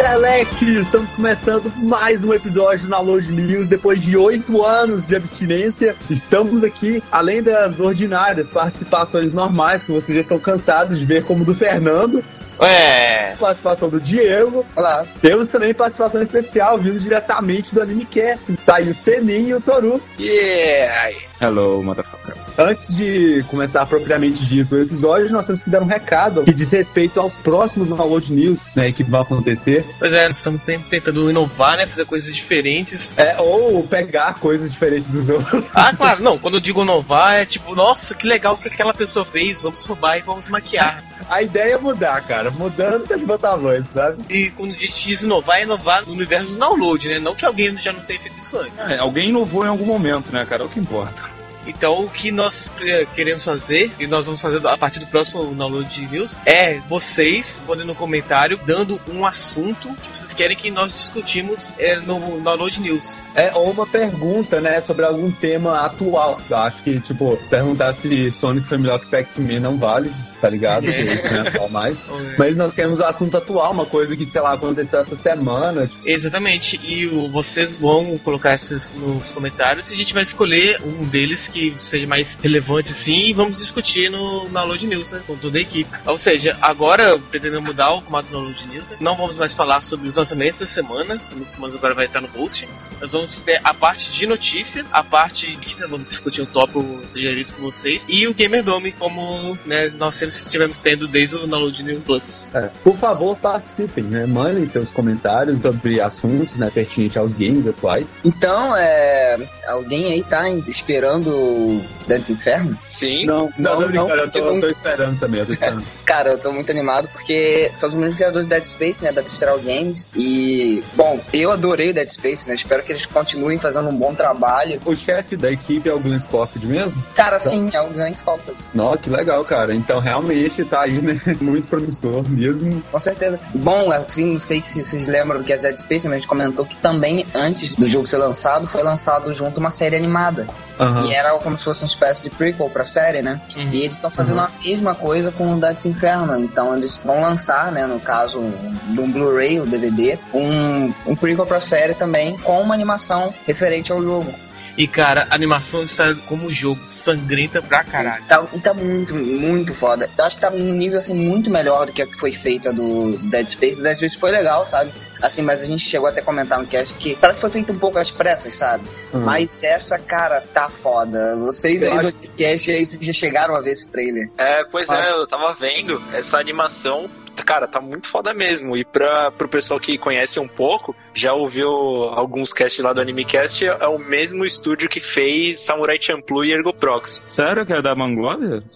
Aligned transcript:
Select! 0.00 0.64
Estamos 0.80 1.10
começando 1.10 1.70
mais 1.76 2.24
um 2.24 2.32
episódio 2.32 2.88
na 2.88 2.98
Load 3.00 3.30
News 3.30 3.66
depois 3.66 4.00
de 4.00 4.16
oito 4.16 4.64
anos 4.64 5.04
de 5.04 5.14
abstinência. 5.14 5.94
Estamos 6.08 6.64
aqui, 6.64 7.02
além 7.12 7.42
das 7.42 7.80
ordinárias 7.80 8.50
participações 8.50 9.34
normais 9.34 9.84
que 9.84 9.92
vocês 9.92 10.16
já 10.16 10.22
estão 10.22 10.38
cansados 10.38 10.98
de 10.98 11.04
ver, 11.04 11.24
como 11.24 11.44
do 11.44 11.54
Fernando. 11.54 12.24
É. 12.58 13.36
Participação 13.38 13.90
do 13.90 14.00
Diego. 14.00 14.64
Olá. 14.74 15.04
Temos 15.20 15.48
também 15.48 15.74
participação 15.74 16.22
especial, 16.22 16.78
vindo 16.78 16.98
diretamente 16.98 17.74
do 17.74 17.82
AnimeCast. 17.82 18.54
Está 18.54 18.76
aí 18.76 18.88
o 18.88 18.94
Senin 18.94 19.48
e 19.48 19.54
o 19.54 19.60
Toru. 19.60 20.00
Yeah. 20.18 21.29
Hello, 21.40 21.82
motherfucker. 21.82 22.34
Antes 22.58 22.94
de 22.94 23.42
começar 23.48 23.86
propriamente 23.86 24.44
dito 24.44 24.74
o 24.74 24.82
episódio, 24.82 25.32
nós 25.32 25.46
temos 25.46 25.62
que 25.62 25.70
dar 25.70 25.82
um 25.82 25.86
recado 25.86 26.44
que 26.44 26.52
diz 26.52 26.70
respeito 26.70 27.18
aos 27.18 27.34
próximos 27.34 27.88
Download 27.88 28.30
News, 28.30 28.68
né, 28.76 28.92
que 28.92 29.02
vão 29.02 29.22
acontecer. 29.22 29.86
Pois 29.98 30.12
é, 30.12 30.28
nós 30.28 30.36
estamos 30.36 30.62
sempre 30.62 30.90
tentando 30.90 31.30
inovar, 31.30 31.78
né? 31.78 31.86
Fazer 31.86 32.04
coisas 32.04 32.34
diferentes. 32.34 33.10
É, 33.16 33.40
ou 33.40 33.82
pegar 33.84 34.34
coisas 34.34 34.70
diferentes 34.70 35.08
dos 35.08 35.30
outros. 35.30 35.70
Ah, 35.74 35.94
claro, 35.96 36.22
não. 36.22 36.38
Quando 36.38 36.54
eu 36.54 36.60
digo 36.60 36.82
inovar, 36.82 37.36
é 37.36 37.46
tipo, 37.46 37.74
nossa, 37.74 38.14
que 38.14 38.26
legal 38.26 38.58
que 38.58 38.68
aquela 38.68 38.92
pessoa 38.92 39.24
fez. 39.24 39.62
Vamos 39.62 39.84
roubar 39.86 40.18
e 40.18 40.20
vamos 40.20 40.46
maquiar. 40.48 41.02
A 41.30 41.42
ideia 41.42 41.74
é 41.74 41.78
mudar, 41.78 42.20
cara. 42.22 42.50
Mudando 42.50 43.06
tem 43.06 43.16
de 43.16 43.24
botar 43.24 43.56
voz, 43.56 43.84
sabe? 43.94 44.22
E 44.28 44.50
quando 44.50 44.74
a 44.74 44.78
gente 44.78 45.04
diz 45.06 45.22
inovar, 45.22 45.58
é 45.58 45.62
inovar 45.62 46.04
no 46.04 46.12
universo 46.12 46.50
do 46.50 46.58
download, 46.58 47.08
né? 47.08 47.18
Não 47.18 47.34
que 47.34 47.46
alguém 47.46 47.80
já 47.80 47.92
não 47.92 48.00
tenha 48.00 48.20
feito 48.20 48.38
isso 48.40 48.58
antes. 48.58 48.78
É, 48.78 48.98
alguém 48.98 49.28
inovou 49.28 49.64
em 49.64 49.68
algum 49.68 49.86
momento, 49.86 50.32
né, 50.32 50.44
cara? 50.44 50.64
É 50.64 50.66
o 50.66 50.68
que 50.68 50.80
importa. 50.80 51.29
Então, 51.70 52.04
o 52.04 52.10
que 52.10 52.32
nós 52.32 52.68
eh, 52.80 53.06
queremos 53.14 53.44
fazer, 53.44 53.92
e 53.98 54.06
nós 54.06 54.26
vamos 54.26 54.42
fazer 54.42 54.66
a 54.66 54.76
partir 54.76 54.98
do 54.98 55.06
próximo 55.06 55.54
download 55.54 55.88
de 55.88 56.04
news, 56.08 56.36
é 56.44 56.80
vocês 56.88 57.46
podem 57.64 57.86
no 57.86 57.94
comentário 57.94 58.58
dando 58.66 59.00
um 59.08 59.24
assunto 59.24 59.88
que 59.88 60.18
vocês 60.18 60.32
querem 60.32 60.56
que 60.56 60.68
nós 60.68 60.92
discutimos 60.92 61.72
eh, 61.78 62.00
no 62.00 62.40
download 62.40 62.80
news. 62.80 63.04
É, 63.36 63.52
ou 63.54 63.70
uma 63.70 63.86
pergunta, 63.86 64.60
né, 64.60 64.80
sobre 64.80 65.04
algum 65.04 65.30
tema 65.30 65.82
atual. 65.82 66.40
Eu 66.50 66.56
acho 66.56 66.82
que, 66.82 66.98
tipo, 66.98 67.36
perguntar 67.48 67.94
se 67.94 68.30
Sonic 68.32 68.66
foi 68.66 68.78
melhor 68.78 68.98
que 68.98 69.06
Pac-Man 69.06 69.60
não 69.60 69.78
vale, 69.78 70.12
tá 70.40 70.48
ligado? 70.48 70.86
É. 70.88 71.00
É 71.00 71.68
mais. 71.68 72.02
Mas 72.38 72.56
nós 72.56 72.74
queremos 72.74 73.00
o 73.00 73.04
assunto 73.04 73.36
atual, 73.36 73.72
uma 73.72 73.86
coisa 73.86 74.16
que, 74.16 74.28
sei 74.28 74.40
lá, 74.40 74.52
aconteceu 74.54 75.00
essa 75.00 75.16
semana. 75.16 75.86
Tipo, 75.86 76.08
Exatamente, 76.08 76.80
e 76.82 77.06
o- 77.06 77.28
vocês 77.28 77.76
vão 77.78 78.18
colocar 78.18 78.54
esses 78.54 78.90
nos 78.96 79.30
comentários 79.30 79.90
e 79.90 79.94
a 79.94 79.96
gente 79.96 80.12
vai 80.14 80.22
escolher 80.22 80.80
um 80.84 81.04
deles 81.06 81.48
que 81.48 81.74
seja 81.78 82.06
mais 82.06 82.36
relevante 82.42 82.90
assim 82.92 83.26
e 83.26 83.32
vamos 83.32 83.56
discutir 83.58 84.10
no 84.10 84.48
Download 84.48 84.86
News, 84.86 85.10
né, 85.10 85.20
com 85.26 85.36
toda 85.36 85.58
a 85.58 85.60
equipe. 85.60 85.90
Ou 86.06 86.18
seja, 86.18 86.56
agora 86.60 87.18
pretendendo 87.18 87.62
mudar 87.62 87.92
o 87.94 88.00
formato 88.00 88.28
do 88.28 88.32
Download 88.34 88.68
News, 88.68 88.84
né, 88.90 88.96
não 89.00 89.16
vamos 89.16 89.36
mais 89.36 89.54
falar 89.54 89.80
sobre 89.82 90.08
os 90.08 90.14
lançamentos 90.14 90.60
da 90.60 90.66
semana, 90.66 91.14
os 91.14 91.20
lançamentos 91.20 91.46
da 91.46 91.50
semana 91.52 91.74
agora 91.74 91.94
vai 91.94 92.06
estar 92.06 92.20
no 92.20 92.28
post. 92.28 92.68
Nós 93.00 93.10
vamos 93.12 93.38
ter 93.40 93.60
a 93.62 93.72
parte 93.74 94.10
de 94.12 94.26
notícia, 94.26 94.84
a 94.92 95.02
parte 95.02 95.56
de 95.56 95.74
que 95.74 95.80
nós 95.80 95.90
vamos 95.90 96.06
discutir 96.06 96.42
um 96.42 96.46
tópico 96.46 97.00
sugerido 97.12 97.52
por 97.52 97.72
vocês 97.72 98.02
e 98.08 98.26
o 98.26 98.34
Gamer 98.34 98.62
Dome, 98.62 98.92
como 98.92 99.56
né, 99.64 99.90
nós 99.98 100.14
sempre 100.16 100.29
estivemos 100.36 100.78
tendo 100.78 101.06
desde 101.06 101.36
o 101.36 101.46
Download 101.46 101.82
News 101.82 102.02
Plus. 102.04 102.48
é, 102.54 102.70
por 102.82 102.96
favor, 102.96 103.36
participem, 103.36 104.04
né? 104.04 104.26
Mandem 104.26 104.66
seus 104.66 104.90
comentários 104.90 105.62
sobre 105.62 106.00
assuntos, 106.00 106.56
né, 106.56 106.70
pertinentes 106.72 107.16
aos 107.16 107.32
games 107.32 107.66
atuais. 107.66 108.14
Então, 108.24 108.76
é. 108.76 109.38
Alguém 109.66 110.12
aí 110.12 110.24
tá 110.24 110.48
esperando 110.48 111.30
o 111.30 111.84
Dantes 112.06 112.30
Inferno? 112.30 112.76
Sim. 112.88 113.24
Não, 113.24 113.52
não, 113.56 113.72
não, 113.72 113.80
tô 113.80 113.86
brincando, 113.86 114.22
eu, 114.22 114.30
tô, 114.30 114.38
não. 114.40 114.54
eu 114.56 114.60
tô 114.60 114.68
esperando 114.68 115.20
também, 115.20 115.40
eu 115.40 115.46
tô 115.46 115.52
esperando. 115.52 115.84
Cara, 116.04 116.30
eu 116.30 116.38
tô 116.38 116.52
muito 116.52 116.70
animado 116.70 117.08
porque 117.12 117.70
são 117.78 117.88
os 117.88 117.94
mesmos 117.94 118.16
criadores 118.16 118.48
de 118.48 118.50
Dead 118.54 118.64
Space, 118.64 119.02
né? 119.02 119.12
Da 119.12 119.22
Visceral 119.22 119.58
Games. 119.60 120.08
E, 120.14 120.82
bom, 120.94 121.20
eu 121.32 121.52
adorei 121.52 121.90
o 121.90 121.94
Dead 121.94 122.08
Space, 122.08 122.48
né? 122.48 122.54
Espero 122.54 122.82
que 122.82 122.92
eles 122.92 123.06
continuem 123.06 123.58
fazendo 123.58 123.88
um 123.88 123.96
bom 123.96 124.14
trabalho. 124.14 124.80
o 124.84 124.96
chefe 124.96 125.36
da 125.36 125.50
equipe 125.50 125.88
é 125.88 125.92
o 125.92 126.00
Glenn 126.00 126.18
Scofield 126.18 126.66
mesmo? 126.66 127.02
Cara, 127.14 127.38
sim, 127.38 127.70
é 127.72 127.80
um 127.80 127.92
grande 127.92 128.16
escolta. 128.18 128.52
Nossa, 128.74 128.98
que 128.98 129.10
legal, 129.10 129.44
cara. 129.44 129.74
Então, 129.74 130.00
realmente, 130.00 130.19
tá 130.64 130.82
aí, 130.82 131.00
né? 131.00 131.20
Muito 131.40 131.68
promissor 131.68 132.28
mesmo. 132.28 132.82
Com 132.90 133.00
certeza. 133.00 133.38
Bom, 133.54 133.90
assim, 133.92 134.34
não 134.34 134.40
sei 134.40 134.60
se 134.62 134.84
vocês 134.84 135.06
lembram 135.06 135.38
do 135.38 135.44
que 135.44 135.52
é 135.52 135.58
Dead 135.58 135.76
Space, 135.76 136.04
mas 136.06 136.14
a 136.14 136.16
gente 136.16 136.28
comentou 136.28 136.64
que 136.64 136.76
também, 136.76 137.26
antes 137.34 137.74
do 137.74 137.86
jogo 137.86 138.06
ser 138.06 138.18
lançado, 138.18 138.66
foi 138.66 138.82
lançado 138.82 139.34
junto 139.34 139.58
uma 139.58 139.70
série 139.70 139.96
animada. 139.96 140.46
Aham. 140.78 141.06
E 141.06 141.14
era 141.14 141.38
como 141.38 141.58
se 141.58 141.64
fosse 141.64 141.82
uma 141.82 141.88
espécie 141.88 142.22
de 142.22 142.30
prequel 142.30 142.70
pra 142.70 142.84
série, 142.84 143.20
né? 143.20 143.40
Uhum. 143.54 143.70
E 143.70 143.78
eles 143.78 143.92
estão 143.92 144.10
fazendo 144.10 144.40
a 144.40 144.50
mesma 144.64 144.94
coisa 144.94 145.30
com 145.30 145.54
o 145.54 145.60
Dantes 145.60 145.84
Inferno. 145.84 146.38
Então 146.38 146.74
eles 146.74 146.98
vão 147.04 147.20
lançar, 147.20 147.70
né, 147.70 147.86
no 147.86 148.00
caso, 148.00 148.38
um, 148.38 148.94
de 148.94 149.00
um 149.00 149.10
Blu-ray, 149.10 149.60
o 149.60 149.66
DVD, 149.66 150.18
um, 150.32 150.92
um 151.06 151.14
prequel 151.14 151.44
pra 151.44 151.60
série 151.60 151.94
também, 151.94 152.36
com 152.38 152.60
uma 152.60 152.74
animação 152.74 153.34
referente 153.46 153.92
ao 153.92 154.02
jogo. 154.02 154.32
E 154.80 154.88
cara, 154.88 155.26
a 155.28 155.34
animação 155.34 155.82
está 155.82 156.14
como 156.26 156.50
jogo, 156.50 156.80
sangrenta 157.04 157.60
pra 157.60 157.84
caralho. 157.84 158.24
Tá, 158.24 158.42
e 158.54 158.58
tá 158.60 158.72
muito, 158.72 159.14
muito 159.14 159.74
foda. 159.74 160.08
Eu 160.16 160.24
acho 160.24 160.36
que 160.36 160.40
tá 160.40 160.48
num 160.48 160.72
nível 160.72 160.98
assim 160.98 161.12
muito 161.12 161.50
melhor 161.50 161.84
do 161.84 161.92
que 161.92 162.00
a 162.00 162.06
que 162.06 162.14
foi 162.18 162.32
feita 162.32 162.72
do 162.72 163.18
Dead 163.18 163.46
Space. 163.46 163.78
O 163.78 163.82
Dead 163.82 163.94
Space 163.96 164.18
foi 164.18 164.30
legal, 164.30 164.64
sabe? 164.66 164.90
Assim, 165.20 165.42
mas 165.42 165.60
a 165.60 165.66
gente 165.66 165.84
chegou 165.84 166.08
até 166.08 166.20
a 166.20 166.24
comentar 166.24 166.58
no 166.58 166.66
cast 166.66 166.94
que 166.94 167.14
parece 167.16 167.38
que 167.38 167.42
foi 167.42 167.50
feito 167.50 167.74
um 167.74 167.78
pouco 167.78 167.98
às 167.98 168.10
pressas, 168.10 168.56
sabe? 168.56 168.84
Uhum. 169.12 169.20
Mas 169.20 169.50
essa, 169.62 169.98
cara, 169.98 170.40
tá 170.54 170.70
foda. 170.70 171.36
Vocês 171.36 171.82
Eu 171.82 171.92
aí 171.92 171.98
acho- 171.98 172.12
do 172.16 172.28
cast 172.32 172.72
aí 172.72 172.84
já 173.02 173.12
chegaram 173.12 173.54
a 173.54 173.60
ver 173.60 173.72
esse 173.72 173.86
trailer. 173.90 174.30
É, 174.38 174.64
pois 174.64 174.88
é, 174.88 175.10
eu 175.10 175.26
tava 175.26 175.52
vendo 175.52 176.02
essa 176.14 176.38
animação, 176.38 177.10
cara, 177.44 177.68
tá 177.68 177.82
muito 177.82 178.08
foda 178.08 178.32
mesmo. 178.32 178.74
E 178.78 178.82
pra, 178.84 179.30
pro 179.30 179.46
pessoal 179.46 179.78
que 179.78 179.98
conhece 179.98 180.40
um 180.40 180.48
pouco, 180.48 180.96
já 181.14 181.32
ouviu 181.32 181.68
alguns 181.68 182.52
casts 182.52 182.82
lá 182.82 182.92
do 182.92 183.00
AnimeCast, 183.00 183.64
é 183.66 183.86
o 183.86 183.98
mesmo 183.98 184.44
estúdio 184.44 184.88
que 184.88 185.00
fez 185.00 185.60
Samurai 185.60 185.98
Champloo 186.00 186.44
e 186.44 186.52
Ergo 186.52 186.72
Proxy. 186.72 187.20
Sério 187.24 187.64
que 187.66 187.72
é 187.72 187.82
da 187.82 187.94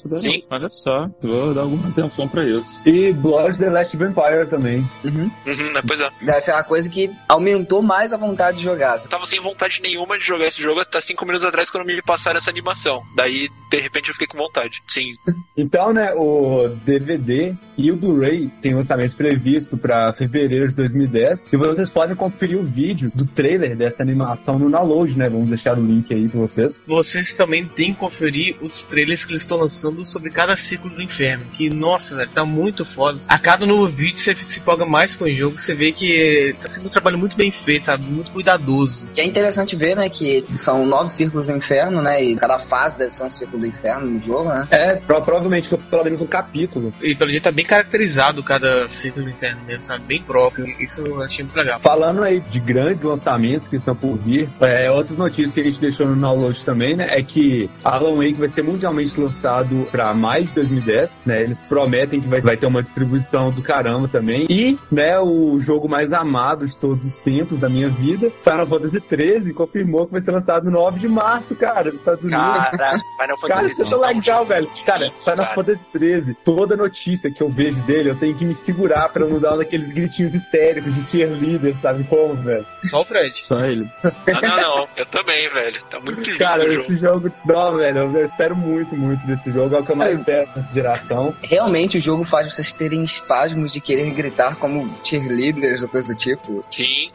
daí- 0.09 0.21
Sim. 0.21 0.43
Olha 0.51 0.69
só, 0.71 1.09
vou 1.23 1.55
dar 1.55 1.63
alguma 1.63 1.89
atenção 1.89 2.29
pra 2.29 2.45
isso. 2.45 2.83
E 2.87 3.13
Blood 3.13 3.59
The 3.59 3.71
Last 3.71 3.97
Vampire 3.97 4.47
também. 4.49 4.85
Uhum, 5.05 5.31
né, 5.73 5.81
pois 5.87 6.01
é. 6.01 6.09
Deve 6.23 6.41
ser 6.41 6.53
uma 6.53 6.65
coisa 6.65 6.89
que 6.89 7.11
aumentou 7.29 7.83
mais 7.83 8.13
a 8.13 8.17
vontade 8.17 8.59
de 8.59 8.65
jogar. 8.65 8.99
Eu 9.03 9.09
tava 9.09 9.27
sem 9.27 9.41
vontade 9.41 9.81
nenhuma 9.83 10.19
de 10.19 10.25
jogar 10.25 10.47
esse 10.47 10.61
jogo 10.63 10.81
até 10.81 11.01
cinco 11.01 11.25
minutos 11.25 11.47
atrás 11.47 11.71
quando 11.71 11.87
me 11.87 12.01
passaram 12.03 12.37
essa 12.39 12.51
animação. 12.51 13.03
Daí, 13.17 13.49
de 13.71 13.81
repente, 13.81 14.09
eu 14.09 14.15
fiquei 14.15 14.27
com 14.29 14.39
vontade. 14.39 14.81
Sim. 14.89 15.05
Então, 15.57 15.93
né, 15.93 16.13
o 16.17 16.67
DVD 16.85 17.55
e 17.79 17.93
o 17.93 17.97
Blu-ray 17.97 18.51
tem 18.61 18.75
lançamento 18.75 19.15
previsto 19.15 19.77
para 19.79 20.13
fevereiro 20.13 20.67
de 20.69 20.75
2010. 20.75 21.45
E 21.53 21.57
vocês 21.57 21.89
podem 21.89 22.17
conferir 22.25 22.59
o 22.59 22.63
vídeo 22.63 23.11
do 23.15 23.25
trailer 23.27 23.77
dessa 23.77 24.03
animação 24.03 24.59
no 24.59 24.71
download, 24.71 25.17
né? 25.19 25.29
Vamos 25.29 25.49
deixar 25.51 25.79
o 25.79 25.85
link 25.85 26.13
aí 26.13 26.29
pra 26.29 26.41
vocês. 26.41 26.83
Vocês 26.87 27.35
também 27.35 27.67
têm 27.67 27.93
que 27.93 28.01
conferir 28.01 28.57
os 28.61 28.83
trailers 28.83 29.25
que 29.25 29.33
eles 29.33 29.43
estão 29.43 29.59
lançando 29.59 30.05
sobre 30.05 30.31
cada 30.31 30.57
ciclo 30.57 30.91
do 30.91 31.03
inferno. 31.03 31.45
Que, 31.57 31.69
nossa, 31.69 32.17
velho, 32.17 32.31
tá 32.31 32.45
muito 32.45 32.85
foda. 32.85 33.21
A 33.29 33.39
cada 33.39 33.67
novo 33.67 33.87
vídeo 33.87 34.19
você 34.19 34.35
se 34.35 34.59
empolga 34.59 34.87
mais 34.87 35.17
com 35.17 35.25
o 35.25 35.35
jogo, 35.35 35.59
você 35.59 35.75
vê 35.75 35.93
que 35.93 36.55
tá 36.63 36.69
sendo 36.69 36.87
um 36.87 36.91
trabalho 36.91 37.19
muito 37.19 37.37
bem 37.37 37.51
feito, 37.51 37.87
sabe? 37.87 38.05
Muito 38.05 38.31
cuidadoso. 38.31 39.07
E 39.17 39.21
é 39.21 39.27
interessante 39.27 39.77
ver, 39.77 39.97
né, 39.97 40.09
que 40.09 40.45
são 40.59 40.87
nove 40.87 41.11
círculos 41.11 41.47
do 41.47 41.53
inferno, 41.57 42.03
né, 42.03 42.23
e 42.23 42.37
cada 42.37 42.59
fase 42.59 42.97
deve 42.99 43.11
ser 43.11 43.25
um 43.25 43.31
círculo 43.31 43.61
do 43.61 43.67
inferno 43.67 44.07
no 44.07 44.23
jogo, 44.23 44.49
né. 44.49 44.67
É, 44.71 44.97
pro- 44.97 45.21
provavelmente 45.23 45.75
pelo 45.77 46.05
menos 46.05 46.21
um 46.21 46.27
capítulo. 46.27 46.93
E 47.03 47.15
pelo 47.15 47.31
jeito 47.31 47.45
tá 47.45 47.53
bem 47.53 47.65
caracterizado 47.65 48.43
cada 48.43 48.89
ciclo 48.89 49.23
do 49.23 49.31
inferno 49.31 49.61
mesmo, 49.67 49.85
sabe? 49.87 50.05
Bem 50.05 50.23
próprio. 50.23 50.67
Isso 50.81 51.01
eu 51.03 51.23
achei 51.23 51.45
muito 51.45 51.57
legal. 51.57 51.79
Falando 51.79 52.14
aí 52.23 52.41
de 52.41 52.61
grandes 52.61 53.03
lançamentos 53.03 53.69
que 53.69 53.77
estão 53.77 53.95
por 53.95 54.17
vir, 54.17 54.49
é, 54.61 54.91
outras 54.91 55.17
notícias 55.17 55.53
que 55.53 55.61
a 55.61 55.65
gente 55.65 55.81
deixou 55.81 56.07
no 56.07 56.17
download 56.17 56.65
também, 56.65 56.97
né, 56.97 57.09
é 57.11 57.23
que 57.23 57.71
Alan 57.83 58.17
Wake 58.17 58.35
vai 58.35 58.49
ser 58.49 58.63
mundialmente 58.63 59.21
lançado 59.21 59.87
para 59.91 60.13
mais 60.15 60.47
de 60.47 60.55
2010, 60.55 61.21
né, 61.27 61.43
eles 61.43 61.61
prometem 61.61 62.21
que 62.21 62.29
vai, 62.29 62.41
vai 62.41 62.57
ter 62.57 62.67
uma 62.67 62.83
distribuição 62.83 63.51
do 63.51 63.63
caramba 63.63 64.09
também, 64.09 64.47
e, 64.49 64.79
né, 64.91 65.19
o 65.19 65.59
jogo 65.61 65.89
mais 65.89 66.13
amado 66.13 66.67
de 66.67 66.79
todos 66.79 67.05
os 67.05 67.19
tempos 67.19 67.59
da 67.59 67.69
minha 67.69 67.89
vida, 67.89 68.31
Final 68.43 68.67
Fantasy 68.67 69.03
XIII, 69.09 69.53
confirmou 69.53 70.07
que 70.07 70.13
vai 70.13 70.21
ser 70.21 70.31
lançado 70.31 70.71
no 70.71 70.85
9 70.85 71.01
de 71.01 71.09
março, 71.09 71.57
cara, 71.57 71.91
nos 71.91 72.01
Estados 72.01 72.25
Unidos. 72.25 72.41
Cara, 72.41 72.69
Final 72.77 72.99
Cara, 73.19 73.37
Fantasy 73.39 73.73
isso 73.73 73.87
é 73.87 73.91
tão 73.91 74.01
legal, 74.01 74.45
velho. 74.45 74.69
Cara, 74.85 75.11
Final 75.11 75.37
Cara. 75.37 75.55
Fantasy 75.55 75.85
13, 75.93 76.37
toda 76.45 76.77
notícia 76.77 77.31
que 77.31 77.43
eu 77.43 77.49
vejo 77.49 77.81
dele, 77.83 78.11
eu 78.11 78.17
tenho 78.17 78.35
que 78.35 78.45
me 78.45 78.55
segurar 78.55 79.09
pra 79.09 79.27
não 79.27 79.41
dar 79.41 79.55
um 79.55 79.59
daqueles 79.59 79.93
gritinhos 79.93 80.35
histéricos 80.35 80.95
de 80.95 81.11
cheerleader, 81.11 81.75
sabe 81.77 82.04
como, 82.05 82.35
velho? 82.35 82.67
Só 82.91 83.03
o 83.03 83.05
Fred. 83.05 83.41
Só 83.45 83.65
ele. 83.65 83.91
Não, 84.03 84.41
não, 84.41 84.57
não. 84.57 84.89
Eu 84.97 85.07
também, 85.07 85.49
velho. 85.49 85.83
Tá 85.91 86.01
muito 86.01 86.21
lindo 86.23 86.39
Cara, 86.39 86.65
o 86.65 86.69
jogo. 86.69 86.81
esse 86.81 86.97
jogo, 86.97 87.33
não, 87.47 87.77
velho, 87.77 87.99
eu 87.99 88.25
espero 88.25 88.57
muito, 88.57 88.97
muito 88.97 89.27
desse 89.27 89.53
jogo, 89.53 89.75
é 89.75 89.81
o 89.81 89.85
que 89.85 89.93
eu 89.93 89.97
mais 89.97 90.19
espero 90.19 90.49
nessa 90.55 90.73
geração. 90.73 91.35
Realmente 91.43 91.99
o 91.99 92.01
jogo 92.01 92.25
faz 92.25 92.53
vocês 92.53 92.73
terem 92.75 93.03
espasmos 93.05 93.73
de 93.73 93.81
querer 93.81 94.11
gritar 94.11 94.57
como 94.57 94.93
cheerleaders 95.05 95.83
ou 95.83 95.89
coisa 95.89 96.09
do 96.09 96.17
tipo. 96.19 96.65
Sim. 96.71 97.11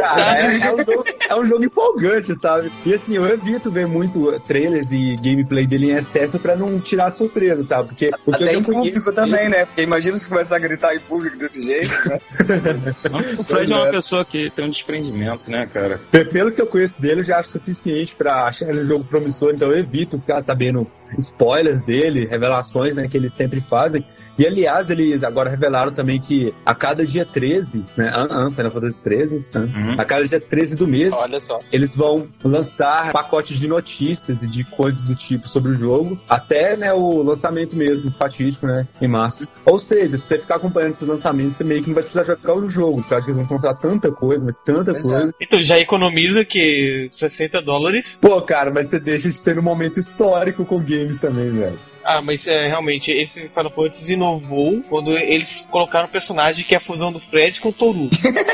Cara, 0.00 0.40
é, 0.40 0.58
é 0.60 0.72
um 0.72 0.78
jogo, 0.78 1.04
é 1.28 1.34
um 1.36 1.46
jogo 1.46 1.64
empolgante, 1.64 2.36
sabe? 2.36 2.72
E 2.84 2.94
assim, 2.94 3.16
eu 3.16 3.26
evito 3.26 3.70
ver 3.70 3.86
muito 3.86 4.38
trailers 4.40 4.90
e 4.90 5.16
gameplay 5.16 5.66
dele 5.66 5.90
em 5.90 5.94
excesso 5.94 6.38
pra 6.38 6.56
não 6.56 6.80
tirar 6.80 7.10
surpresa, 7.10 7.62
sabe? 7.62 7.88
Porque 7.88 8.10
o 8.26 8.32
que 8.32 8.44
Até 8.44 8.54
eu 8.54 8.60
em 8.60 8.62
público 8.62 9.12
também, 9.12 9.48
né? 9.48 9.66
Porque 9.66 9.82
imagina 9.82 10.18
se 10.18 10.28
começar 10.28 10.56
a 10.56 10.58
gritar 10.58 10.94
em 10.94 11.00
público 11.00 11.36
desse 11.36 11.60
jeito, 11.62 11.90
né? 12.08 12.18
O 13.38 13.44
Fred 13.44 13.72
é 13.72 13.76
uma 13.76 13.86
pessoa 13.86 14.05
que 14.24 14.50
tem 14.50 14.64
um 14.64 14.70
desprendimento, 14.70 15.50
né, 15.50 15.66
cara? 15.72 16.00
Pe- 16.10 16.24
Pelo 16.24 16.52
que 16.52 16.60
eu 16.60 16.66
conheço 16.66 17.00
dele, 17.00 17.20
eu 17.20 17.24
já 17.24 17.38
acho 17.38 17.50
suficiente 17.50 18.14
pra 18.14 18.44
achar 18.44 18.68
ele 18.68 18.80
um 18.80 18.84
jogo 18.84 19.04
promissor, 19.04 19.52
então 19.54 19.68
eu 19.70 19.78
evito 19.78 20.18
ficar 20.18 20.40
sabendo 20.42 20.86
spoilers 21.18 21.82
dele, 21.82 22.26
revelações, 22.26 22.94
né, 22.94 23.08
que 23.08 23.16
eles 23.16 23.32
sempre 23.32 23.60
fazem. 23.60 24.04
E 24.38 24.46
aliás, 24.46 24.90
eles 24.90 25.22
agora 25.24 25.48
revelaram 25.50 25.92
também 25.92 26.20
que 26.20 26.52
a 26.64 26.74
cada 26.74 27.06
dia 27.06 27.24
13, 27.24 27.84
né, 27.96 28.10
ah, 28.14 28.26
ah, 28.30 28.50
Final 28.50 28.70
Fantasy 28.70 29.00
13, 29.00 29.44
ah, 29.54 29.58
Uhum. 29.60 29.94
a 29.98 30.04
cada 30.04 30.24
dia 30.24 30.40
13 30.40 30.76
do 30.76 30.86
mês, 30.86 31.14
Olha 31.14 31.40
só. 31.40 31.58
eles 31.72 31.94
vão 31.96 32.26
lançar 32.44 33.12
pacotes 33.12 33.58
de 33.58 33.66
notícias 33.66 34.42
e 34.42 34.46
de 34.46 34.62
coisas 34.64 35.02
do 35.02 35.14
tipo 35.14 35.48
sobre 35.48 35.72
o 35.72 35.74
jogo, 35.74 36.18
até 36.28 36.76
né, 36.76 36.92
o 36.92 37.22
lançamento 37.22 37.74
mesmo, 37.76 38.10
fatídico, 38.12 38.66
né, 38.66 38.86
em 39.00 39.08
março. 39.08 39.46
Ou 39.64 39.78
seja, 39.80 40.16
se 40.18 40.24
você 40.24 40.38
ficar 40.38 40.56
acompanhando 40.56 40.90
esses 40.90 41.06
lançamentos, 41.08 41.54
você 41.56 41.64
meio 41.64 41.82
que 41.82 41.88
não 41.88 41.94
vai 41.94 42.02
precisar 42.02 42.24
jogar 42.24 42.54
o 42.54 42.68
jogo, 42.68 42.98
porque 43.00 43.14
eu 43.14 43.18
acho 43.18 43.24
que 43.26 43.32
eles 43.32 43.46
vão 43.46 43.56
lançar 43.56 43.74
tanta 43.74 44.10
coisa, 44.12 44.44
mas 44.44 44.58
tanta 44.58 44.92
Pois 44.92 45.06
é. 45.06 45.08
coisa. 45.08 45.34
Então 45.40 45.62
já 45.62 45.78
economiza 45.78 46.44
que 46.44 47.08
60 47.12 47.62
dólares. 47.62 48.18
Pô, 48.20 48.40
cara, 48.42 48.70
mas 48.70 48.88
você 48.88 49.00
deixa 49.00 49.30
de 49.30 49.40
ter 49.42 49.58
um 49.58 49.62
momento 49.62 49.98
histórico 49.98 50.64
com 50.64 50.78
games 50.78 51.18
também, 51.18 51.50
velho. 51.50 51.78
Ah, 52.08 52.22
mas 52.22 52.46
é, 52.46 52.68
realmente, 52.68 53.10
esse 53.10 53.48
Final 53.48 53.70
Fantasy 53.72 54.12
inovou 54.12 54.80
quando 54.88 55.10
eles 55.18 55.66
colocaram 55.72 56.06
um 56.06 56.10
personagem 56.10 56.64
que 56.64 56.72
é 56.72 56.78
a 56.78 56.80
fusão 56.80 57.10
do 57.10 57.18
Fred 57.18 57.60
com 57.60 57.70
o 57.70 57.72
Toru. 57.72 58.08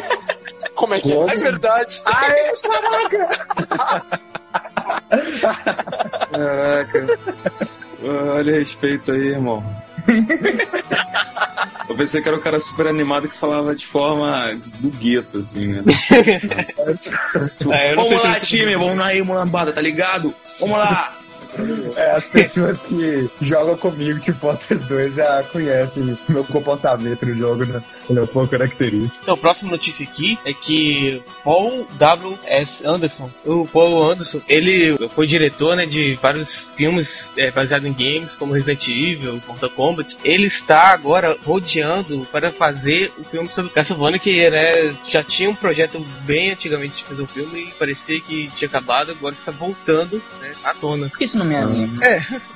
Como 0.74 0.94
é 0.94 1.00
que 1.00 1.12
é? 1.12 1.14
Nossa. 1.14 1.34
É 1.34 1.50
verdade. 1.50 2.02
Caraca. 6.32 7.06
Olha, 8.02 8.58
respeito 8.58 9.12
aí, 9.12 9.28
irmão. 9.28 9.62
Eu 11.88 11.94
pensei 11.94 12.22
que 12.22 12.28
era 12.28 12.36
um 12.38 12.40
cara 12.40 12.58
super 12.58 12.86
animado 12.86 13.28
que 13.28 13.36
falava 13.36 13.76
de 13.76 13.86
forma 13.86 14.58
do 14.80 14.88
gueto, 14.90 15.40
assim, 15.40 15.68
né? 15.68 15.82
Tipo, 17.58 17.70
É, 17.70 17.94
vamos 17.94 18.22
lá, 18.22 18.40
time, 18.40 18.74
vamos 18.76 18.96
lá 18.96 19.06
aí, 19.08 19.22
mulambada, 19.22 19.72
tá 19.72 19.80
ligado? 19.82 20.34
Vamos 20.58 20.78
lá! 20.78 21.21
É, 21.96 22.12
as 22.12 22.24
pessoas 22.24 22.86
que 22.86 23.28
jogam 23.40 23.76
comigo, 23.76 24.18
tipo, 24.20 24.38
Fortress 24.38 24.84
2, 24.86 25.14
já 25.14 25.42
conhecem 25.44 26.16
meu 26.28 26.44
comportamento 26.44 27.26
no 27.26 27.34
jogo, 27.34 27.64
né? 27.64 27.82
Ele 28.08 28.18
é 28.18 28.22
um 28.22 28.26
pouco 28.26 28.48
característico. 28.48 29.18
Então, 29.22 29.34
a 29.34 29.38
próxima 29.38 29.70
notícia 29.70 30.04
aqui 30.04 30.38
é 30.44 30.52
que 30.52 31.22
Paul 31.44 31.86
W.S. 31.98 32.86
Anderson, 32.86 33.30
o 33.44 33.66
Paul 33.66 34.10
Anderson, 34.10 34.40
ele 34.48 34.96
foi 35.08 35.26
diretor 35.26 35.76
né, 35.76 35.86
de 35.86 36.14
vários 36.20 36.70
filmes 36.76 37.30
é, 37.36 37.50
baseados 37.50 37.88
em 37.88 37.92
games, 37.92 38.34
como 38.34 38.54
Resident 38.54 38.88
Evil, 38.88 39.40
Mortal 39.46 39.70
Kombat. 39.70 40.16
Ele 40.24 40.46
está 40.46 40.88
agora 40.88 41.36
rodeando 41.44 42.26
para 42.30 42.50
fazer 42.50 43.12
o 43.18 43.24
filme 43.24 43.48
sobre 43.48 43.70
Castlevania, 43.72 44.18
que 44.18 44.50
né, 44.50 44.94
já 45.06 45.22
tinha 45.22 45.50
um 45.50 45.54
projeto 45.54 46.04
bem 46.24 46.50
antigamente 46.50 46.96
de 46.96 47.04
fazer 47.04 47.22
um 47.22 47.26
filme 47.26 47.64
e 47.68 47.72
parecia 47.72 48.20
que 48.20 48.50
tinha 48.56 48.68
acabado, 48.68 49.12
agora 49.12 49.34
está 49.34 49.52
voltando 49.52 50.22
né, 50.40 50.52
à 50.64 50.74
tona. 50.74 51.08
Por 51.08 51.18
que 51.18 51.24
isso 51.24 51.38
não 51.42 51.48
me 51.48 51.56
anima? 51.56 52.02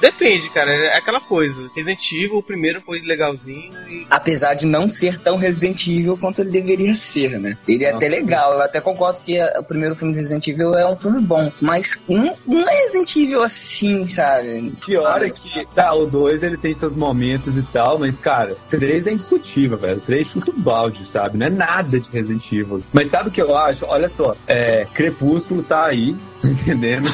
Depende, 0.00 0.48
cara, 0.50 0.72
é 0.72 0.96
aquela 0.96 1.20
coisa. 1.20 1.54
Resident 1.74 2.12
Evil, 2.12 2.38
o 2.38 2.42
primeiro 2.42 2.80
foi 2.80 3.00
legalzinho 3.00 3.72
e 3.88 4.06
Apesar 4.10 4.54
de 4.54 4.66
não 4.66 4.88
ser 4.88 5.20
tão 5.20 5.36
Resident 5.36 5.86
Evil 5.86 6.16
quanto 6.16 6.40
ele 6.40 6.50
deveria 6.50 6.94
ser, 6.94 7.38
né? 7.38 7.56
Ele 7.66 7.84
é 7.84 7.92
até 7.92 8.08
legal, 8.08 8.54
eu 8.54 8.62
até 8.62 8.80
concordo 8.80 9.20
que 9.20 9.38
o 9.58 9.62
primeiro 9.62 9.94
filme 9.94 10.12
de 10.12 10.20
Resident 10.20 10.46
Evil 10.46 10.74
é 10.74 10.86
um 10.88 10.96
filme 10.96 11.20
bom, 11.20 11.52
mas 11.60 11.98
não, 12.08 12.34
não 12.46 12.68
é 12.68 12.74
Resident 12.84 13.16
Evil 13.16 13.42
assim, 13.42 14.08
sabe? 14.08 14.72
Pior 14.84 15.22
é 15.22 15.30
que, 15.30 15.66
tá, 15.74 15.92
o 15.92 16.06
2 16.06 16.42
ele 16.42 16.56
tem 16.56 16.74
seus 16.74 16.94
momentos 16.94 17.56
e 17.56 17.62
tal, 17.62 17.98
mas, 17.98 18.20
cara, 18.20 18.56
3 18.70 19.06
é 19.06 19.12
indiscutível, 19.12 19.76
velho. 19.76 20.00
3 20.00 20.26
chuta 20.26 20.50
o 20.50 20.58
balde, 20.58 21.06
sabe? 21.06 21.38
Não 21.38 21.46
é 21.46 21.50
nada 21.50 22.00
de 22.00 22.10
Resident 22.10 22.50
Evil. 22.52 22.82
Mas 22.92 23.08
sabe 23.08 23.28
o 23.28 23.32
que 23.32 23.42
eu 23.42 23.56
acho? 23.56 23.84
Olha 23.86 24.08
só, 24.08 24.34
é, 24.46 24.86
Crepúsculo 24.94 25.62
tá 25.62 25.86
aí, 25.86 26.16
entendendo? 26.44 27.08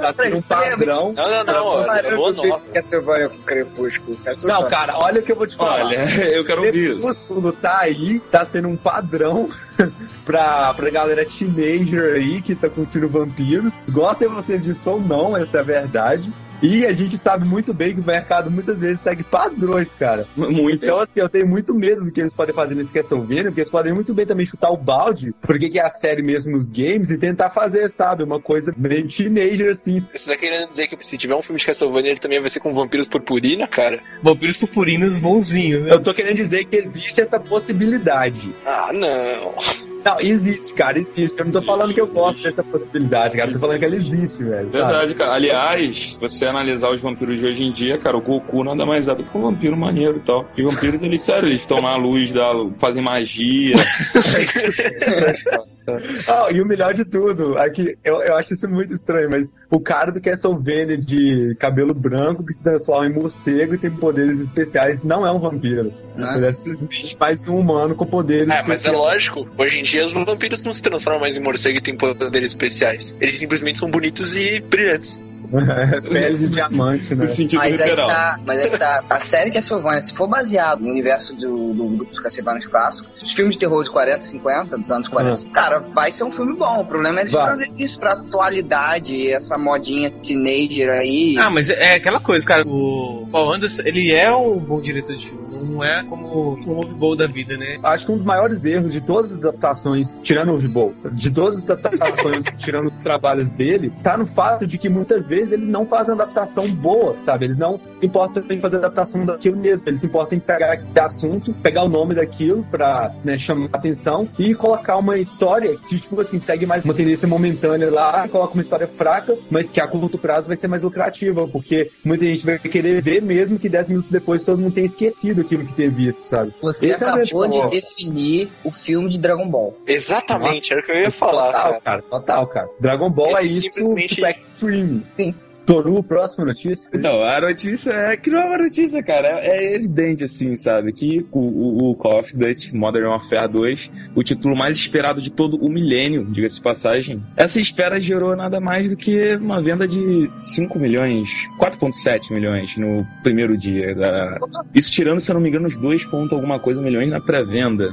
tá 0.00 0.12
sendo 0.12 0.36
um 0.36 0.42
padrão. 0.42 1.12
Não, 1.12 1.30
não, 1.30 1.44
não. 1.44 1.94
É 1.94 2.12
eu 2.12 2.16
não 2.16 2.32
sei 2.32 2.48
nova. 2.48 2.62
o 2.66 2.72
que 2.72 2.78
é 2.78 2.82
Silvânia 2.82 3.28
com 3.28 3.38
Crepúsculo. 3.38 4.18
Não, 4.42 4.68
cara, 4.68 4.98
olha 4.98 5.20
o 5.20 5.22
que 5.22 5.32
eu 5.32 5.36
vou 5.36 5.46
te 5.46 5.56
falar. 5.56 5.86
Olha, 5.86 6.04
eu 6.30 6.44
quero 6.44 6.64
ouvir 6.64 6.90
isso. 6.90 6.98
Crepúsculo 6.98 7.52
tá 7.52 7.78
aí, 7.80 8.20
tá 8.30 8.44
sendo 8.44 8.68
um 8.68 8.76
padrão 8.76 9.48
pra, 10.24 10.72
pra 10.74 10.90
galera 10.90 11.24
teenager 11.24 12.14
aí 12.14 12.40
que 12.42 12.54
tá 12.54 12.68
curtindo 12.68 13.08
vampiros. 13.08 13.80
Gostem 13.88 14.28
vocês 14.28 14.62
disso 14.62 14.90
ou 14.90 15.00
não, 15.00 15.36
essa 15.36 15.58
é 15.58 15.60
a 15.60 15.64
verdade. 15.64 16.32
E 16.62 16.84
a 16.84 16.92
gente 16.92 17.16
sabe 17.16 17.44
muito 17.44 17.72
bem 17.72 17.94
que 17.94 18.00
o 18.00 18.04
mercado 18.04 18.50
muitas 18.50 18.78
vezes 18.78 19.00
segue 19.00 19.22
padrões, 19.22 19.94
cara. 19.94 20.26
Muito. 20.36 20.84
Então, 20.84 20.98
assim, 20.98 21.20
eu 21.20 21.28
tenho 21.28 21.46
muito 21.46 21.74
medo 21.74 22.04
do 22.04 22.12
que 22.12 22.20
eles 22.20 22.34
podem 22.34 22.54
fazer 22.54 22.74
nesse 22.74 22.92
Castlevania, 22.92 23.44
porque 23.44 23.60
eles 23.60 23.70
podem 23.70 23.92
muito 23.92 24.12
bem 24.12 24.26
também 24.26 24.46
chutar 24.46 24.70
o 24.70 24.76
balde, 24.76 25.34
porque 25.40 25.68
que 25.68 25.78
é 25.78 25.84
a 25.84 25.90
série 25.90 26.22
mesmo 26.22 26.52
nos 26.52 26.70
games, 26.70 27.10
e 27.10 27.18
tentar 27.18 27.50
fazer, 27.50 27.88
sabe, 27.88 28.22
uma 28.22 28.40
coisa 28.40 28.74
meio 28.76 29.08
teenager, 29.08 29.70
assim. 29.70 29.98
Você 29.98 30.30
tá 30.30 30.36
querendo 30.36 30.70
dizer 30.70 30.86
que 30.86 31.06
se 31.06 31.16
tiver 31.16 31.34
um 31.34 31.42
filme 31.42 31.58
de 31.58 31.66
Castlevania, 31.66 32.10
ele 32.10 32.20
também 32.20 32.40
vai 32.40 32.50
ser 32.50 32.60
com 32.60 32.72
vampiros 32.72 33.08
purpurina, 33.08 33.66
cara? 33.66 34.00
vampiros 34.22 34.56
purpurinos 34.56 35.18
bonzinhos, 35.18 35.82
né? 35.82 35.92
Eu 35.92 36.02
tô 36.02 36.14
querendo 36.14 36.36
dizer 36.36 36.64
que 36.64 36.76
existe 36.76 37.20
essa 37.20 37.40
possibilidade. 37.40 38.54
Ah, 38.64 38.90
não. 38.92 39.89
Não, 40.04 40.20
existe, 40.20 40.72
cara, 40.74 40.98
existe. 40.98 41.38
Eu 41.38 41.44
não 41.44 41.52
tô 41.52 41.62
falando 41.62 41.92
que 41.92 42.00
eu 42.00 42.06
gosto 42.06 42.42
dessa 42.42 42.62
possibilidade, 42.62 43.36
cara. 43.36 43.50
Eu 43.50 43.54
tô 43.54 43.60
falando 43.60 43.78
que 43.78 43.84
ela 43.84 43.94
existe, 43.94 44.42
velho. 44.42 44.70
Sabe? 44.70 44.84
Verdade, 44.84 45.14
cara. 45.14 45.34
Aliás, 45.34 46.12
se 46.12 46.18
você 46.18 46.46
analisar 46.46 46.90
os 46.90 47.00
vampiros 47.00 47.38
de 47.38 47.46
hoje 47.46 47.62
em 47.62 47.72
dia, 47.72 47.98
cara, 47.98 48.16
o 48.16 48.20
Goku 48.20 48.64
nada 48.64 48.86
mais 48.86 49.08
é 49.08 49.14
do 49.14 49.24
que 49.24 49.36
um 49.36 49.42
vampiro 49.42 49.76
maneiro 49.76 50.16
e 50.16 50.20
tal. 50.20 50.48
E 50.56 50.62
vampiros, 50.62 51.02
eles, 51.02 51.22
sério, 51.22 51.48
eles 51.48 51.60
estão 51.60 51.82
na 51.82 51.96
luz 51.96 52.32
da. 52.32 52.50
fazem 52.78 53.02
magia. 53.02 53.76
Ah, 56.28 56.48
e 56.52 56.60
o 56.60 56.66
melhor 56.66 56.94
de 56.94 57.04
tudo, 57.04 57.58
é 57.58 57.68
que 57.70 57.96
eu, 58.04 58.22
eu 58.22 58.36
acho 58.36 58.52
isso 58.52 58.68
muito 58.68 58.92
estranho, 58.94 59.30
mas 59.30 59.52
o 59.70 59.80
cara 59.80 60.10
do 60.12 60.20
Castlevania 60.20 60.96
de 60.98 61.56
cabelo 61.58 61.94
branco 61.94 62.44
que 62.44 62.52
se 62.52 62.62
transforma 62.62 63.06
em 63.06 63.12
morcego 63.12 63.74
e 63.74 63.78
tem 63.78 63.90
poderes 63.90 64.38
especiais 64.38 65.02
não 65.02 65.26
é 65.26 65.32
um 65.32 65.38
vampiro. 65.38 65.92
Né? 66.16 66.34
Ele 66.36 66.46
é 66.46 66.52
simplesmente 66.52 67.16
mais 67.18 67.48
um 67.48 67.58
humano 67.58 67.94
com 67.94 68.06
poderes 68.06 68.48
É, 68.48 68.62
mas 68.62 68.68
é 68.70 68.74
especiais. 68.74 68.96
lógico. 68.96 69.48
Hoje 69.58 69.80
em 69.80 69.82
dia, 69.82 70.04
os 70.04 70.12
vampiros 70.12 70.62
não 70.62 70.72
se 70.72 70.82
transformam 70.82 71.20
mais 71.20 71.36
em 71.36 71.40
morcego 71.40 71.78
e 71.78 71.80
têm 71.80 71.96
poderes 71.96 72.50
especiais. 72.50 73.16
Eles 73.20 73.34
simplesmente 73.34 73.78
são 73.78 73.90
bonitos 73.90 74.36
e 74.36 74.60
brilhantes. 74.60 75.20
Pele 75.48 76.38
de 76.38 76.48
diamante, 76.48 77.14
né? 77.14 77.24
No 77.24 77.28
sentido 77.28 77.58
Mas 77.58 77.80
aí, 77.80 77.88
literal. 77.88 78.08
tá, 78.08 78.40
mas 78.44 78.60
aí 78.60 78.70
tá, 78.70 79.04
a 79.08 79.20
série 79.20 79.50
Castlevania, 79.50 80.00
se 80.00 80.14
for 80.16 80.28
baseado 80.28 80.80
no 80.80 80.90
universo 80.90 81.34
do, 81.36 81.72
do, 81.72 81.88
do, 81.96 82.04
dos 82.04 82.20
Castlevania 82.20 82.68
clássicos, 82.68 83.10
os 83.22 83.32
filmes 83.32 83.54
de 83.54 83.60
terror 83.60 83.82
de 83.82 83.90
40, 83.90 84.22
50, 84.22 84.78
dos 84.78 84.90
anos 84.90 85.08
40, 85.08 85.50
cara, 85.50 85.78
vai 85.78 86.12
ser 86.12 86.24
um 86.24 86.30
filme 86.30 86.56
bom. 86.56 86.80
O 86.80 86.84
problema 86.84 87.20
é 87.20 87.22
eles 87.22 87.32
Vai. 87.32 87.46
trazerem 87.46 87.74
isso 87.78 87.98
pra 87.98 88.12
atualidade, 88.12 89.32
essa 89.32 89.56
modinha 89.56 90.10
teenager 90.22 90.88
aí. 90.90 91.36
Ah, 91.38 91.50
mas 91.50 91.68
é 91.68 91.94
aquela 91.94 92.20
coisa, 92.20 92.44
cara. 92.44 92.62
O 92.66 93.26
Paul 93.30 93.54
Anderson, 93.54 93.82
ele 93.84 94.12
é 94.12 94.32
um 94.32 94.58
bom 94.58 94.80
diretor 94.80 95.16
de 95.16 95.28
filme. 95.28 95.40
Não 95.50 95.84
é 95.84 96.02
como 96.04 96.26
o 96.26 96.56
Move 96.66 96.94
Bowl 96.94 97.16
da 97.16 97.26
vida, 97.26 97.56
né? 97.56 97.78
Acho 97.82 98.06
que 98.06 98.12
um 98.12 98.16
dos 98.16 98.24
maiores 98.24 98.64
erros 98.64 98.92
de 98.92 99.00
todas 99.00 99.32
as 99.32 99.38
adaptações, 99.38 100.16
tirando 100.22 100.52
o 100.52 100.56
Vibol, 100.58 100.94
de 101.12 101.30
todas 101.30 101.56
as 101.56 101.70
adaptações, 101.70 102.44
tirando 102.58 102.86
os 102.86 102.96
trabalhos 102.96 103.52
dele, 103.52 103.92
tá 104.02 104.16
no 104.16 104.26
fato 104.26 104.66
de 104.66 104.78
que 104.78 104.88
muitas 104.88 105.26
vezes 105.30 105.52
eles 105.52 105.68
não 105.68 105.86
fazem 105.86 106.12
adaptação 106.14 106.68
boa, 106.68 107.16
sabe? 107.16 107.46
Eles 107.46 107.56
não 107.56 107.80
se 107.92 108.04
importam 108.06 108.42
em 108.50 108.60
fazer 108.60 108.76
adaptação 108.76 109.24
daquilo 109.24 109.56
mesmo. 109.56 109.88
Eles 109.88 110.00
se 110.00 110.06
importam 110.06 110.36
em 110.36 110.40
pegar 110.40 110.72
aquele 110.72 111.00
assunto, 111.00 111.54
pegar 111.54 111.84
o 111.84 111.88
nome 111.88 112.14
daquilo 112.14 112.62
pra 112.70 113.14
né, 113.24 113.38
chamar 113.38 113.68
a 113.72 113.76
atenção 113.76 114.28
e 114.38 114.54
colocar 114.54 114.96
uma 114.98 115.16
história 115.18 115.76
que, 115.88 115.98
tipo 115.98 116.20
assim, 116.20 116.38
segue 116.40 116.66
mais 116.66 116.84
uma 116.84 116.92
tendência 116.92 117.26
momentânea 117.28 117.90
lá, 117.90 118.28
coloca 118.28 118.52
uma 118.54 118.62
história 118.62 118.86
fraca, 118.88 119.38
mas 119.50 119.70
que 119.70 119.80
a 119.80 119.86
curto 119.86 120.18
prazo 120.18 120.48
vai 120.48 120.56
ser 120.56 120.66
mais 120.68 120.82
lucrativa, 120.82 121.46
porque 121.48 121.90
muita 122.04 122.24
gente 122.24 122.44
vai 122.44 122.58
querer 122.58 123.00
ver 123.00 123.22
mesmo 123.22 123.58
que 123.58 123.68
10 123.68 123.88
minutos 123.88 124.10
depois 124.10 124.44
todo 124.44 124.58
mundo 124.60 124.74
tenha 124.74 124.86
esquecido 124.86 125.40
aquilo 125.42 125.64
que 125.64 125.72
ter 125.74 125.88
visto, 125.90 126.24
sabe? 126.26 126.52
Você 126.60 126.86
Esse 126.90 127.04
é 127.04 127.06
acabou 127.06 127.12
grande 127.14 127.52
de 127.54 127.58
problema. 127.60 127.70
definir 127.70 128.48
o 128.64 128.72
filme 128.72 129.08
de 129.08 129.18
Dragon 129.20 129.48
Ball. 129.48 129.76
Exatamente, 129.86 130.72
era 130.72 130.82
o 130.82 130.84
que 130.84 130.90
eu 130.90 130.96
ia 130.96 131.10
falar, 131.10 131.46
Total, 131.52 131.62
cara. 131.70 131.80
cara. 131.80 132.02
Total, 132.02 132.46
cara. 132.48 132.68
Dragon 132.80 133.10
Ball 133.10 133.38
é 133.38 133.44
isso, 133.44 133.70
simplesmente- 133.70 134.14
tipo, 134.16 134.26
extreme. 134.26 135.02
Sim. 135.20 135.49
Toru, 135.70 136.02
próxima 136.02 136.44
notícia? 136.44 136.90
Não, 136.98 137.22
a 137.22 137.40
notícia 137.40 137.92
é 137.92 138.16
que 138.16 138.28
não 138.28 138.40
é 138.40 138.44
uma 138.44 138.58
notícia, 138.58 139.00
cara. 139.04 139.38
É, 139.38 139.66
é 139.66 139.76
evidente, 139.76 140.24
assim, 140.24 140.56
sabe? 140.56 140.92
Que 140.92 141.24
o, 141.30 141.38
o, 141.38 141.90
o 141.90 141.94
Call 141.94 142.18
of 142.18 142.36
Duty 142.36 142.76
Modern 142.76 143.06
Warfare 143.06 143.46
2, 143.46 143.88
o 144.16 144.24
título 144.24 144.56
mais 144.56 144.76
esperado 144.76 145.22
de 145.22 145.30
todo 145.30 145.56
o 145.64 145.68
milênio, 145.68 146.24
diga-se 146.24 146.56
de 146.56 146.62
passagem, 146.62 147.22
essa 147.36 147.60
espera 147.60 148.00
gerou 148.00 148.34
nada 148.34 148.58
mais 148.58 148.90
do 148.90 148.96
que 148.96 149.36
uma 149.36 149.62
venda 149.62 149.86
de 149.86 150.28
5 150.40 150.76
milhões, 150.76 151.46
4,7 151.60 152.32
milhões 152.32 152.76
no 152.76 153.06
primeiro 153.22 153.56
dia. 153.56 153.94
Da... 153.94 154.40
Isso 154.74 154.90
tirando, 154.90 155.20
se 155.20 155.30
eu 155.30 155.34
não 155.34 155.40
me 155.40 155.50
engano, 155.50 155.68
uns 155.68 155.76
2 155.76 156.04
ponto 156.06 156.34
alguma 156.34 156.58
coisa 156.58 156.82
milhões 156.82 157.08
na 157.08 157.20
pré-venda. 157.20 157.92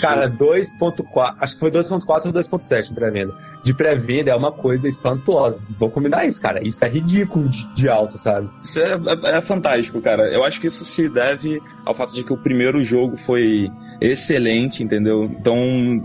Cara, 0.00 0.30
2.4, 0.30 1.34
acho 1.40 1.54
que 1.54 1.60
foi 1.60 1.70
2.4 1.72 2.26
ou 2.26 2.32
2.7 2.32 2.94
pré-venda. 2.94 3.34
De 3.64 3.74
pré-venda 3.74 4.30
é 4.30 4.36
uma 4.36 4.52
coisa 4.52 4.86
espantosa. 4.86 5.60
Vou 5.76 5.90
combinar 5.90 6.24
isso, 6.24 6.40
cara. 6.40 6.64
Isso 6.64 6.84
é 6.84 6.88
ridículo 6.88 7.07
de, 7.08 7.66
de 7.74 7.88
alto, 7.88 8.18
sabe? 8.18 8.48
Isso 8.62 8.80
é, 8.80 8.92
é- 8.92 9.36
é 9.36 9.40
fantástico, 9.40 10.00
cara. 10.00 10.28
Eu 10.32 10.44
acho 10.44 10.60
que 10.60 10.66
isso 10.66 10.84
se 10.84 11.08
deve 11.08 11.60
ao 11.84 11.94
fato 11.94 12.14
de 12.14 12.22
que 12.22 12.32
o 12.32 12.36
primeiro 12.36 12.82
jogo 12.84 13.16
foi 13.16 13.70
excelente, 14.00 14.82
entendeu? 14.82 15.24
Então, 15.24 15.56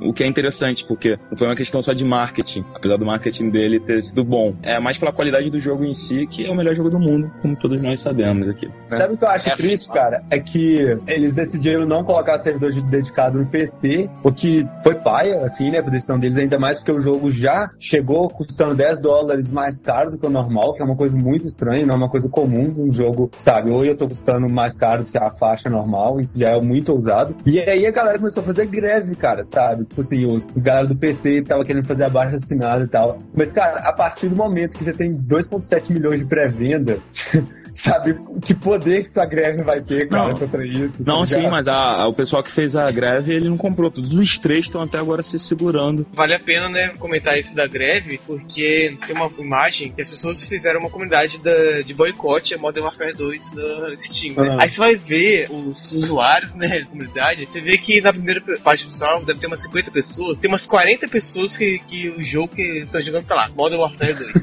o 0.03 0.13
que 0.13 0.23
é 0.23 0.27
interessante, 0.27 0.85
porque 0.85 1.17
não 1.29 1.37
foi 1.37 1.47
uma 1.47 1.55
questão 1.55 1.81
só 1.81 1.93
de 1.93 2.05
marketing, 2.05 2.63
apesar 2.73 2.97
do 2.97 3.05
marketing 3.05 3.49
dele 3.49 3.79
ter 3.79 4.01
sido 4.01 4.23
bom. 4.23 4.53
É 4.61 4.79
mais 4.79 4.97
pela 4.97 5.11
qualidade 5.11 5.49
do 5.49 5.59
jogo 5.59 5.83
em 5.83 5.93
si, 5.93 6.25
que 6.27 6.45
é 6.45 6.51
o 6.51 6.55
melhor 6.55 6.75
jogo 6.75 6.89
do 6.89 6.99
mundo, 6.99 7.31
como 7.41 7.55
todos 7.55 7.81
nós 7.81 7.99
sabemos 7.99 8.47
aqui. 8.47 8.67
né? 8.89 8.97
Sabe 8.97 9.13
o 9.13 9.17
que 9.17 9.23
eu 9.23 9.29
acho 9.29 9.49
É 9.49 9.55
triste, 9.55 9.89
afirmado. 9.89 10.11
cara? 10.11 10.23
É 10.29 10.39
que 10.39 10.99
eles 11.07 11.33
decidiram 11.33 11.85
não 11.85 12.03
colocar 12.03 12.39
servidor 12.39 12.71
de- 12.71 12.81
dedicado 12.83 13.39
no 13.39 13.45
PC, 13.45 14.09
o 14.23 14.31
que 14.31 14.67
foi 14.83 14.95
paia, 14.95 15.37
assim, 15.43 15.71
né, 15.71 15.81
por 15.81 15.91
decisão 15.91 16.19
deles, 16.19 16.37
ainda 16.37 16.59
mais 16.59 16.79
porque 16.79 16.91
o 16.91 16.99
jogo 16.99 17.31
já 17.31 17.69
chegou 17.79 18.27
custando 18.29 18.75
10 18.75 18.99
dólares 18.99 19.51
mais 19.51 19.81
caro 19.81 20.11
do 20.11 20.17
que 20.17 20.25
o 20.25 20.29
normal, 20.29 20.73
que 20.73 20.81
é 20.81 20.85
uma 20.85 20.95
coisa 20.95 21.15
muito 21.15 21.47
estranha, 21.47 21.85
não 21.85 21.95
é 21.95 21.97
uma 21.97 22.09
coisa 22.09 22.27
comum 22.29 22.73
um 22.77 22.91
jogo, 22.91 23.29
sabe? 23.37 23.71
Ou 23.71 23.83
eu 23.85 23.95
tô 23.95 24.07
custando 24.07 24.47
mais 24.49 24.75
caro 24.77 25.03
do 25.03 25.11
que 25.11 25.17
a 25.17 25.29
faixa 25.29 25.69
normal, 25.69 26.19
isso 26.19 26.39
já 26.39 26.49
é 26.49 26.61
muito 26.61 26.91
ousado. 26.91 27.35
E 27.45 27.59
aí 27.59 27.82
a 27.85 27.91
galera 27.91 28.17
começou 28.17 28.41
a 28.41 28.45
fazer 28.45 28.65
greve, 28.65 29.15
cara, 29.15 29.43
sabe? 29.43 29.85
Tipo 29.85 30.01
assim, 30.01 30.25
os, 30.25 30.45
o 30.45 30.59
galera 30.59 30.87
do 30.87 30.95
PC 30.95 31.41
tava 31.41 31.63
querendo 31.63 31.85
fazer 31.85 32.03
abaixo 32.03 32.35
assinado 32.35 32.83
e 32.83 32.87
tal. 32.87 33.17
Mas, 33.33 33.53
cara, 33.53 33.79
a 33.79 33.93
partir 33.93 34.27
do 34.27 34.35
momento 34.35 34.77
que 34.77 34.83
você 34.83 34.93
tem 34.93 35.13
2,7 35.13 35.91
milhões 35.91 36.19
de 36.19 36.25
pré-venda, 36.25 36.97
sabe 37.73 38.17
que 38.41 38.53
poder 38.53 39.01
que 39.01 39.05
essa 39.07 39.25
greve 39.25 39.63
vai 39.63 39.81
ter, 39.81 40.07
cara, 40.07 40.29
Não. 40.29 40.35
contra 40.35 40.65
isso? 40.65 41.03
Não, 41.05 41.19
tá 41.21 41.25
sim, 41.25 41.35
ligado? 41.37 41.51
mas 41.51 41.67
a- 41.67 42.07
o 42.07 42.13
pessoal 42.13 42.43
que 42.43 42.51
fez 42.51 42.75
a 42.75 42.89
greve, 42.91 43.33
ele 43.33 43.49
não 43.49 43.57
comprou. 43.57 43.89
Todos 43.91 44.13
os 44.17 44.37
três 44.39 44.65
estão 44.65 44.81
até 44.81 44.97
agora 44.97 45.21
se 45.23 45.37
segurando. 45.39 46.05
Vale 46.13 46.35
a 46.35 46.39
pena, 46.39 46.69
né, 46.69 46.89
comentar 46.99 47.37
isso 47.39 47.53
da 47.55 47.67
greve, 47.67 48.19
porque 48.25 48.95
tem 49.05 49.15
uma 49.15 49.29
imagem 49.39 49.91
que 49.91 50.01
as 50.01 50.09
pessoas 50.09 50.45
fizeram 50.47 50.79
uma 50.79 50.89
comunidade 50.89 51.41
da- 51.43 51.81
de 51.81 51.93
boicote 51.93 52.53
a 52.53 52.57
Modern 52.57 52.85
Warfare 52.85 53.13
2 53.17 53.41
na 53.53 53.89
Steam. 54.01 54.35
né? 54.43 54.55
Ah. 54.59 54.63
Aí 54.63 54.69
você 54.69 54.77
vai 54.77 54.95
ver 54.95 55.47
os 55.51 55.91
usuários, 55.91 56.53
né, 56.55 56.79
da 56.79 56.85
comunidade, 56.85 57.45
você 57.45 57.59
vê 57.61 57.77
que 57.77 58.01
na 58.01 58.13
primeira 58.13 58.41
parte 58.63 58.85
pessoal 58.85 59.23
deve 59.23 59.39
ter 59.39 59.47
umas 59.47 59.61
50 59.63 59.91
pessoas, 59.91 60.39
tem 60.39 60.49
umas 60.49 60.65
40 60.65 61.07
pessoas 61.07 61.55
que, 61.57 61.79
que 61.79 62.09
o 62.09 62.23
jogo 62.23 62.49
que 62.49 62.61
estão 62.79 63.01
jogando 63.01 63.25
tá 63.25 63.35
lá, 63.35 63.49
Modern 63.49 63.81
Warfare 63.81 64.13
2. 64.13 64.33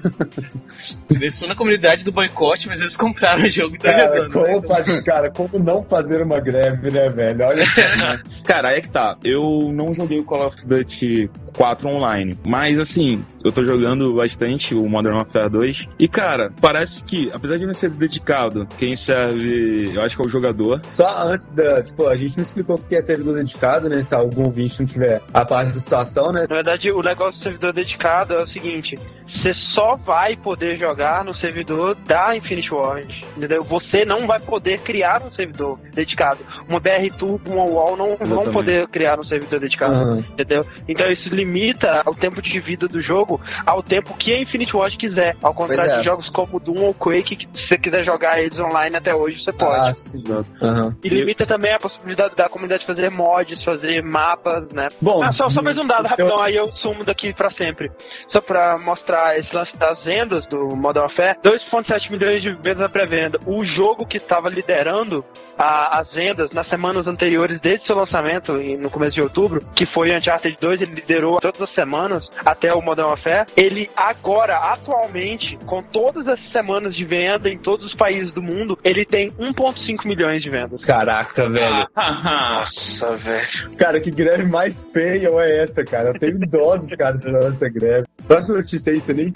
eles 1.11 1.35
estão 1.35 1.49
na 1.49 1.55
comunidade 1.55 2.05
do 2.05 2.13
boicote, 2.13 2.67
mas 2.69 2.81
eles 2.81 2.97
compraram 2.97 3.20
o 3.21 3.49
jogo 3.51 3.75
e 3.75 3.77
estão 3.77 3.93
Cara, 3.93 4.17
jogando. 4.17 4.41
né? 4.47 4.53
como 4.55 4.69
fazer, 4.69 5.05
cara, 5.05 5.31
como 5.31 5.59
não 5.59 5.83
fazer 5.83 6.23
uma 6.23 6.41
greve, 6.41 6.91
né, 6.91 7.09
velho? 7.09 7.45
Olha 7.47 7.65
Cara, 8.45 8.69
aí 8.71 8.79
é 8.79 8.81
que 8.81 8.89
tá. 8.91 9.17
Eu 9.23 9.71
não 9.73 9.93
joguei 9.95 10.19
o 10.19 10.25
Call 10.25 10.47
of 10.47 10.67
Duty 10.67 11.31
4 11.57 11.89
online. 11.89 12.37
Mas, 12.47 12.79
assim, 12.79 13.25
eu 13.45 13.53
tô 13.53 13.65
jogando 13.65 14.15
bastante 14.15 14.75
o 14.75 14.89
Modern 14.89 15.17
Warfare 15.17 15.49
2. 15.49 15.89
E, 15.99 16.09
cara, 16.09 16.53
parece 16.61 17.05
que, 17.05 17.31
apesar 17.33 17.59
de 17.59 17.67
não 17.67 17.75
ser 17.75 17.91
dedicado, 17.91 18.67
quem 18.79 18.97
serve, 18.97 19.91
eu 19.95 20.03
acho 20.03 20.17
que 20.17 20.23
é 20.23 20.27
o 20.27 20.29
jogador. 20.29 20.81
Só 20.95 21.29
antes 21.29 21.49
da. 21.49 21.83
Tipo, 21.83 22.07
a 22.07 22.17
gente 22.17 22.37
não 22.37 22.43
explicou 22.43 22.77
o 22.77 22.83
que 22.83 22.95
é 22.95 23.03
servidor 23.03 23.35
dedicado, 23.35 23.89
né? 23.89 24.03
Se 24.03 24.15
algum 24.15 24.45
ouvinte 24.45 24.81
não 24.81 24.87
tiver 24.87 25.21
a 25.33 25.45
parte 25.45 25.73
da 25.73 25.81
situação, 25.81 26.33
né? 26.33 26.47
Na 26.49 26.57
verdade, 26.57 26.91
o 26.91 27.01
negócio 27.01 27.39
do 27.39 27.43
servidor 27.43 27.73
dedicado 27.73 28.35
é 28.35 28.43
o 28.43 28.49
seguinte: 28.49 28.97
você 29.33 29.55
só 29.75 29.97
vai 29.97 30.37
poder 30.37 30.77
jogar 30.77 31.25
no 31.25 31.35
servidor 31.37 31.95
da 32.07 32.37
Infinity 32.37 32.73
Ward, 32.73 33.21
entendeu? 33.37 33.63
Você 33.63 34.05
não 34.05 34.27
vai 34.27 34.41
poder 34.41 34.81
criar 34.81 35.23
um 35.23 35.33
servidor 35.33 35.79
dedicado. 35.95 36.39
Uma 36.69 36.81
BR 36.81 37.09
Turbo, 37.17 37.53
uma 37.53 37.65
UOL 37.65 37.97
não 37.97 38.17
vão 38.17 38.19
Exatamente. 38.21 38.53
poder 38.53 38.89
criar 38.89 39.19
um 39.19 39.25
servidor 39.25 39.61
dedicado, 39.61 39.95
Aham. 39.95 40.17
entendeu? 40.19 40.67
Então 40.89 41.11
isso 41.11 41.29
limita 41.45 42.03
o 42.07 42.15
tempo 42.15 42.41
de 42.43 42.59
vida 42.61 42.87
do 42.87 43.01
jogo 43.01 43.41
ao 43.67 43.83
tempo 43.83 44.17
que 44.17 44.33
a 44.33 44.41
Infinity 44.41 44.77
Ward 44.77 44.97
quiser. 44.97 45.37
Ao 45.43 45.53
contrário 45.55 45.93
é. 45.95 45.97
de 45.99 46.05
jogos 46.05 46.29
como 46.31 46.61
Doom 46.61 46.81
ou 46.83 46.95
Quake, 46.95 47.37
que 47.37 47.49
se 47.59 47.67
você 47.69 47.79
quiser 47.79 48.05
jogar 48.05 48.41
eles 48.41 48.59
online 48.59 48.97
até 48.97 49.15
hoje, 49.15 49.43
você 49.43 49.53
pode. 49.53 49.91
Ah, 49.91 49.95
sim. 49.95 50.23
Aham. 50.63 50.97
E 51.03 51.09
limita 51.09 51.47
também 51.47 51.73
a 51.75 51.79
possibilidade 51.79 52.35
da 52.37 52.49
comunidade 52.49 52.85
fazer 52.87 53.11
mods, 53.11 53.63
fazer 53.65 54.03
mapas, 54.03 54.69
né? 54.73 54.89
Bom, 55.01 55.23
Ah, 55.23 55.33
só, 55.33 55.49
só 55.49 55.63
mais 55.63 55.77
um 55.79 55.85
dado 55.85 56.07
seu- 56.09 56.27
rapidão, 56.27 56.43
aí 56.45 56.57
eu 56.57 56.67
sumo 56.77 57.05
daqui 57.05 57.33
pra 57.33 57.51
sempre. 57.53 57.91
Só 58.33 58.41
pra 58.41 58.77
mostrar 58.79 59.39
esse 59.39 59.55
lance 59.55 59.73
das 59.79 60.03
vendas 60.03 60.47
do 60.47 60.77
Modern 60.77 61.03
Warfare, 61.07 61.39
2.7 61.43 62.11
milhões 62.11 62.43
de 62.43 62.51
vendas 62.53 62.79
na 62.79 62.89
pré-venda. 62.89 63.39
O 63.47 63.65
jogo 63.65 64.07
que 64.07 64.17
estava 64.17 64.49
liderando 64.49 65.25
a- 65.59 66.01
as 66.01 66.15
vendas 66.15 66.51
nas 66.53 66.69
semanas 66.69 67.07
anteriores, 67.07 67.61
desde 67.61 67.87
seu 67.87 67.97
lançamento, 67.97 68.53
no 68.53 68.91
começo 68.91 69.13
de 69.13 69.23
outubro, 69.23 69.61
que 69.75 69.87
foi 69.93 70.15
Uncharted 70.15 70.57
2, 70.61 70.81
ele 70.83 70.95
liderou 70.95 71.30
todas 71.39 71.63
as 71.63 71.75
semanas 71.75 72.27
até 72.45 72.73
o 72.73 72.81
Modern 72.81 73.09
Warfare. 73.09 73.47
Ele 73.57 73.89
agora, 73.97 74.57
atualmente, 74.57 75.57
com 75.67 75.83
todas 75.83 76.27
as 76.27 76.41
semanas 76.53 76.95
de 76.95 77.05
venda 77.05 77.49
em 77.49 77.59
todos 77.59 77.87
os 77.87 77.95
países 77.95 78.33
do 78.33 78.43
mundo, 78.43 78.79
ele 78.83 79.05
tem 79.05 79.29
1.5 79.31 80.07
milhões 80.07 80.43
de 80.43 80.51
vendas. 80.51 80.81
Caraca, 80.83 81.49
velho. 81.49 81.87
Nossa, 81.97 83.13
velho. 83.13 83.71
Cara, 83.77 84.01
que 84.01 84.11
greve 84.11 84.45
mais 84.45 84.83
feia 84.93 85.29
é 85.29 85.65
essa, 85.65 85.85
cara? 85.85 86.11
Eu 86.11 86.19
tenho 86.19 86.39
dó 86.41 86.77
dos 86.77 86.95
caras 86.95 87.21
dão 87.21 87.49
essa 87.49 87.69
greve. 87.69 88.07
Próxima 88.27 88.57
notícia 88.57 88.93
aí, 88.93 89.01
você 89.01 89.13
nem. 89.13 89.33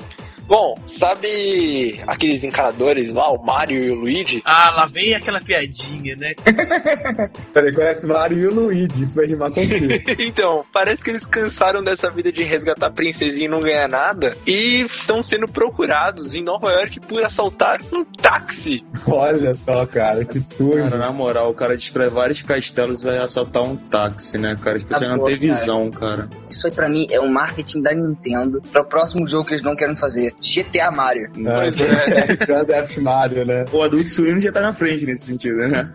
Bom, 0.47 0.75
sabe 0.85 2.01
aqueles 2.07 2.45
encanadores 2.45 3.13
lá, 3.13 3.31
o 3.31 3.43
Mario 3.45 3.85
e 3.85 3.91
o 3.91 3.95
Luigi? 3.95 4.43
Ah, 4.45 4.71
lá 4.71 4.87
vem 4.87 5.15
aquela 5.15 5.41
piadinha, 5.41 6.15
né? 6.17 6.35
Peraí, 7.53 7.73
conhece 7.73 8.05
o 8.05 8.09
Mario 8.09 8.39
e 8.39 8.47
o 8.47 8.55
Luigi, 8.55 9.03
isso 9.03 9.15
vai 9.15 9.27
rimar 9.27 9.51
com 9.51 9.61
o 9.61 9.65
então, 10.19 10.65
parece 10.73 11.03
que 11.03 11.11
eles 11.11 11.25
cansaram 11.25 11.83
dessa 11.83 12.11
vida 12.11 12.31
de 12.31 12.43
resgatar 12.43 12.91
princesinha 12.91 13.47
e 13.47 13.51
não 13.51 13.61
ganhar 13.61 13.89
nada 13.89 14.37
e 14.47 14.83
estão 14.83 15.23
sendo 15.23 15.49
procurados 15.49 16.35
em 16.35 16.43
Nova 16.43 16.71
York 16.73 17.01
por 17.01 17.23
assaltar 17.25 17.81
um 17.93 18.05
táxi. 18.05 18.85
Olha 19.07 19.55
só, 19.55 19.87
cara, 19.87 20.25
que 20.25 20.41
surdo. 20.41 20.91
Cara, 20.91 20.97
na 20.99 21.13
moral, 21.13 21.51
o 21.51 21.55
cara 21.55 21.77
destrói 21.77 22.09
vários 22.09 22.43
castelos 22.43 23.01
e 23.01 23.05
vai 23.05 23.19
assaltar 23.19 23.63
um 23.63 23.77
táxi, 23.77 24.39
né, 24.39 24.57
cara? 24.61 24.77
As 24.77 24.83
pessoas 24.83 25.11
Tá 25.11 25.17
não 25.17 25.25
têm 25.25 25.39
visão, 25.39 25.91
cara. 25.91 26.29
Isso 26.51 26.67
aí 26.67 26.73
pra 26.73 26.89
mim 26.89 27.07
é 27.11 27.21
o 27.21 27.29
marketing 27.29 27.83
da 27.83 27.95
Nintendo 27.95 28.61
para 28.73 28.83
o 28.83 28.87
próximo 28.87 29.27
jogo 29.29 29.45
que 29.45 29.55
eles 29.55 29.63
não 29.63 29.75
querem 29.75 29.97
fazer. 29.97 30.34
GTA 30.41 30.91
Mario. 30.91 31.31
Ah, 31.47 31.61
Pois 31.61 31.77
é. 31.81 32.47
Grand 32.47 32.65
Theft 32.65 32.99
Mario, 32.99 33.45
né? 33.45 33.65
O 33.73 33.83
Adult 33.83 34.07
Swim 34.07 34.41
já 34.41 34.53
tá 34.53 34.61
na 34.61 34.73
frente 34.73 35.07
nesse 35.07 35.27
sentido, 35.27 35.57
né? 35.57 35.91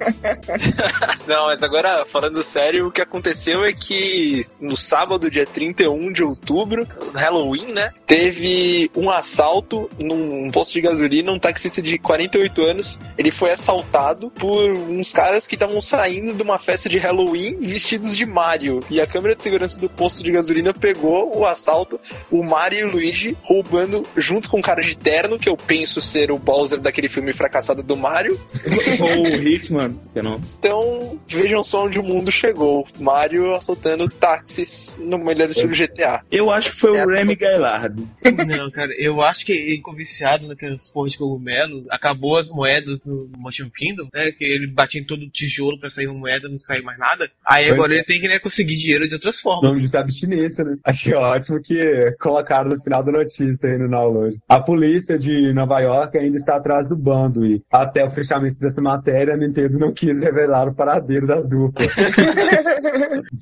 Não, 1.27 1.47
mas 1.47 1.61
agora, 1.61 2.05
falando 2.05 2.43
sério, 2.43 2.87
o 2.87 2.91
que 2.91 3.01
aconteceu 3.01 3.63
é 3.63 3.73
que 3.73 4.45
no 4.59 4.75
sábado, 4.75 5.29
dia 5.29 5.45
31 5.45 6.11
de 6.11 6.23
outubro, 6.23 6.87
Halloween, 7.13 7.73
né? 7.73 7.91
Teve 8.07 8.89
um 8.95 9.09
assalto 9.09 9.89
num 9.99 10.49
posto 10.49 10.73
de 10.73 10.81
gasolina, 10.81 11.31
um 11.31 11.39
taxista 11.39 11.81
de 11.81 11.97
48 11.97 12.61
anos. 12.63 12.99
Ele 13.17 13.31
foi 13.31 13.51
assaltado 13.51 14.29
por 14.31 14.71
uns 14.71 15.13
caras 15.13 15.45
que 15.45 15.55
estavam 15.55 15.79
saindo 15.81 16.33
de 16.33 16.41
uma 16.41 16.57
festa 16.57 16.89
de 16.89 16.97
Halloween 16.97 17.57
vestidos 17.59 18.15
de 18.15 18.25
Mario. 18.25 18.79
E 18.89 18.99
a 18.99 19.07
câmera 19.07 19.35
de 19.35 19.43
segurança 19.43 19.79
do 19.79 19.89
posto 19.89 20.23
de 20.23 20.31
gasolina 20.31 20.73
pegou 20.73 21.37
o 21.37 21.45
assalto, 21.45 21.99
o 22.31 22.43
Mario 22.43 22.79
e 22.79 22.83
o 22.83 22.91
Luigi 22.91 23.37
roubando 23.43 24.03
junto 24.29 24.47
com 24.47 24.59
um 24.59 24.61
cara 24.61 24.83
de 24.83 24.95
terno, 24.95 25.39
que 25.39 25.49
eu 25.49 25.57
penso 25.57 25.99
ser 25.99 26.31
o 26.31 26.37
Bowser 26.37 26.79
daquele 26.79 27.09
filme 27.09 27.33
fracassado 27.33 27.81
do 27.81 27.97
Mario. 27.97 28.39
Ou 29.01 29.23
o 29.23 29.35
Hitman, 29.41 29.99
que 30.13 30.21
não. 30.21 30.39
Então, 30.59 31.19
vejam 31.27 31.63
só 31.63 31.85
onde 31.85 31.97
o 31.97 32.03
mundo 32.03 32.31
chegou. 32.31 32.87
Mario 32.99 33.55
assaltando 33.55 34.07
táxis 34.07 34.99
no 35.01 35.17
melhor 35.17 35.49
estilo 35.49 35.73
GTA. 35.73 36.21
Eu 36.29 36.51
acho 36.51 36.69
que 36.69 36.77
foi 36.77 36.91
o 36.91 37.07
Remy 37.07 37.35
Gaillard. 37.35 38.03
Não, 38.47 38.69
cara, 38.69 38.91
eu 38.99 39.19
acho 39.21 39.43
que 39.43 39.51
ele 39.51 39.77
ficou 39.77 39.95
viciado 39.95 40.47
naquelas 40.47 40.91
porras 40.91 41.13
de 41.13 41.17
cogumelo. 41.17 41.85
Acabou 41.89 42.37
as 42.37 42.49
moedas 42.49 42.99
no 43.03 43.31
Mushroom 43.35 43.71
Kingdom, 43.75 44.07
né? 44.13 44.31
Que 44.31 44.45
ele 44.45 44.67
batia 44.67 45.01
em 45.01 45.05
todo 45.05 45.23
o 45.23 45.29
tijolo 45.31 45.79
pra 45.79 45.89
sair 45.89 46.07
uma 46.07 46.19
moeda, 46.19 46.47
não 46.47 46.59
sair 46.59 46.83
mais 46.83 46.99
nada. 46.99 47.31
Aí 47.43 47.69
agora 47.69 47.93
é. 47.93 47.95
ele 47.95 48.03
tem 48.03 48.21
que 48.21 48.27
né, 48.27 48.37
conseguir 48.37 48.77
dinheiro 48.77 49.07
de 49.07 49.15
outras 49.15 49.39
formas. 49.39 49.71
nome 49.71 49.89
é 49.91 49.97
abstinência, 49.97 50.63
né? 50.63 50.77
Achei 50.83 51.15
ótimo 51.15 51.59
que 51.61 52.15
colocaram 52.19 52.69
no 52.69 52.81
final 52.83 53.03
da 53.03 53.11
notícia 53.11 53.71
aí 53.71 53.77
no 53.77 53.87
download. 54.19 54.39
A 54.47 54.59
polícia 54.59 55.17
de 55.17 55.53
Nova 55.53 55.79
York 55.79 56.17
ainda 56.17 56.37
está 56.37 56.55
atrás 56.55 56.87
do 56.87 56.95
bando 56.95 57.45
e 57.45 57.61
até 57.71 58.05
o 58.05 58.09
fechamento 58.09 58.59
dessa 58.59 58.81
matéria, 58.81 59.33
a 59.33 59.37
Nintendo 59.37 59.79
não 59.79 59.91
quis 59.91 60.19
revelar 60.19 60.67
o 60.67 60.73
paradeiro 60.73 61.25
da 61.25 61.41
dupla. 61.41 61.85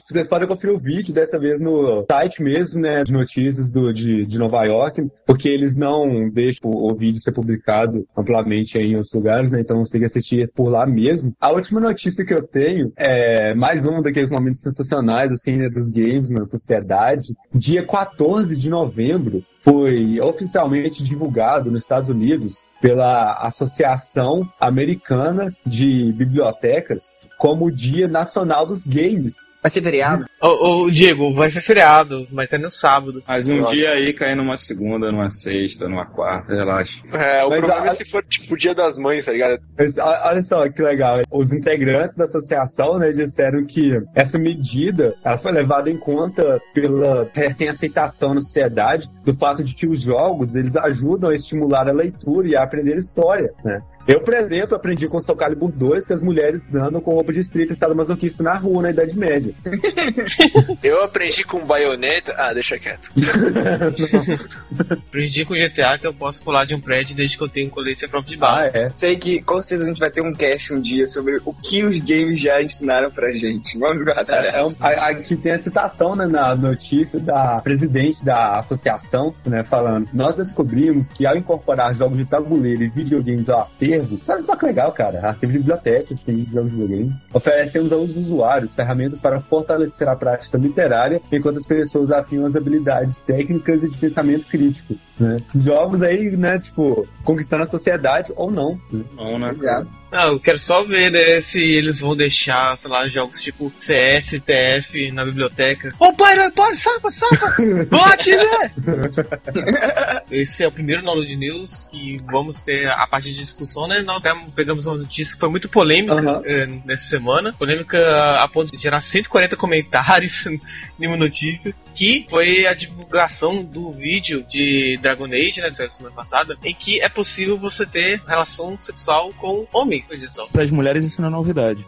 Vocês 0.09 0.27
podem 0.27 0.47
conferir 0.47 0.75
o 0.75 0.79
vídeo 0.79 1.13
dessa 1.13 1.39
vez 1.39 1.59
no 1.59 2.05
site 2.09 2.41
mesmo, 2.41 2.81
né, 2.81 3.03
de 3.03 3.11
notícias 3.11 3.69
do, 3.69 3.91
de, 3.91 4.25
de 4.25 4.37
Nova 4.37 4.63
York, 4.65 5.07
porque 5.25 5.49
eles 5.49 5.75
não 5.75 6.29
deixam 6.29 6.69
o, 6.69 6.91
o 6.91 6.95
vídeo 6.95 7.21
ser 7.21 7.31
publicado 7.31 8.05
amplamente 8.15 8.77
em 8.77 8.95
outros 8.95 9.13
lugares, 9.13 9.49
né, 9.49 9.59
então 9.61 9.83
você 9.83 9.93
tem 9.93 10.01
que 10.01 10.07
assistir 10.07 10.51
por 10.53 10.69
lá 10.69 10.85
mesmo. 10.85 11.33
A 11.39 11.51
última 11.51 11.79
notícia 11.79 12.25
que 12.25 12.33
eu 12.33 12.43
tenho 12.43 12.91
é 12.95 13.53
mais 13.53 13.85
um 13.85 14.01
daqueles 14.01 14.29
momentos 14.29 14.61
sensacionais, 14.61 15.31
assim, 15.31 15.57
né, 15.57 15.69
dos 15.69 15.89
games 15.89 16.29
na 16.29 16.45
sociedade. 16.45 17.33
Dia 17.53 17.85
14 17.85 18.55
de 18.55 18.69
novembro 18.69 19.43
foi 19.61 20.19
oficialmente 20.21 21.03
divulgado 21.03 21.71
nos 21.71 21.83
Estados 21.83 22.09
Unidos 22.09 22.63
pela 22.81 23.33
Associação 23.41 24.47
Americana 24.59 25.55
de 25.65 26.11
Bibliotecas 26.13 27.15
como 27.37 27.65
o 27.65 27.71
Dia 27.71 28.07
Nacional 28.07 28.65
dos 28.65 28.83
Games. 28.85 29.53
Vai 29.61 29.71
ser 29.71 29.81
feriado? 29.81 30.25
Ô, 30.41 30.83
ô, 30.85 30.91
Diego, 30.91 31.33
vai 31.33 31.49
ser 31.51 31.61
feriado, 31.61 32.27
mas 32.31 32.51
é 32.51 32.57
no 32.57 32.71
sábado. 32.71 33.21
Mas 33.27 33.47
um 33.47 33.63
dia 33.65 33.91
aí 33.91 34.13
cair 34.13 34.35
numa 34.35 34.55
segunda, 34.57 35.11
numa 35.11 35.29
sexta, 35.29 35.87
numa 35.87 36.05
quarta, 36.05 36.53
relaxa. 36.53 37.01
É, 37.13 37.43
o 37.45 37.49
Mas 37.49 37.59
problema 37.59 37.83
a- 37.85 37.87
é 37.87 37.91
se 37.91 38.05
for 38.05 38.23
tipo 38.23 38.53
o 38.53 38.57
dia 38.57 38.73
das 38.73 38.97
mães, 38.97 39.25
tá 39.25 39.31
ligado? 39.31 39.59
Mas, 39.77 39.97
olha 39.97 40.41
só 40.41 40.67
que 40.69 40.81
legal. 40.81 41.21
Os 41.31 41.51
integrantes 41.53 42.17
da 42.17 42.25
associação 42.25 42.97
né, 42.97 43.11
disseram 43.11 43.65
que 43.65 44.01
essa 44.15 44.37
medida 44.39 45.15
ela 45.23 45.37
foi 45.37 45.51
levada 45.51 45.89
em 45.89 45.97
conta 45.97 46.61
pela 46.73 47.29
recém-aceitação 47.33 48.33
na 48.33 48.41
sociedade 48.41 49.09
do 49.23 49.35
fato 49.35 49.63
de 49.63 49.73
que 49.75 49.87
os 49.87 50.01
jogos 50.01 50.55
eles 50.55 50.75
ajudam 50.75 51.29
a 51.29 51.35
estimular 51.35 51.87
a 51.87 51.91
leitura 51.91 52.47
e 52.47 52.55
a 52.55 52.63
aprender 52.63 52.97
história. 52.97 53.53
Né? 53.63 53.81
Eu, 54.07 54.21
por 54.21 54.33
exemplo, 54.33 54.75
aprendi 54.75 55.07
com 55.07 55.19
Soul 55.19 55.37
Calibur 55.37 55.71
2 55.71 56.05
que 56.07 56.13
as 56.13 56.21
mulheres 56.21 56.73
andam 56.75 57.01
com 57.01 57.13
roupa 57.13 57.33
de 57.33 57.41
strip 57.41 57.75
sadomasoquista 57.75 58.41
na 58.41 58.55
rua 58.57 58.81
na 58.83 58.89
Idade 58.91 59.17
Média. 59.17 59.53
Eu 60.81 61.03
aprendi 61.03 61.43
com 61.43 61.59
baioneta. 61.65 62.33
Ah, 62.37 62.53
deixa 62.53 62.77
quieto. 62.79 63.11
Aprendi 64.89 65.45
com 65.45 65.53
GTA 65.55 65.97
que 65.99 66.07
eu 66.07 66.13
posso 66.13 66.43
pular 66.43 66.65
de 66.65 66.75
um 66.75 66.79
prédio 66.79 67.15
desde 67.15 67.37
que 67.37 67.43
eu 67.43 67.49
tenho 67.49 67.69
colete 67.69 68.07
própria 68.07 68.31
de 68.31 68.37
bala. 68.37 68.61
Ah, 68.61 68.65
é. 68.67 68.89
Sei 68.91 69.17
que 69.17 69.41
com 69.41 69.61
certeza 69.61 69.85
a 69.85 69.87
gente 69.87 69.99
vai 69.99 70.09
ter 70.11 70.21
um 70.21 70.33
cast 70.33 70.73
um 70.73 70.79
dia 70.79 71.07
sobre 71.07 71.37
o 71.43 71.53
que 71.53 71.83
os 71.83 71.99
games 71.99 72.39
já 72.41 72.61
ensinaram 72.61 73.09
pra 73.11 73.31
gente. 73.31 73.77
Vamos 73.77 74.03
guardar 74.03 74.45
É, 74.45 74.59
é 74.59 74.63
um- 74.63 74.75
a- 74.79 75.07
Aqui 75.07 75.35
tem 75.35 75.53
a 75.53 75.59
citação 75.59 76.15
né, 76.15 76.25
na 76.25 76.55
notícia 76.55 77.19
da 77.19 77.59
presidente 77.61 78.23
da 78.23 78.59
associação, 78.59 79.33
né, 79.45 79.63
falando: 79.63 80.07
Nós 80.13 80.35
descobrimos 80.35 81.09
que 81.09 81.25
ao 81.25 81.35
incorporar 81.35 81.93
jogos 81.95 82.17
de 82.17 82.25
tabuleiro 82.25 82.83
e 82.83 82.89
videogames 82.89 83.49
ao 83.49 83.61
acervo, 83.61 83.96
sabe 84.23 84.41
só 84.41 84.55
que 84.55 84.65
legal, 84.65 84.91
cara? 84.91 85.29
Acervo 85.29 85.53
de 85.53 85.59
biblioteca, 85.59 86.15
tem 86.25 86.45
jogos 86.51 86.71
de 86.71 86.77
videogame. 86.77 87.15
Oferecemos 87.33 87.91
aos 87.91 88.15
usuários 88.15 88.73
ferramentas 88.73 89.21
para 89.21 89.41
fortalecer 89.41 90.07
a 90.07 90.15
prática 90.15 90.57
literária, 90.57 91.21
enquanto 91.31 91.57
as 91.57 91.65
pessoas 91.65 92.11
afiam 92.11 92.45
as 92.45 92.55
habilidades 92.55 93.21
técnicas 93.21 93.83
e 93.83 93.89
de 93.89 93.97
pensamento 93.97 94.45
crítico. 94.47 94.95
Né? 95.19 95.37
Jogos 95.55 96.01
aí, 96.01 96.29
né, 96.37 96.59
tipo, 96.59 97.07
conquistando 97.23 97.63
a 97.63 97.67
sociedade 97.67 98.31
ou 98.35 98.51
não. 98.51 98.79
né? 98.91 99.03
Não, 99.15 99.39
né? 99.39 99.49
Obrigado. 99.51 99.89
Não, 100.11 100.33
eu 100.33 100.39
quero 100.39 100.57
só 100.57 100.83
ver 100.85 101.11
né, 101.11 101.41
se 101.41 101.59
eles 101.59 101.99
vão 101.99 102.15
deixar, 102.15 102.77
sei 102.77 102.89
lá, 102.89 103.07
jogos 103.09 103.41
tipo 103.41 103.71
CS, 103.77 104.39
TF 104.39 105.11
na 105.11 105.25
biblioteca. 105.25 105.93
Ô, 105.99 106.13
para, 106.13 106.49
para, 106.51 106.75
sapa, 106.77 107.11
sapa! 107.11 107.55
Bote, 107.89 108.33
né? 108.33 110.21
Esse 110.31 110.63
é 110.63 110.67
o 110.67 110.71
primeiro 110.71 111.03
Download 111.03 111.35
News 111.35 111.89
e 111.91 112.17
vamos 112.25 112.61
ter 112.61 112.87
a 112.89 113.05
parte 113.05 113.33
de 113.33 113.39
discussão, 113.39 113.85
né? 113.85 114.01
Nós 114.01 114.23
pegamos 114.55 114.85
uma 114.85 114.97
notícia 114.97 115.33
que 115.33 115.39
foi 115.39 115.49
muito 115.49 115.67
polêmica 115.67 116.41
eh, 116.45 116.67
nessa 116.85 117.09
semana. 117.09 117.51
Polêmica 117.51 118.37
a 118.39 118.47
ponto 118.47 118.71
de 118.71 118.81
gerar 118.81 119.01
140 119.01 119.57
comentários 119.57 120.45
em 120.99 121.07
uma 121.07 121.17
notícia. 121.17 121.75
Que 121.93 122.25
foi 122.29 122.65
a 122.65 122.73
divulgação 122.73 123.63
do 123.63 123.91
vídeo 123.91 124.45
de 124.47 124.97
Dragon 125.07 125.25
Age, 125.25 125.61
né? 125.61 125.69
Da 125.69 125.89
semana 125.89 126.15
passada, 126.15 126.57
em 126.63 126.73
que 126.73 127.01
é 127.01 127.07
possível 127.07 127.57
você 127.57 127.85
ter 127.85 128.21
relação 128.27 128.77
sexual 128.81 129.31
com 129.33 129.65
homens, 129.71 130.05
só. 130.33 130.47
Para 130.47 130.63
as 130.63 130.71
mulheres 130.71 131.05
isso 131.05 131.21
não 131.21 131.29
é 131.29 131.31
novidade. 131.31 131.85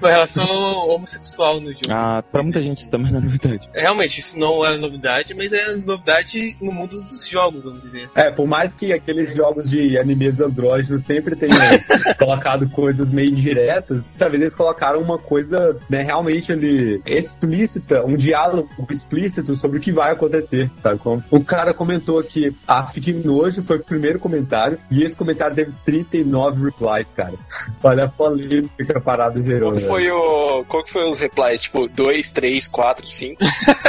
Uma 0.00 0.10
relação 0.10 0.46
homossexual 0.46 1.60
no 1.60 1.72
jogo. 1.72 1.80
Ah, 1.88 2.22
pra 2.22 2.42
muita 2.42 2.60
gente 2.60 2.78
isso 2.78 2.90
também 2.90 3.12
não 3.12 3.20
é 3.20 3.22
novidade. 3.22 3.68
Realmente, 3.72 4.20
isso 4.20 4.38
não 4.38 4.64
é 4.64 4.76
novidade, 4.76 5.34
mas 5.34 5.52
é 5.52 5.76
novidade 5.76 6.56
no 6.60 6.72
mundo 6.72 7.02
dos 7.02 7.28
jogos, 7.28 7.62
vamos 7.62 7.82
dizer. 7.82 8.10
É, 8.14 8.30
por 8.30 8.46
mais 8.46 8.74
que 8.74 8.92
aqueles 8.92 9.34
jogos 9.34 9.70
de 9.70 9.98
animes 9.98 10.40
andrógenos 10.40 11.04
sempre 11.04 11.36
tenham 11.36 11.56
colocado 12.18 12.68
coisas 12.70 13.10
meio 13.10 13.30
indiretas, 13.30 14.04
dessa 14.04 14.28
vez 14.28 14.42
eles 14.42 14.54
colocaram 14.54 15.00
uma 15.00 15.18
coisa, 15.18 15.78
né, 15.88 16.02
realmente 16.02 16.52
ali 16.52 17.00
explícita, 17.06 18.04
um 18.04 18.16
diálogo 18.16 18.68
explícito 18.90 19.54
sobre 19.54 19.78
o 19.78 19.80
que 19.80 19.92
vai 19.92 20.12
acontecer, 20.12 20.70
sabe 20.78 20.98
como? 20.98 21.22
O 21.30 21.42
cara 21.42 21.72
comentou 21.72 22.22
que 22.22 22.54
a 22.66 22.86
Fique 22.86 23.12
Nojo 23.12 23.62
foi 23.62 23.76
o 23.76 23.84
primeiro 23.84 24.18
comentário, 24.18 24.78
e 24.90 25.02
esse 25.02 25.16
comentário 25.16 25.54
teve 25.54 25.72
39 25.84 26.64
replies, 26.64 27.12
cara. 27.12 27.34
Olha 27.82 28.04
a 28.04 28.08
polêmica 28.48 28.84
que 28.84 28.96
a 28.96 29.00
parada 29.00 29.42
gerou, 29.42 29.70
Qual 29.70 29.76
que 29.76 29.82
né? 29.82 29.88
foi 29.88 30.10
o. 30.10 30.64
Qual 30.64 30.84
que 30.84 30.90
foi 30.90 31.08
os 31.08 31.18
replies? 31.20 31.62
Tipo, 31.62 31.88
2, 31.88 32.32
3, 32.32 32.68
4, 32.68 33.06
5. 33.06 33.44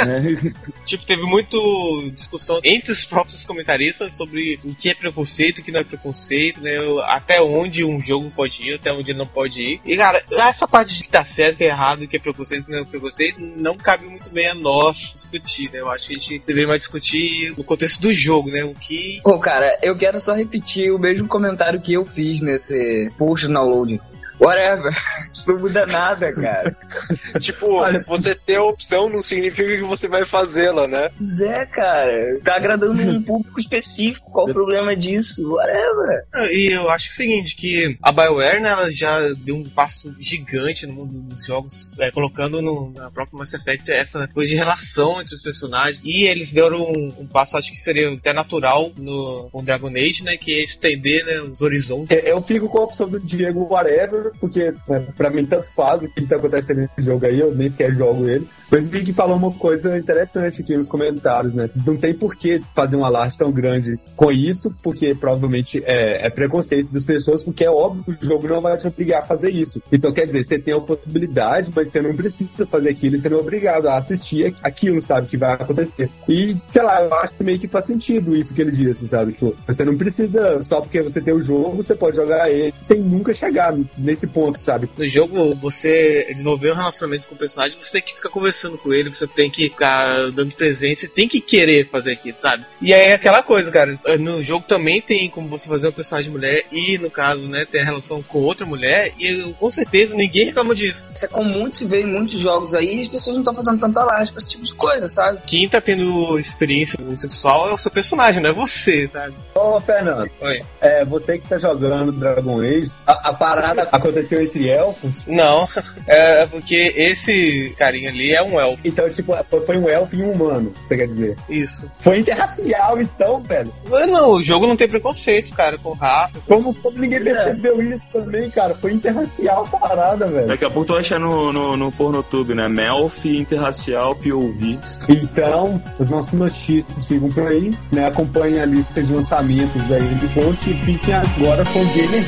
né? 0.06 0.52
Tipo, 0.86 1.06
teve 1.06 1.22
muito 1.22 2.10
discussão 2.14 2.60
entre 2.64 2.92
os 2.92 3.04
próprios 3.04 3.44
comentaristas 3.44 4.16
sobre 4.16 4.58
o 4.64 4.74
que 4.74 4.90
é 4.90 4.94
preconceito, 4.94 5.58
o 5.58 5.62
que 5.62 5.72
não 5.72 5.80
é 5.80 5.84
preconceito, 5.84 6.60
né? 6.60 6.76
Até 7.04 7.40
onde 7.40 7.84
um 7.84 8.00
jogo 8.00 8.30
pode 8.34 8.62
ir, 8.62 8.74
até 8.74 8.92
onde 8.92 9.10
ele 9.10 9.18
não 9.18 9.26
pode 9.26 9.62
ir. 9.62 9.80
E, 9.84 9.96
cara, 9.96 10.22
essa 10.30 10.66
parte 10.66 10.94
de 10.96 11.02
que 11.04 11.10
tá 11.10 11.24
certo, 11.24 11.58
que 11.58 11.64
é 11.64 11.68
errado, 11.68 12.06
que 12.06 12.16
é 12.16 12.20
preconceito, 12.20 12.64
que 12.64 12.72
não 12.72 12.80
é 12.80 12.84
preconceito, 12.84 13.40
não 13.40 13.74
cabe 13.74 14.06
muito 14.06 14.30
bem 14.30 14.48
a 14.48 14.54
nós 14.54 14.96
discutir, 15.16 15.70
né? 15.72 15.80
Eu 15.80 15.90
acho 15.90 16.06
que 16.06 16.14
a 16.14 16.18
gente 16.18 16.38
deveria 16.46 16.68
mais 16.68 16.80
discutir 16.80 17.54
no 17.56 17.64
contexto 17.64 18.00
do 18.00 18.12
jogo, 18.12 18.50
né? 18.50 18.64
O 18.64 18.74
que 18.74 19.20
Pô, 19.22 19.38
cara, 19.38 19.78
eu 19.82 19.96
quero 19.96 20.20
só 20.20 20.34
repetir 20.34 20.92
o 20.92 20.98
mesmo 20.98 21.28
comentário 21.28 21.80
que 21.80 21.94
eu 21.94 22.04
fiz 22.06 22.40
nesse 22.40 23.10
post 23.18 23.46
do 23.46 23.52
download. 23.52 24.00
Whatever. 24.44 24.92
Não 25.46 25.58
muda 25.58 25.86
nada, 25.86 26.32
cara. 26.32 26.76
tipo, 27.40 27.72
Olha- 27.74 28.04
você 28.06 28.32
ter 28.34 28.56
a 28.56 28.62
opção 28.62 29.08
não 29.08 29.20
significa 29.20 29.76
que 29.76 29.82
você 29.82 30.06
vai 30.06 30.24
fazê-la, 30.24 30.86
né? 30.86 31.10
Zé, 31.36 31.66
cara. 31.66 32.38
Tá 32.44 32.54
agradando 32.56 33.02
um 33.02 33.20
público 33.24 33.58
específico. 33.58 34.30
Qual 34.30 34.48
o 34.48 34.52
problema 34.52 34.94
disso? 34.94 35.42
Whatever. 35.54 36.24
Ah, 36.32 36.44
E 36.46 36.68
eu 36.72 36.88
acho 36.90 37.06
que 37.06 37.10
é 37.22 37.26
o 37.26 37.28
seguinte, 37.28 37.56
que 37.56 37.96
a 38.02 38.12
BioWare, 38.12 38.60
né, 38.60 38.68
ela 38.70 38.90
já 38.92 39.20
deu 39.38 39.56
um 39.56 39.64
passo 39.68 40.14
gigante 40.20 40.86
no 40.86 40.92
mundo 40.94 41.12
dos 41.34 41.44
jogos, 41.44 41.92
é, 41.98 42.10
colocando 42.12 42.62
no, 42.62 42.92
na 42.92 43.10
própria 43.10 43.36
Mass 43.38 43.52
Effect 43.54 43.90
essa 43.90 44.28
coisa 44.28 44.50
de 44.50 44.56
relação 44.56 45.20
entre 45.20 45.34
os 45.34 45.42
personagens. 45.42 46.00
E 46.04 46.24
eles 46.24 46.52
deram 46.52 46.82
um, 46.82 47.12
um 47.20 47.26
passo, 47.26 47.56
acho 47.56 47.72
que 47.72 47.80
seria 47.80 48.12
até 48.12 48.32
natural 48.32 48.92
no 48.96 49.48
com 49.50 49.64
Dragon 49.64 49.88
Age, 49.88 50.22
né, 50.22 50.36
que 50.36 50.52
é 50.60 50.62
estender 50.64 51.24
né, 51.26 51.40
os 51.40 51.60
horizontes. 51.60 52.16
É, 52.16 52.30
Eu 52.30 52.40
fico 52.42 52.68
com 52.68 52.78
a 52.78 52.84
opção 52.84 53.08
do 53.08 53.18
Diego 53.18 53.66
Whatever, 53.72 54.31
porque 54.38 54.74
né, 54.88 55.06
pra 55.16 55.30
mim 55.30 55.46
tanto 55.46 55.70
faz 55.74 56.02
o 56.02 56.08
que 56.08 56.26
tá 56.26 56.36
acontecendo 56.36 56.80
nesse 56.80 57.02
jogo 57.02 57.24
aí, 57.26 57.40
eu 57.40 57.54
nem 57.54 57.68
sequer 57.68 57.94
jogo 57.94 58.28
ele. 58.28 58.46
Mas 58.70 58.88
vi 58.88 59.04
que 59.04 59.12
falou 59.12 59.36
uma 59.36 59.52
coisa 59.52 59.96
interessante 59.96 60.62
aqui 60.62 60.76
nos 60.76 60.88
comentários, 60.88 61.54
né? 61.54 61.70
Não 61.86 61.96
tem 61.96 62.14
por 62.14 62.34
que 62.34 62.62
fazer 62.74 62.96
um 62.96 63.04
alarde 63.04 63.38
tão 63.38 63.52
grande 63.52 63.98
com 64.16 64.32
isso, 64.32 64.74
porque 64.82 65.14
provavelmente 65.14 65.82
é, 65.84 66.26
é 66.26 66.30
preconceito 66.30 66.90
das 66.92 67.04
pessoas, 67.04 67.42
porque 67.42 67.64
é 67.64 67.70
óbvio 67.70 68.16
que 68.16 68.24
o 68.24 68.28
jogo 68.28 68.48
não 68.48 68.60
vai 68.60 68.76
te 68.76 68.86
obrigar 68.86 69.20
a 69.20 69.26
fazer 69.26 69.50
isso. 69.50 69.82
Então, 69.92 70.12
quer 70.12 70.26
dizer, 70.26 70.44
você 70.44 70.58
tem 70.58 70.74
a 70.74 70.80
possibilidade, 70.80 71.70
mas 71.74 71.90
você 71.90 72.00
não 72.00 72.14
precisa 72.14 72.66
fazer 72.66 72.90
aquilo 72.90 73.12
você 73.22 73.28
não 73.28 73.38
é 73.38 73.40
obrigado 73.40 73.88
a 73.88 73.96
assistir 73.96 74.54
aquilo, 74.62 75.00
sabe, 75.00 75.28
que 75.28 75.36
vai 75.36 75.52
acontecer. 75.52 76.10
E, 76.28 76.56
sei 76.68 76.82
lá, 76.82 77.02
eu 77.02 77.14
acho 77.14 77.34
que 77.34 77.44
meio 77.44 77.58
que 77.58 77.68
faz 77.68 77.86
sentido 77.86 78.36
isso 78.36 78.54
que 78.54 78.60
ele 78.60 78.72
disse, 78.72 79.06
sabe? 79.06 79.32
Tipo, 79.32 79.56
você 79.66 79.84
não 79.84 79.96
precisa, 79.96 80.62
só 80.62 80.80
porque 80.80 81.02
você 81.02 81.20
tem 81.20 81.34
o 81.34 81.42
jogo, 81.42 81.82
você 81.82 81.94
pode 81.94 82.16
jogar 82.16 82.50
ele 82.50 82.74
sem 82.80 83.00
nunca 83.00 83.32
chegar 83.34 83.74
nesse 83.96 84.21
ponto, 84.26 84.58
sabe? 84.58 84.88
No 84.96 85.08
jogo, 85.08 85.54
você 85.54 86.26
desenvolver 86.30 86.72
um 86.72 86.76
relacionamento 86.76 87.26
com 87.26 87.34
o 87.34 87.38
personagem, 87.38 87.78
você 87.80 87.92
tem 87.92 88.02
que 88.02 88.14
ficar 88.14 88.28
conversando 88.28 88.78
com 88.78 88.92
ele, 88.92 89.10
você 89.10 89.26
tem 89.26 89.50
que 89.50 89.64
ficar 89.64 90.30
dando 90.30 90.54
presente, 90.54 91.00
você 91.00 91.08
tem 91.08 91.28
que 91.28 91.40
querer 91.40 91.88
fazer 91.90 92.12
aquilo, 92.12 92.36
sabe? 92.38 92.64
E 92.80 92.92
aí 92.92 93.08
é 93.08 93.14
aquela 93.14 93.42
coisa, 93.42 93.70
cara. 93.70 93.98
No 94.18 94.42
jogo 94.42 94.64
também 94.66 95.00
tem 95.00 95.28
como 95.28 95.48
você 95.48 95.68
fazer 95.68 95.88
um 95.88 95.92
personagem 95.92 96.30
mulher 96.30 96.64
e, 96.70 96.98
no 96.98 97.10
caso, 97.10 97.42
né, 97.48 97.64
ter 97.64 97.80
a 97.80 97.84
relação 97.84 98.22
com 98.22 98.38
outra 98.38 98.66
mulher, 98.66 99.12
e 99.18 99.52
com 99.58 99.70
certeza 99.70 100.14
ninguém 100.14 100.46
reclama 100.46 100.74
disso. 100.74 101.08
Isso 101.14 101.24
é 101.24 101.28
comum 101.28 101.68
de 101.68 101.76
se 101.76 101.86
ver 101.86 102.02
em 102.02 102.06
muitos 102.06 102.40
jogos 102.40 102.74
aí 102.74 102.96
e 102.96 103.00
as 103.02 103.08
pessoas 103.08 103.36
não 103.36 103.42
estão 103.42 103.54
fazendo 103.54 103.80
tanto 103.80 103.98
alarde 103.98 104.32
pra 104.32 104.38
esse 104.38 104.50
tipo 104.50 104.64
de 104.64 104.74
coisa, 104.74 105.08
sabe? 105.08 105.38
Quem 105.46 105.68
tá 105.68 105.80
tendo 105.80 106.38
experiência 106.38 106.98
sexual 107.16 107.70
é 107.70 107.74
o 107.74 107.78
seu 107.78 107.90
personagem, 107.90 108.42
não 108.42 108.50
é 108.50 108.52
você, 108.52 109.08
sabe? 109.12 109.34
Ô, 109.54 109.80
Fernando, 109.80 110.30
Oi. 110.40 110.62
é, 110.80 111.04
você 111.04 111.38
que 111.38 111.48
tá 111.48 111.58
jogando 111.58 112.12
Dragon 112.12 112.60
Age, 112.60 112.90
a, 113.06 113.30
a 113.30 113.32
parada 113.32 113.88
aconteceu 114.08 114.42
entre 114.42 114.68
elfos, 114.68 115.22
Não, 115.26 115.68
é 116.06 116.46
porque 116.46 116.92
esse 116.96 117.74
carinha 117.78 118.10
ali 118.10 118.32
é 118.32 118.42
um 118.42 118.60
elfo. 118.60 118.78
então, 118.84 119.08
tipo, 119.08 119.34
foi, 119.48 119.60
foi 119.66 119.76
um 119.78 119.88
elfo 119.88 120.14
e 120.16 120.22
um 120.22 120.32
humano, 120.32 120.72
você 120.82 120.96
quer 120.96 121.06
dizer? 121.06 121.36
Isso. 121.48 121.88
Foi 122.00 122.18
interracial, 122.18 123.00
então, 123.00 123.40
velho. 123.42 123.72
Mas 123.88 124.08
não, 124.10 124.32
o 124.32 124.42
jogo 124.42 124.66
não 124.66 124.76
tem 124.76 124.88
preconceito, 124.88 125.54
cara, 125.54 125.78
com 125.78 125.92
raça. 125.92 126.40
Como, 126.46 126.74
como 126.74 126.98
ninguém 126.98 127.22
percebeu 127.22 127.80
isso 127.82 128.04
também, 128.12 128.50
cara? 128.50 128.74
Foi 128.74 128.92
interracial 128.92 129.64
a 129.72 129.78
parada, 129.78 130.26
velho. 130.26 130.46
Daqui 130.48 130.64
a 130.64 130.70
pouco 130.70 130.86
tu 130.86 130.92
vai 130.94 131.02
achar 131.02 131.18
no, 131.18 131.52
no, 131.52 131.76
no 131.76 131.92
Pornotube, 131.92 132.54
né? 132.54 132.68
Melf, 132.68 133.24
interracial, 133.24 134.14
POV. 134.16 134.78
Então, 135.08 135.82
os 135.98 136.08
nossos 136.08 136.32
notícias 136.32 137.06
ficam 137.06 137.28
por 137.30 137.46
aí, 137.46 137.72
né? 137.90 138.06
Acompanhem 138.06 138.60
a 138.60 138.66
lista 138.66 139.02
de 139.02 139.12
lançamentos 139.12 139.92
aí 139.92 140.14
do 140.16 140.28
post 140.34 140.70
e 140.70 140.74
fiquem 140.84 141.14
agora 141.14 141.64
com 141.66 141.80
o 141.80 141.86
Gamer 141.92 142.22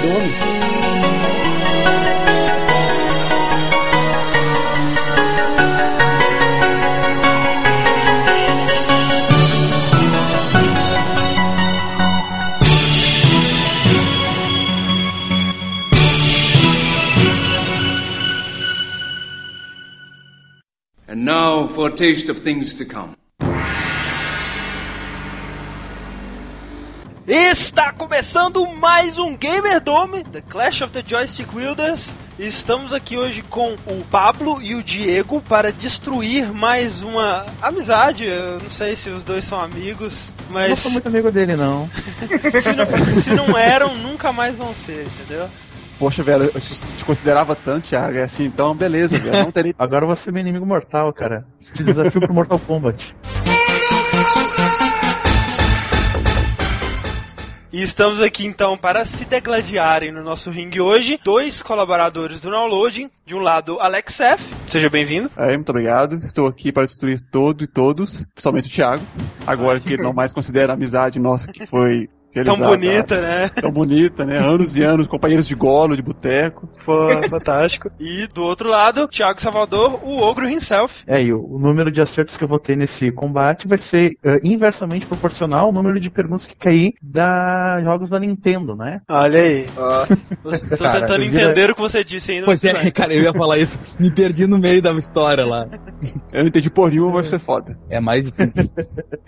And 21.15 21.25
now 21.25 21.69
for 21.69 21.91
a 21.91 21.93
taste 21.93 22.29
of 22.29 22.39
things 22.39 22.75
to 22.75 22.85
come. 22.85 23.15
Está 27.37 27.91
começando 27.91 28.65
mais 28.65 29.19
um 29.19 29.37
Gamer 29.37 29.81
Dome, 29.81 30.23
The 30.23 30.41
Clash 30.41 30.83
of 30.83 30.93
the 30.93 31.03
Joystick 31.05 31.53
Wielders. 31.53 32.15
Estamos 32.39 32.93
aqui 32.93 33.19
hoje 33.19 33.43
com 33.43 33.75
o 33.89 34.05
Pablo 34.09 34.63
e 34.63 34.77
o 34.77 34.83
Diego 34.85 35.41
para 35.41 35.73
destruir 35.73 36.53
mais 36.53 37.03
uma 37.03 37.45
amizade. 37.61 38.25
Eu 38.25 38.61
não 38.61 38.71
sei 38.71 38.95
se 38.95 39.09
os 39.11 39.25
dois 39.25 39.45
são 39.45 39.61
amigos, 39.61 40.31
mas 40.49 40.69
Não 40.69 40.77
sou 40.77 40.93
muito 40.93 41.09
amigo 41.09 41.33
dele, 41.33 41.57
não. 41.57 41.91
se, 42.63 42.73
não, 42.73 43.21
se 43.21 43.31
não 43.31 43.59
eram, 43.59 43.97
nunca 43.97 44.31
mais 44.31 44.55
vão 44.55 44.73
ser, 44.73 45.05
entendeu? 45.05 45.49
Poxa, 45.99 46.23
velho, 46.23 46.45
eu 46.45 46.61
te 46.61 47.05
considerava 47.05 47.57
tanto, 47.57 47.89
Thiago. 47.89 48.17
É 48.17 48.23
assim, 48.23 48.45
então 48.45 48.77
beleza, 48.77 49.19
velho. 49.19 49.43
Não 49.43 49.51
terei... 49.51 49.75
Agora 49.77 50.07
você 50.07 50.31
é 50.31 50.33
meu 50.33 50.41
inimigo 50.41 50.65
mortal, 50.65 51.13
cara. 51.13 51.45
Te 51.75 51.83
desafio 51.83 52.21
pro 52.21 52.33
Mortal 52.33 52.61
Kombat. 52.61 53.17
E 57.75 57.83
estamos 57.83 58.21
aqui 58.21 58.47
então 58.47 58.79
para 58.79 59.05
se 59.05 59.25
degladiarem 59.25 60.13
no 60.13 60.23
nosso 60.23 60.49
ringue 60.49 60.81
hoje. 60.81 61.19
Dois 61.25 61.61
colaboradores 61.61 62.41
do 62.41 62.49
Downloading. 62.49 63.11
De 63.27 63.35
um 63.35 63.41
lado, 63.41 63.81
Alex 63.81 64.21
F. 64.21 64.55
Seja 64.71 64.89
bem-vindo. 64.89 65.29
Aí, 65.37 65.57
muito 65.57 65.71
obrigado. 65.71 66.21
Estou 66.23 66.47
aqui 66.47 66.71
para 66.71 66.87
destruir 66.87 67.19
todo 67.33 67.65
e 67.65 67.67
todos, 67.67 68.25
principalmente 68.33 68.69
o 68.69 68.71
Thiago. 68.71 69.03
Agora 69.45 69.81
que 69.81 69.93
ele 69.93 70.05
não 70.05 70.13
mais 70.13 70.33
considera 70.33 70.73
a 70.73 70.77
amizade 70.77 71.19
nossa 71.19 71.51
que 71.51 71.67
foi 71.67 72.09
Tão 72.43 72.57
bonita, 72.57 73.21
né? 73.21 73.49
Tão 73.49 73.71
bonita, 73.71 74.25
né? 74.25 74.39
Anos 74.39 74.75
e 74.77 74.83
anos, 74.83 75.07
companheiros 75.07 75.47
de 75.47 75.55
golo, 75.55 75.95
de 75.95 76.03
boteco. 76.03 76.69
Pô, 76.85 77.07
fantástico. 77.29 77.91
E 78.01 78.27
do 78.27 78.43
outro 78.43 78.69
lado, 78.69 79.07
Thiago 79.07 79.41
Salvador, 79.41 80.01
o 80.03 80.21
ogro 80.21 80.49
himself. 80.49 81.05
É, 81.07 81.23
e 81.23 81.33
o, 81.33 81.55
o 81.55 81.59
número 81.59 81.93
de 81.93 82.01
acertos 82.01 82.37
que 82.37 82.43
eu 82.43 82.49
vou 82.49 82.59
ter 82.59 82.77
nesse 82.77 83.13
combate 83.13 83.69
vai 83.69 83.79
ser 83.79 84.17
eh, 84.23 84.41
inversamente 84.43 85.07
proporcional 85.07 85.67
ao 85.67 85.73
número 85.73 86.01
de 86.01 86.11
perguntas 86.11 86.47
que 86.47 86.57
cair 86.57 86.95
da 87.01 87.81
jogos 87.83 88.11
da 88.11 88.19
Nintendo, 88.19 88.75
né? 88.75 89.01
Olha 89.09 89.41
aí. 89.41 89.67
Estou 90.53 90.91
tentando 90.91 91.23
entender 91.23 91.71
o 91.71 91.75
que 91.75 91.81
você 91.81 92.03
disse 92.03 92.33
ainda. 92.33 92.47
Pois 92.47 92.65
mas 92.65 92.87
é, 92.87 92.91
cara, 92.93 93.13
eu 93.13 93.23
ia 93.23 93.33
falar 93.33 93.59
isso. 93.59 93.79
Me 93.99 94.11
perdi 94.11 94.47
no 94.47 94.59
meio 94.59 94.81
da 94.81 94.93
história 94.93 95.45
lá. 95.45 95.69
Eu 96.33 96.41
não 96.41 96.49
entendi 96.49 96.71
por 96.71 96.91
nenhuma, 96.91 97.13
vai 97.13 97.25
ser 97.25 97.39
foda. 97.39 97.79
É 97.89 98.01
mais 98.01 98.25
de 98.25 98.31
cinco. 98.31 98.55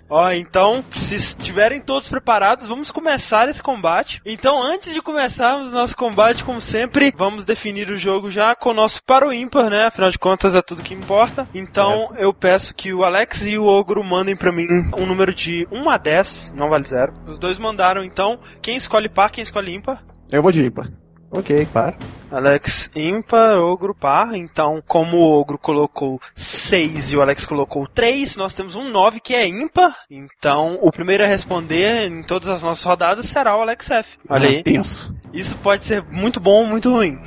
Ó, 0.09 0.31
então, 0.31 0.83
se 0.89 1.15
estiverem 1.15 1.81
todos 1.81 2.09
preparados, 2.09 2.67
vamos 2.67 2.91
começar 2.97 3.47
esse 3.47 3.61
combate. 3.61 4.19
Então, 4.25 4.59
antes 4.59 4.91
de 4.91 5.03
começarmos 5.03 5.67
o 5.67 5.71
nosso 5.71 5.95
combate, 5.95 6.43
como 6.43 6.59
sempre, 6.59 7.13
vamos 7.15 7.45
definir 7.45 7.91
o 7.91 7.95
jogo 7.95 8.31
já 8.31 8.55
com 8.55 8.71
o 8.71 8.73
nosso 8.73 9.03
para 9.03 9.27
o 9.27 9.31
ímpar, 9.31 9.69
né? 9.69 9.85
Afinal 9.85 10.09
de 10.09 10.17
contas, 10.17 10.55
é 10.55 10.63
tudo 10.63 10.81
que 10.81 10.95
importa. 10.95 11.47
Então, 11.53 12.11
eu 12.17 12.33
peço 12.33 12.73
que 12.73 12.91
o 12.91 13.03
Alex 13.03 13.45
e 13.45 13.55
o 13.55 13.67
Ogro 13.67 14.03
mandem 14.03 14.35
pra 14.35 14.51
mim 14.51 14.65
um 14.97 15.05
número 15.05 15.31
de 15.31 15.67
1 15.71 15.87
a 15.91 15.97
10, 15.97 16.53
não 16.53 16.69
vale 16.69 16.85
zero. 16.85 17.13
Os 17.27 17.37
dois 17.37 17.59
mandaram, 17.59 18.03
então, 18.03 18.39
quem 18.63 18.75
escolhe 18.75 19.07
par, 19.07 19.29
quem 19.29 19.43
escolhe 19.43 19.75
ímpar? 19.75 20.03
Eu 20.31 20.41
vou 20.41 20.51
de 20.51 20.65
ímpar. 20.65 20.89
Ok, 21.31 21.67
para. 21.73 21.95
Alex 22.31 22.89
ímpar, 22.95 23.57
ogro 23.57 23.93
par. 23.93 24.35
Então, 24.35 24.81
como 24.85 25.17
o 25.17 25.39
ogro 25.39 25.57
colocou 25.57 26.19
6 26.35 27.13
e 27.13 27.17
o 27.17 27.21
Alex 27.21 27.45
colocou 27.45 27.87
3, 27.87 28.35
nós 28.37 28.53
temos 28.53 28.75
um 28.75 28.89
9 28.89 29.19
que 29.19 29.33
é 29.33 29.47
ímpar. 29.47 29.95
Então, 30.09 30.77
o 30.81 30.91
primeiro 30.91 31.23
a 31.23 31.27
responder 31.27 32.07
em 32.07 32.23
todas 32.23 32.47
as 32.47 32.61
nossas 32.61 32.83
rodadas 32.83 33.25
será 33.25 33.55
o 33.57 33.61
Alex 33.61 33.89
F. 33.91 34.17
Olha 34.29 34.49
aí. 34.49 34.63
Tenso. 34.63 35.13
Isso 35.33 35.55
pode 35.57 35.83
ser 35.83 36.03
muito 36.03 36.39
bom 36.39 36.63
ou 36.63 36.65
muito 36.65 36.91
ruim. 36.91 37.19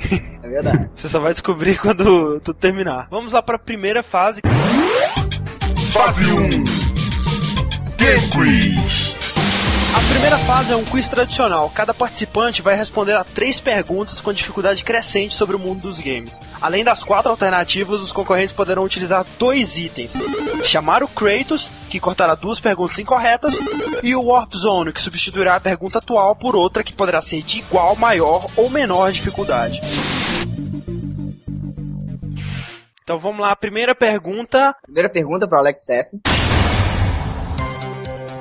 é 0.43 0.47
verdade. 0.47 0.89
Você 0.93 1.07
só 1.07 1.19
vai 1.19 1.33
descobrir 1.33 1.77
quando 1.79 2.39
tudo 2.39 2.57
terminar. 2.57 3.07
Vamos 3.09 3.33
lá 3.33 3.41
para 3.41 3.55
a 3.55 3.59
primeira 3.59 4.03
fase. 4.03 4.41
Fase 5.91 6.31
1 6.31 6.49
Game 7.97 8.29
Quiz 8.31 9.10
primeira 10.11 10.37
fase 10.39 10.73
é 10.73 10.75
um 10.75 10.83
quiz 10.83 11.07
tradicional. 11.07 11.69
Cada 11.73 11.93
participante 11.93 12.61
vai 12.61 12.75
responder 12.75 13.15
a 13.15 13.23
três 13.23 13.59
perguntas 13.59 14.19
com 14.19 14.33
dificuldade 14.33 14.83
crescente 14.83 15.33
sobre 15.33 15.55
o 15.55 15.59
mundo 15.59 15.81
dos 15.81 15.99
games. 15.99 16.39
Além 16.61 16.83
das 16.83 17.03
quatro 17.03 17.31
alternativas, 17.31 18.01
os 18.01 18.11
concorrentes 18.11 18.53
poderão 18.53 18.83
utilizar 18.83 19.25
dois 19.39 19.77
itens: 19.77 20.13
chamar 20.65 21.01
o 21.01 21.07
Kratos, 21.07 21.71
que 21.89 21.99
cortará 21.99 22.35
duas 22.35 22.59
perguntas 22.59 22.99
incorretas, 22.99 23.57
e 24.03 24.15
o 24.15 24.23
Warp 24.23 24.53
Zone, 24.53 24.93
que 24.93 25.01
substituirá 25.01 25.55
a 25.55 25.59
pergunta 25.59 25.99
atual 25.99 26.35
por 26.35 26.55
outra 26.55 26.83
que 26.83 26.93
poderá 26.93 27.21
ser 27.21 27.41
de 27.41 27.59
igual, 27.59 27.95
maior 27.95 28.45
ou 28.57 28.69
menor 28.69 29.11
dificuldade. 29.11 29.81
Então 33.03 33.17
vamos 33.17 33.41
lá, 33.41 33.55
primeira 33.55 33.95
pergunta. 33.95 34.75
Primeira 34.83 35.09
pergunta 35.09 35.47
para 35.47 35.59
Alex 35.59 35.89
F. 35.89 36.17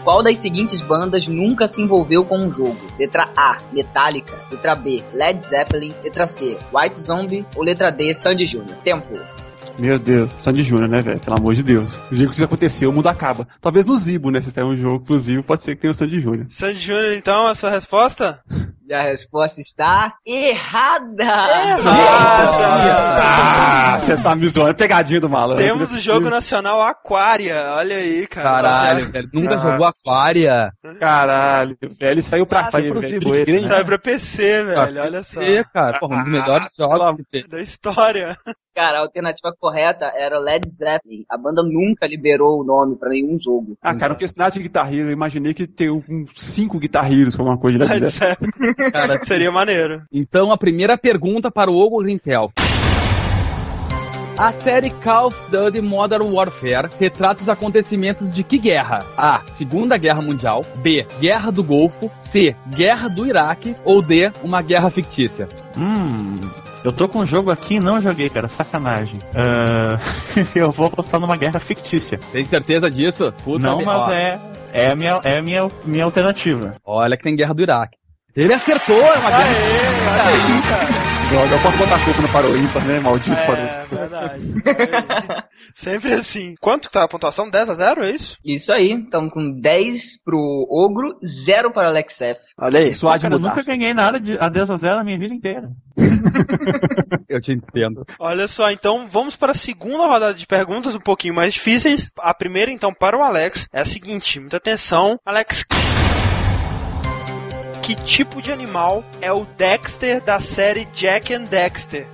Qual 0.03 0.23
das 0.23 0.39
seguintes 0.39 0.81
bandas 0.81 1.27
nunca 1.29 1.69
se 1.69 1.83
envolveu 1.83 2.25
com 2.25 2.39
um 2.39 2.53
jogo? 2.53 2.77
Letra 2.99 3.29
A, 3.37 3.59
Metallica. 3.71 4.35
Letra 4.51 4.75
B, 4.75 5.03
Led 5.13 5.47
Zeppelin. 5.47 5.93
Letra 6.03 6.27
C, 6.27 6.57
White 6.73 7.01
Zombie. 7.03 7.45
Ou 7.55 7.63
letra 7.63 7.91
D, 7.91 8.15
Sandy 8.15 8.47
Jr. 8.47 8.75
Tempo. 8.83 9.19
Meu 9.79 9.99
Deus, 9.99 10.31
Sandy 10.39 10.63
Júnior, 10.63 10.89
né, 10.89 11.01
velho? 11.01 11.21
Pelo 11.21 11.37
amor 11.37 11.55
de 11.55 11.63
Deus. 11.63 11.99
O 12.11 12.17
jeito 12.17 12.31
que 12.31 12.37
isso 12.37 12.45
aconteceu, 12.45 12.91
o 12.91 12.93
mundo 12.93 13.09
acaba. 13.09 13.47
Talvez 13.61 13.87
no 13.87 13.97
Zibo, 13.97 14.31
né? 14.31 14.41
Se 14.41 14.51
sair 14.51 14.65
um 14.65 14.77
jogo 14.77 14.99
exclusivo, 14.99 15.43
pode 15.43 15.63
ser 15.63 15.75
que 15.75 15.83
tenha 15.83 15.91
o 15.91 15.95
Sandy 15.95 16.21
Júnior. 16.21 16.47
Sandy 16.49 16.79
Júnior, 16.79 17.13
então, 17.15 17.47
a 17.47 17.55
sua 17.55 17.71
resposta? 17.71 18.41
E 18.91 18.93
a 18.93 19.03
resposta 19.05 19.61
está 19.61 20.15
errada. 20.27 21.25
Ah, 23.23 23.97
você 23.97 24.17
tá 24.17 24.35
me 24.35 24.49
zoando. 24.49 24.71
É 24.71 24.75
pegadinha 24.75 25.21
do 25.21 25.29
malandro. 25.29 25.63
Temos 25.65 25.93
o 25.93 26.01
jogo 26.01 26.29
nacional 26.29 26.83
Aquária. 26.83 27.73
Olha 27.77 27.97
aí, 27.97 28.27
cara. 28.27 28.51
Caralho, 28.63 29.13
velho. 29.13 29.31
Nunca 29.33 29.55
Nossa. 29.55 29.71
jogou 29.71 29.87
Aquária. 29.87 30.73
Caralho, 30.99 31.77
velho. 31.81 31.97
Ele 32.01 32.21
saiu 32.23 32.45
pra 32.45 32.65
Cara, 32.65 32.71
quê, 32.71 32.89
foi 32.89 32.91
pro 32.91 33.01
velho? 33.01 33.13
Zibo 33.13 33.31
Que 33.33 33.37
esse, 33.39 33.45
grande- 33.53 33.69
Sai 33.69 33.85
pra 33.85 33.99
PC, 33.99 34.65
velho. 34.65 35.03
Olha 35.03 35.23
só. 35.23 35.41
É, 35.41 35.63
cara. 35.65 35.99
Porra, 36.01 36.17
um 36.17 36.23
dos 36.23 36.33
melhores 36.33 36.67
jogos 36.77 37.17
que 37.19 37.25
tem. 37.31 37.49
Da 37.49 37.61
história. 37.63 38.37
Cara, 38.75 38.99
a 38.99 39.01
alternativa 39.03 39.53
correta 39.61 40.07
era 40.17 40.39
Led 40.39 40.65
Zeppelin. 40.71 41.25
A 41.29 41.37
banda 41.37 41.63
nunca 41.63 42.07
liberou 42.07 42.61
o 42.61 42.65
nome 42.65 42.97
pra 42.97 43.09
nenhum 43.11 43.37
jogo. 43.39 43.77
Ah, 43.83 43.95
cara, 43.95 44.15
porque 44.15 44.25
esse 44.25 44.39
nada 44.39 44.53
de 44.53 44.61
Guitar 44.63 44.87
Hero, 44.93 45.09
eu 45.09 45.13
imaginei 45.13 45.53
que 45.53 45.67
tem 45.67 45.91
um, 45.91 46.03
cinco 46.35 46.79
Guitar 46.79 47.13
Heroes 47.13 47.37
com 47.37 47.43
uma 47.43 47.59
coisa 47.59 47.79
de 47.79 47.85
Led 47.85 48.01
Led 48.01 48.11
Zeppelin. 48.15 48.51
Cara, 48.93 49.25
Seria 49.25 49.51
maneiro. 49.51 50.03
Então, 50.13 50.51
a 50.53 50.57
primeira 50.59 50.97
pergunta 50.99 51.51
para 51.51 51.71
o 51.71 51.79
Hugo 51.81 52.07
Himself. 52.09 52.53
A 54.39 54.53
série 54.53 54.89
Call 54.89 55.27
of 55.27 55.37
Duty 55.51 55.83
Modern 55.83 56.23
Warfare 56.33 56.89
retrata 56.99 57.43
os 57.43 57.49
acontecimentos 57.51 58.33
de 58.33 58.43
que 58.43 58.57
guerra? 58.57 59.05
A. 59.17 59.43
Segunda 59.53 59.99
Guerra 59.99 60.23
Mundial. 60.23 60.65
B. 60.77 61.07
Guerra 61.21 61.51
do 61.53 61.63
Golfo. 61.63 62.11
C. 62.17 62.57
Guerra 62.75 63.09
do 63.09 63.27
Iraque. 63.27 63.77
Ou 63.85 64.01
D. 64.01 64.33
Uma 64.43 64.63
guerra 64.63 64.89
fictícia. 64.89 65.47
Hum, 65.77 66.37
eu 66.83 66.91
tô 66.91 67.07
com 67.07 67.19
um 67.19 67.27
jogo 67.27 67.51
aqui 67.51 67.75
e 67.75 67.81
não 67.81 68.01
joguei, 68.01 68.31
cara. 68.31 68.49
Sacanagem. 68.49 69.19
Ah, 69.35 69.99
eu 70.57 70.71
vou 70.71 70.87
apostar 70.87 71.21
numa 71.21 71.37
guerra 71.37 71.61
fictícia. 71.61 72.19
Tem 72.33 72.45
certeza 72.47 72.91
disso? 72.91 73.35
Puta 73.45 73.67
não, 73.67 73.77
me- 73.77 73.85
mas 73.85 73.95
ó, 74.09 74.11
é, 74.11 74.41
é 74.73 74.91
a 74.91 74.97
minha, 74.97 75.21
é 75.23 75.37
a 75.37 75.43
minha, 75.43 75.69
minha 75.85 76.05
alternativa. 76.05 76.77
Olha 76.83 77.15
que 77.15 77.25
tem 77.25 77.37
Guerra 77.37 77.53
do 77.53 77.61
Iraque. 77.63 77.99
Ele 78.37 78.55
acertou, 78.55 78.97
é 78.97 79.19
uma 79.19 79.31
cara. 79.31 79.49
Droga, 81.31 81.55
eu 81.55 81.61
posso 81.61 81.79
botar 81.79 81.95
a 81.95 82.05
culpa 82.05 82.23
no 82.23 82.29
Paro 82.29 82.57
Ímpar, 82.57 82.85
né? 82.85 83.01
Maldito 83.01 83.37
Paro 83.37 83.61
É, 83.61 83.85
verdade. 83.91 84.43
Olha 84.67 85.37
aí. 85.39 85.43
Sempre 85.75 86.13
assim. 86.15 86.55
Quanto 86.61 86.89
que 86.89 86.93
tá 86.93 87.05
a 87.05 87.09
pontuação? 87.09 87.49
10 87.49 87.71
a 87.71 87.75
0, 87.75 88.05
é 88.05 88.11
isso? 88.11 88.37
Isso 88.45 88.73
aí, 88.73 89.01
estamos 89.01 89.33
com 89.33 89.61
10 89.61 90.23
pro 90.25 90.39
Ogro, 90.69 91.17
0 91.45 91.73
para 91.73 91.89
Alex 91.89 92.21
F. 92.21 92.41
Olha 92.59 92.81
aí. 92.81 92.91
De 92.91 93.01
Cara, 93.01 93.35
eu 93.35 93.39
nunca 93.39 93.63
ganhei 93.63 93.95
nada 93.95 94.19
de 94.19 94.37
a 94.39 94.49
10 94.49 94.71
a 94.71 94.77
0 94.77 94.97
na 94.97 95.05
minha 95.05 95.19
vida 95.19 95.35
inteira. 95.35 95.71
Eu 97.29 97.41
te 97.41 97.53
entendo. 97.53 98.05
Olha 98.19 98.49
só, 98.49 98.71
então 98.71 99.07
vamos 99.09 99.37
para 99.37 99.53
a 99.53 99.55
segunda 99.55 100.07
rodada 100.07 100.35
de 100.35 100.47
perguntas, 100.47 100.97
um 100.97 101.01
pouquinho 101.01 101.35
mais 101.35 101.55
difíceis. 101.55 102.11
A 102.19 102.35
primeira, 102.35 102.73
então, 102.73 102.93
para 102.93 103.17
o 103.17 103.23
Alex 103.23 103.69
é 103.73 103.81
a 103.81 103.85
seguinte: 103.85 104.41
muita 104.41 104.57
atenção. 104.57 105.17
Alex, 105.25 105.65
que 107.83 107.95
tipo 107.95 108.41
de 108.41 108.53
animal 108.53 109.03
é 109.21 109.33
o 109.33 109.47
Dexter 109.57 110.21
da 110.23 110.41
série 110.41 110.87
Jack 110.95 111.33
and 111.33 111.45
Dexter? 111.45 112.07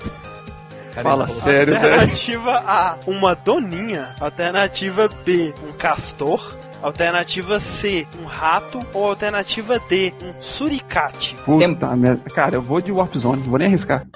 Fala 1.02 1.28
sério, 1.28 1.74
velho. 1.78 1.92
Alternativa 1.92 2.62
A, 2.66 2.96
uma 3.06 3.34
doninha. 3.34 4.14
Alternativa 4.18 5.08
B, 5.24 5.52
um 5.68 5.72
castor. 5.72 6.54
Alternativa 6.82 7.60
C, 7.60 8.06
um 8.20 8.24
rato. 8.24 8.80
Ou 8.94 9.08
alternativa 9.08 9.78
D, 9.78 10.14
um 10.22 10.32
suricate. 10.40 11.36
Puta 11.44 11.94
merda. 11.96 12.30
Cara, 12.30 12.54
eu 12.54 12.62
vou 12.62 12.80
de 12.80 12.92
Warp 12.92 13.14
Zone, 13.14 13.42
não 13.42 13.50
vou 13.50 13.58
nem 13.58 13.68
arriscar. 13.68 14.06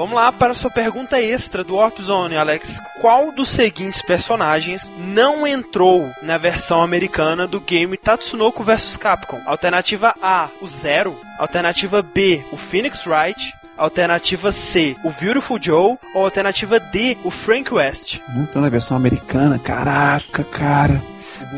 Vamos 0.00 0.16
lá 0.16 0.32
para 0.32 0.52
a 0.52 0.54
sua 0.54 0.70
pergunta 0.70 1.20
extra 1.20 1.62
do 1.62 1.76
Warp 1.76 2.00
Zone, 2.00 2.34
Alex. 2.34 2.80
Qual 3.02 3.30
dos 3.30 3.50
seguintes 3.50 4.00
personagens 4.00 4.90
não 4.96 5.46
entrou 5.46 6.10
na 6.22 6.38
versão 6.38 6.80
americana 6.80 7.46
do 7.46 7.60
game 7.60 7.98
Tatsunoko 7.98 8.64
vs 8.64 8.96
Capcom? 8.96 9.38
Alternativa 9.44 10.14
A, 10.22 10.48
o 10.62 10.66
Zero. 10.66 11.14
Alternativa 11.38 12.00
B, 12.00 12.42
o 12.50 12.56
Phoenix 12.56 13.06
Wright. 13.06 13.52
Alternativa 13.76 14.50
C, 14.50 14.96
o 15.04 15.10
Beautiful 15.10 15.58
Joe. 15.60 15.98
Ou 16.14 16.24
alternativa 16.24 16.80
D, 16.80 17.18
o 17.22 17.30
Frank 17.30 17.74
West. 17.74 18.20
Não 18.34 18.46
tô 18.46 18.58
na 18.58 18.70
versão 18.70 18.96
americana, 18.96 19.58
caraca, 19.58 20.42
cara. 20.44 20.98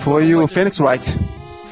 Foi 0.00 0.34
o 0.34 0.48
Phoenix 0.48 0.80
Wright. 0.80 1.16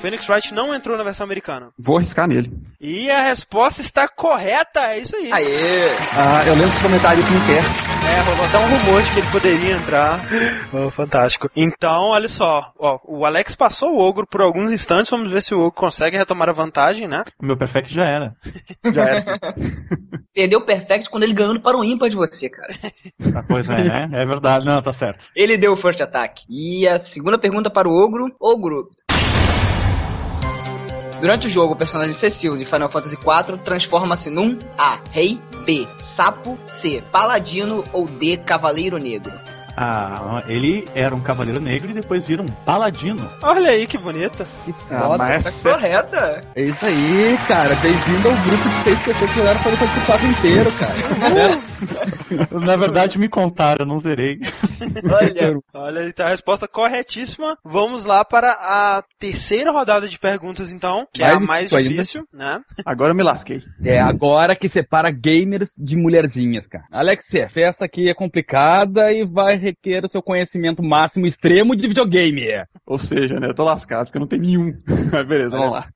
Phoenix 0.00 0.26
Wright 0.28 0.54
não 0.54 0.74
entrou 0.74 0.96
na 0.96 1.04
versão 1.04 1.24
americana. 1.24 1.68
Vou 1.78 1.98
arriscar 1.98 2.26
nele. 2.26 2.50
E 2.80 3.10
a 3.10 3.22
resposta 3.22 3.82
está 3.82 4.08
correta, 4.08 4.80
é 4.92 4.98
isso 4.98 5.14
aí. 5.14 5.30
Aê! 5.30 5.88
Ah, 6.16 6.42
eu 6.46 6.54
lembro 6.54 6.70
dos 6.70 6.80
comentários 6.80 7.26
no 7.26 7.38
cast. 7.46 7.70
É, 8.08 8.20
rolou 8.22 8.44
até 8.46 8.58
um 8.58 8.78
rumor 8.78 9.02
de 9.02 9.10
que 9.12 9.18
ele 9.20 9.30
poderia 9.30 9.72
entrar. 9.74 10.20
Oh, 10.72 10.88
fantástico. 10.88 11.50
Então, 11.56 12.10
olha 12.10 12.28
só. 12.28 12.72
Ó, 12.78 13.00
o 13.04 13.26
Alex 13.26 13.56
passou 13.56 13.90
o 13.92 13.98
ogro 13.98 14.24
por 14.24 14.40
alguns 14.40 14.70
instantes. 14.70 15.10
Vamos 15.10 15.32
ver 15.32 15.42
se 15.42 15.52
o 15.52 15.58
ogro 15.58 15.72
consegue 15.72 16.16
retomar 16.16 16.48
a 16.48 16.52
vantagem, 16.52 17.08
né? 17.08 17.24
O 17.42 17.44
meu 17.44 17.56
perfect 17.56 17.92
já 17.92 18.04
era. 18.04 18.36
Já 18.94 19.02
era. 19.04 19.38
Perdeu 20.32 20.60
o 20.60 20.64
perfect 20.64 21.10
quando 21.10 21.24
ele 21.24 21.34
ganhou 21.34 21.60
para 21.60 21.76
o 21.76 21.84
ímpar 21.84 22.08
de 22.08 22.14
você, 22.16 22.48
cara. 22.48 22.72
Ah, 23.34 23.44
pois 23.48 23.68
é, 23.68 23.82
né? 23.82 24.10
É 24.12 24.24
verdade. 24.24 24.64
Não, 24.64 24.80
tá 24.80 24.92
certo. 24.92 25.26
Ele 25.34 25.58
deu 25.58 25.72
o 25.72 25.76
first 25.76 26.00
attack. 26.00 26.42
E 26.48 26.86
a 26.86 27.00
segunda 27.00 27.36
pergunta 27.38 27.68
para 27.68 27.88
o 27.88 27.92
ogro. 27.92 28.32
Ogro. 28.40 28.88
Durante 31.20 31.48
o 31.48 31.50
jogo, 31.50 31.74
o 31.74 31.76
personagem 31.76 32.14
Cecil 32.14 32.56
de 32.56 32.64
Final 32.64 32.90
Fantasy 32.90 33.14
IV 33.16 33.58
transforma-se 33.58 34.30
num 34.30 34.58
A. 34.78 35.00
Rei, 35.10 35.38
B. 35.66 35.86
Sapo, 36.16 36.58
C. 36.80 37.02
Paladino 37.12 37.84
ou 37.92 38.06
D. 38.06 38.38
Cavaleiro 38.38 38.96
Negro. 38.96 39.49
Ah, 39.76 40.42
ele 40.48 40.86
era 40.94 41.14
um 41.14 41.20
cavaleiro 41.20 41.60
negro 41.60 41.90
e 41.90 41.94
depois 41.94 42.26
vira 42.26 42.42
um 42.42 42.46
paladino. 42.46 43.28
Olha 43.42 43.70
aí 43.70 43.86
que 43.86 43.96
bonita. 43.96 44.46
Ah, 44.90 45.16
mas 45.16 45.44
Tá 45.44 45.50
essa- 45.50 45.70
correta. 45.72 46.40
É 46.54 46.62
isso 46.62 46.84
aí, 46.86 47.38
cara. 47.48 47.74
Bem-vindo 47.76 48.28
ao 48.28 48.34
grupo 48.36 48.68
de 48.68 48.84
seis 48.84 48.98
pessoas 49.00 49.30
que 49.32 49.40
olharam 49.40 49.60
para 49.62 49.72
o 49.74 49.78
participado 49.78 50.26
inteiro, 50.26 50.72
cara. 50.72 51.60
Na 52.64 52.76
verdade, 52.76 53.18
me 53.18 53.28
contaram, 53.28 53.78
eu 53.80 53.86
não 53.86 54.00
zerei. 54.00 54.38
Olha. 55.10 55.58
Olha, 55.74 56.06
então 56.08 56.26
a 56.26 56.30
resposta 56.30 56.68
corretíssima. 56.68 57.56
Vamos 57.64 58.04
lá 58.04 58.24
para 58.24 58.52
a 58.52 59.02
terceira 59.18 59.70
rodada 59.72 60.06
de 60.08 60.18
perguntas, 60.18 60.70
então, 60.72 61.06
que 61.12 61.22
é 61.22 61.30
a 61.30 61.40
Mais 61.40 61.70
mais 61.70 61.88
difícil 61.88 62.26
ainda. 62.32 62.54
né? 62.58 62.60
Agora 62.84 63.10
eu 63.10 63.14
me 63.14 63.22
lasquei. 63.22 63.62
É 63.84 63.98
agora 64.00 64.54
que 64.54 64.68
separa 64.68 65.10
gamers 65.10 65.70
de 65.78 65.96
mulherzinhas, 65.96 66.66
cara. 66.66 66.84
Alex 66.92 67.30
essa 67.56 67.84
aqui 67.84 68.08
é 68.08 68.14
complicada 68.14 69.12
e 69.12 69.24
vai 69.24 69.56
requer 69.60 70.04
o 70.04 70.08
seu 70.08 70.22
conhecimento 70.22 70.82
máximo 70.82 71.26
extremo 71.26 71.76
de 71.76 71.86
videogame. 71.86 72.46
Ou 72.86 72.98
seja, 72.98 73.38
né? 73.38 73.48
Eu 73.48 73.54
tô 73.54 73.64
lascado 73.64 74.06
porque 74.06 74.18
eu 74.18 74.20
não 74.20 74.26
tenho 74.26 74.42
nenhum. 74.42 74.74
Mas 75.12 75.26
beleza, 75.26 75.56
vamos 75.56 75.72
lá. 75.72 75.88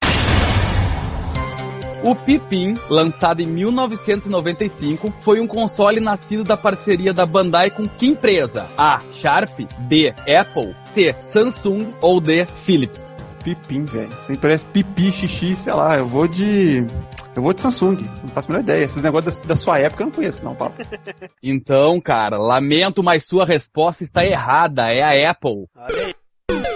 O 2.03 2.15
Pipim, 2.15 2.75
lançado 2.91 3.41
em 3.41 3.47
1995, 3.47 5.11
foi 5.21 5.41
um 5.41 5.47
console 5.47 6.01
nascido 6.01 6.45
da 6.45 6.55
parceria 6.55 7.15
da 7.15 7.25
Bandai 7.25 7.71
com 7.71 7.89
que 7.89 8.07
empresa? 8.07 8.67
A. 8.77 9.01
Sharp, 9.11 9.61
B. 9.89 10.13
Apple, 10.29 10.75
C. 10.83 11.15
Samsung 11.23 11.95
ou 12.03 12.21
D. 12.21 12.45
Philips? 12.45 13.14
Pipim, 13.45 13.85
velho. 13.85 14.09
Tem 14.27 14.37
parece 14.37 14.65
pipi, 14.65 15.13
xixi, 15.13 15.55
sei 15.55 15.73
lá. 15.75 15.99
Eu 15.99 16.07
vou 16.07 16.27
de. 16.27 16.87
Eu 17.37 17.43
vou 17.43 17.53
de 17.53 17.61
Samsung. 17.61 17.97
Não 18.23 18.29
faço 18.31 18.49
a 18.49 18.53
menor 18.53 18.63
ideia. 18.63 18.85
Esses 18.85 19.03
negócios 19.03 19.37
da, 19.37 19.45
da 19.49 19.57
sua 19.57 19.79
época 19.79 20.03
eu 20.03 20.07
não 20.07 20.13
conheço, 20.13 20.43
não, 20.43 20.55
papo. 20.55 20.77
Então, 21.43 22.01
cara, 22.01 22.39
lamento, 22.39 23.03
mas 23.03 23.27
sua 23.27 23.45
resposta 23.45 24.03
está 24.03 24.25
errada. 24.25 24.91
É 24.91 25.27
a 25.27 25.31
Apple. 25.31 25.67
Olha 25.77 26.07
aí. 26.07 26.74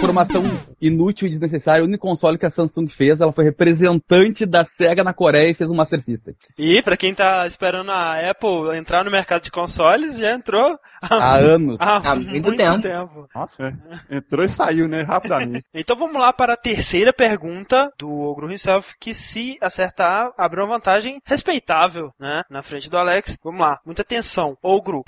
Informação 0.00 0.42
inútil 0.80 1.28
e 1.28 1.30
desnecessária. 1.30 1.82
O 1.82 1.86
único 1.86 2.08
console 2.08 2.38
que 2.38 2.46
a 2.46 2.50
Samsung 2.50 2.88
fez, 2.88 3.20
ela 3.20 3.32
foi 3.32 3.44
representante 3.44 4.46
da 4.46 4.64
SEGA 4.64 5.04
na 5.04 5.12
Coreia 5.12 5.50
e 5.50 5.54
fez 5.54 5.68
um 5.68 5.74
Master 5.74 6.00
System. 6.00 6.34
E 6.56 6.80
pra 6.80 6.96
quem 6.96 7.14
tá 7.14 7.46
esperando 7.46 7.90
a 7.90 8.30
Apple 8.30 8.74
entrar 8.78 9.04
no 9.04 9.10
mercado 9.10 9.42
de 9.42 9.50
consoles, 9.50 10.16
já 10.16 10.32
entrou 10.32 10.78
Há 11.02 11.36
anos. 11.36 11.78
há 11.82 11.96
Há 11.98 12.16
muito 12.16 12.56
tempo. 12.56 13.28
Nossa, 13.34 13.76
é. 14.10 14.16
Entrou 14.16 14.42
e 14.42 14.48
saiu, 14.48 14.88
né? 14.88 15.02
Rapidamente. 15.02 15.66
Então 15.74 15.94
vamos 15.94 16.18
lá 16.18 16.32
para 16.32 16.54
a 16.54 16.56
terceira 16.56 17.12
pergunta 17.12 17.92
do 17.98 18.10
Ogro 18.10 18.50
himself, 18.50 18.94
que 18.98 19.12
se 19.12 19.58
acertar, 19.60 20.32
abre 20.38 20.60
uma 20.60 20.76
vantagem 20.76 21.20
respeitável, 21.26 22.10
né? 22.18 22.42
Na 22.48 22.62
frente 22.62 22.88
do 22.88 22.96
Alex. 22.96 23.36
Vamos 23.44 23.60
lá, 23.60 23.78
muita 23.84 24.00
atenção. 24.00 24.56
Ogro. 24.62 25.02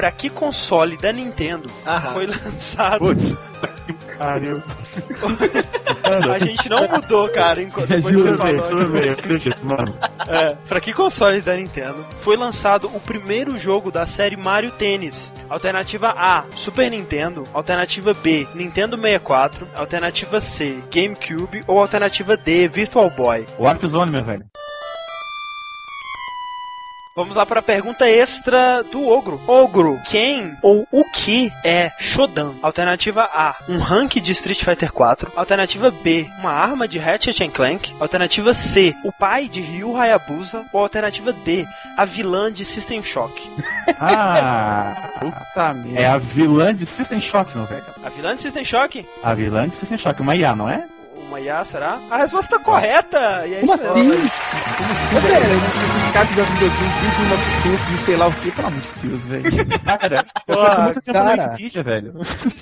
Pra 0.00 0.10
que 0.10 0.30
console 0.30 0.96
da 0.96 1.12
Nintendo 1.12 1.68
Aham. 1.86 2.14
foi 2.14 2.24
lançado? 2.32 3.00
Putz, 3.00 3.36
pariu. 4.18 4.62
A 6.32 6.38
gente 6.38 6.70
não 6.70 6.88
mudou, 6.88 7.28
cara, 7.28 7.60
enquanto 7.62 7.88
depois 7.88 8.16
que 8.16 8.22
Juro, 8.22 8.36
você 8.38 8.42
velho, 8.44 8.58
falou. 8.62 8.80
juro, 8.80 8.92
velho, 8.92 9.06
eu 9.08 9.12
acredito, 9.12 9.66
mano. 9.66 9.94
É, 10.26 10.56
pra 10.66 10.80
que 10.80 10.94
console 10.94 11.42
da 11.42 11.54
Nintendo 11.54 12.02
foi 12.20 12.34
lançado 12.38 12.86
o 12.94 12.98
primeiro 13.00 13.58
jogo 13.58 13.90
da 13.90 14.06
série 14.06 14.38
Mario 14.38 14.70
Tennis? 14.70 15.34
Alternativa 15.50 16.14
A, 16.16 16.44
Super 16.56 16.90
Nintendo. 16.90 17.44
Alternativa 17.52 18.14
B, 18.14 18.48
Nintendo 18.54 18.96
64. 18.96 19.68
Alternativa 19.74 20.40
C, 20.40 20.78
GameCube. 20.90 21.62
Ou 21.66 21.78
alternativa 21.78 22.38
D, 22.38 22.68
Virtual 22.68 23.10
Boy. 23.10 23.44
Warp 23.58 23.84
Zone, 23.84 24.10
meu 24.12 24.24
velho. 24.24 24.46
Vamos 27.20 27.36
lá 27.36 27.44
para 27.44 27.60
a 27.60 27.62
pergunta 27.62 28.08
extra 28.08 28.82
do 28.82 29.06
Ogro. 29.06 29.38
Ogro, 29.46 30.00
quem 30.06 30.56
ou 30.62 30.88
o 30.90 31.04
que 31.04 31.52
é 31.62 31.92
Shodan? 31.98 32.52
Alternativa 32.62 33.24
A, 33.24 33.56
um 33.68 33.78
rank 33.78 34.14
de 34.14 34.32
Street 34.32 34.64
Fighter 34.64 34.90
4. 34.90 35.30
Alternativa 35.36 35.90
B, 35.90 36.26
uma 36.38 36.50
arma 36.50 36.88
de 36.88 36.98
Ratchet 36.98 37.44
and 37.44 37.50
Clank. 37.50 37.94
Alternativa 38.00 38.54
C, 38.54 38.94
o 39.04 39.12
pai 39.12 39.48
de 39.48 39.60
Ryu 39.60 39.94
Hayabusa. 39.98 40.64
Ou 40.72 40.80
alternativa 40.80 41.30
D, 41.30 41.66
a 41.94 42.06
vilã 42.06 42.50
de 42.50 42.64
System 42.64 43.02
Shock. 43.02 43.38
Ah, 44.02 44.94
Puta 45.18 45.74
merda. 45.74 46.00
é 46.00 46.06
a 46.06 46.16
vilã 46.16 46.74
de 46.74 46.86
System 46.86 47.20
Shock, 47.20 47.54
meu 47.56 47.66
velho. 47.66 47.84
A 48.02 48.08
vilã 48.08 48.34
de 48.34 48.40
System 48.42 48.64
Shock? 48.64 49.06
A 49.22 49.34
vilã 49.34 49.68
de 49.68 49.74
System 49.76 49.98
Shock, 49.98 50.22
uma 50.22 50.34
IA, 50.36 50.54
não 50.56 50.70
é? 50.70 50.84
Uma 51.30 51.38
IA, 51.38 51.64
será? 51.64 51.96
A 52.10 52.16
resposta 52.16 52.56
está 52.56 52.64
correta! 52.64 53.46
E 53.46 53.54
é 53.54 53.60
Como 53.60 53.72
isso 53.76 53.86
assim? 53.86 54.02
mesmo. 54.02 54.24
Ô, 55.16 55.20
velho, 55.20 55.60
esses 55.96 56.10
caras 56.10 56.28
jogam 56.30 56.44
videogame 56.54 56.88
1900 57.20 57.88
e 57.94 57.98
sei 58.04 58.16
lá 58.16 58.26
o 58.26 58.32
que, 58.32 58.50
pelo 58.50 58.66
amor 58.66 58.80
de 58.80 59.08
Deus, 59.08 59.20
velho. 59.22 59.44
Cara, 59.84 60.24
Porra, 60.44 60.94
cara. 61.04 61.42
Wikipedia, 61.52 61.82
velho. 61.84 62.14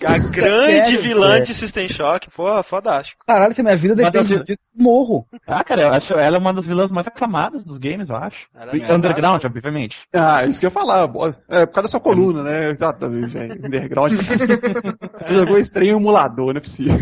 A 0.05 0.19
grande 0.31 0.73
Sério, 0.85 1.01
vilã 1.01 1.33
velho? 1.33 1.45
de 1.47 1.55
System 1.55 1.89
Shock. 1.89 2.31
Porra, 2.31 2.63
fodástico. 2.63 3.25
Caralho, 3.27 3.55
se 3.55 3.61
a 3.63 3.65
minha 3.65 3.77
vida 3.77 3.95
depende 3.95 4.45
disso, 4.45 4.63
morro. 4.75 5.27
Ah, 5.47 5.65
cara, 5.65 5.83
eu 5.83 5.93
acho 5.93 6.13
ela 6.15 6.37
é 6.37 6.39
uma 6.41 6.53
das 6.53 6.67
vilãs 6.67 6.91
mais 6.91 7.07
aclamadas 7.07 7.65
dos 7.65 7.79
games, 7.79 8.11
eu 8.11 8.17
acho. 8.17 8.49
Ela 8.55 8.73
é 8.73 8.93
Underground, 8.93 9.45
obviamente. 9.45 10.01
Ah, 10.13 10.45
isso 10.45 10.61
que 10.61 10.67
eu 10.67 10.69
ia 10.69 10.73
falar. 10.73 11.05
É 11.49 11.65
por 11.65 11.73
causa 11.73 11.83
da 11.87 11.89
sua 11.89 12.01
coluna, 12.01 12.43
né? 12.43 12.75
Tá, 12.75 12.93
tá, 12.93 13.09
velho. 13.09 13.27
Underground. 13.65 14.13
Jogou 15.27 15.57
estranho 15.59 15.97
emulador, 15.97 16.53
não 16.53 16.59
é 16.59 16.61
possível. 16.61 16.99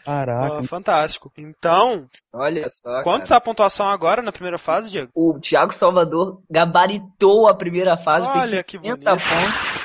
Caraca. 0.00 0.62
Fantástico. 0.64 1.32
Então, 1.36 2.06
Olha 2.32 2.68
só. 2.70 3.02
quanto 3.02 3.18
cara. 3.20 3.28
tá 3.28 3.36
a 3.36 3.40
pontuação 3.40 3.88
agora 3.88 4.22
na 4.22 4.32
primeira 4.32 4.58
fase, 4.58 4.90
Diego? 4.90 5.10
O 5.14 5.38
Thiago 5.40 5.74
Salvador 5.74 6.40
gabaritou 6.50 7.48
a 7.48 7.54
primeira 7.54 7.96
fase. 7.98 8.26
Olha 8.26 8.62
que 8.62 8.78
50 8.78 8.96
bonito. 9.10 9.22
pontos. 9.28 9.82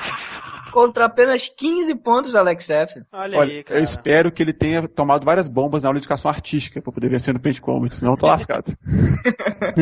Contra 0.72 1.06
apenas 1.06 1.48
15 1.48 1.94
pontos, 1.96 2.34
Alex 2.36 2.68
F. 2.68 3.00
Olha, 3.10 3.38
Olha, 3.38 3.52
aí, 3.54 3.64
cara. 3.64 3.80
eu 3.80 3.82
espero 3.82 4.30
que 4.30 4.42
ele 4.42 4.52
tenha 4.52 4.86
tomado 4.86 5.24
várias 5.24 5.48
bombas 5.48 5.82
na 5.82 5.88
aula 5.88 5.98
de 5.98 6.04
educação 6.04 6.30
artística 6.30 6.80
pra 6.82 6.92
poder 6.92 7.08
vencer 7.08 7.32
no 7.32 7.40
Paint 7.40 7.58
Combat, 7.60 7.94
senão 7.94 8.12
eu 8.12 8.16
tô 8.18 8.26
lascado. 8.28 8.72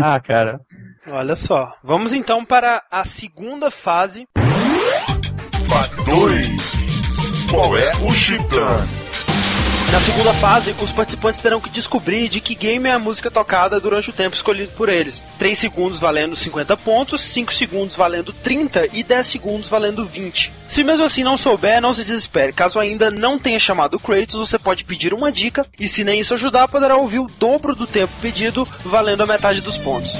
Ah, 0.02 0.18
cara. 0.20 0.60
Olha 1.08 1.34
só. 1.34 1.72
Vamos 1.82 2.12
então 2.12 2.44
para 2.44 2.82
a 2.90 3.04
segunda 3.04 3.70
fase. 3.70 4.26
Fase 5.68 6.10
2. 6.10 7.50
Qual 7.50 7.76
é 7.76 7.90
o 8.02 8.08
Chitã? 8.12 8.86
Na 9.92 10.00
segunda 10.00 10.34
fase, 10.34 10.74
os 10.82 10.90
participantes 10.90 11.40
terão 11.40 11.60
que 11.60 11.70
descobrir 11.70 12.28
de 12.28 12.40
que 12.40 12.56
game 12.56 12.88
é 12.88 12.92
a 12.92 12.98
música 12.98 13.30
tocada 13.30 13.80
durante 13.80 14.10
o 14.10 14.12
tempo 14.12 14.34
escolhido 14.34 14.72
por 14.72 14.88
eles. 14.88 15.22
3 15.38 15.56
segundos 15.56 16.00
valendo 16.00 16.34
50 16.34 16.76
pontos, 16.76 17.20
5 17.20 17.54
segundos 17.54 17.96
valendo 17.96 18.32
30 18.32 18.88
e 18.92 19.02
10 19.04 19.26
segundos 19.26 19.68
valendo 19.68 20.04
20. 20.04 20.52
Se 20.68 20.82
mesmo 20.82 21.04
assim 21.04 21.22
não 21.22 21.36
souber, 21.36 21.80
não 21.80 21.94
se 21.94 22.04
desespere. 22.04 22.52
Caso 22.52 22.80
ainda 22.80 23.10
não 23.10 23.38
tenha 23.38 23.60
chamado 23.60 23.94
o 23.94 24.00
Kratos, 24.00 24.34
você 24.34 24.58
pode 24.58 24.84
pedir 24.84 25.14
uma 25.14 25.30
dica 25.30 25.64
e 25.78 25.88
se 25.88 26.02
nem 26.02 26.20
isso 26.20 26.34
ajudar, 26.34 26.68
poderá 26.68 26.96
ouvir 26.96 27.20
o 27.20 27.30
dobro 27.38 27.74
do 27.74 27.86
tempo 27.86 28.12
pedido, 28.20 28.68
valendo 28.84 29.22
a 29.22 29.26
metade 29.26 29.60
dos 29.60 29.78
pontos. 29.78 30.12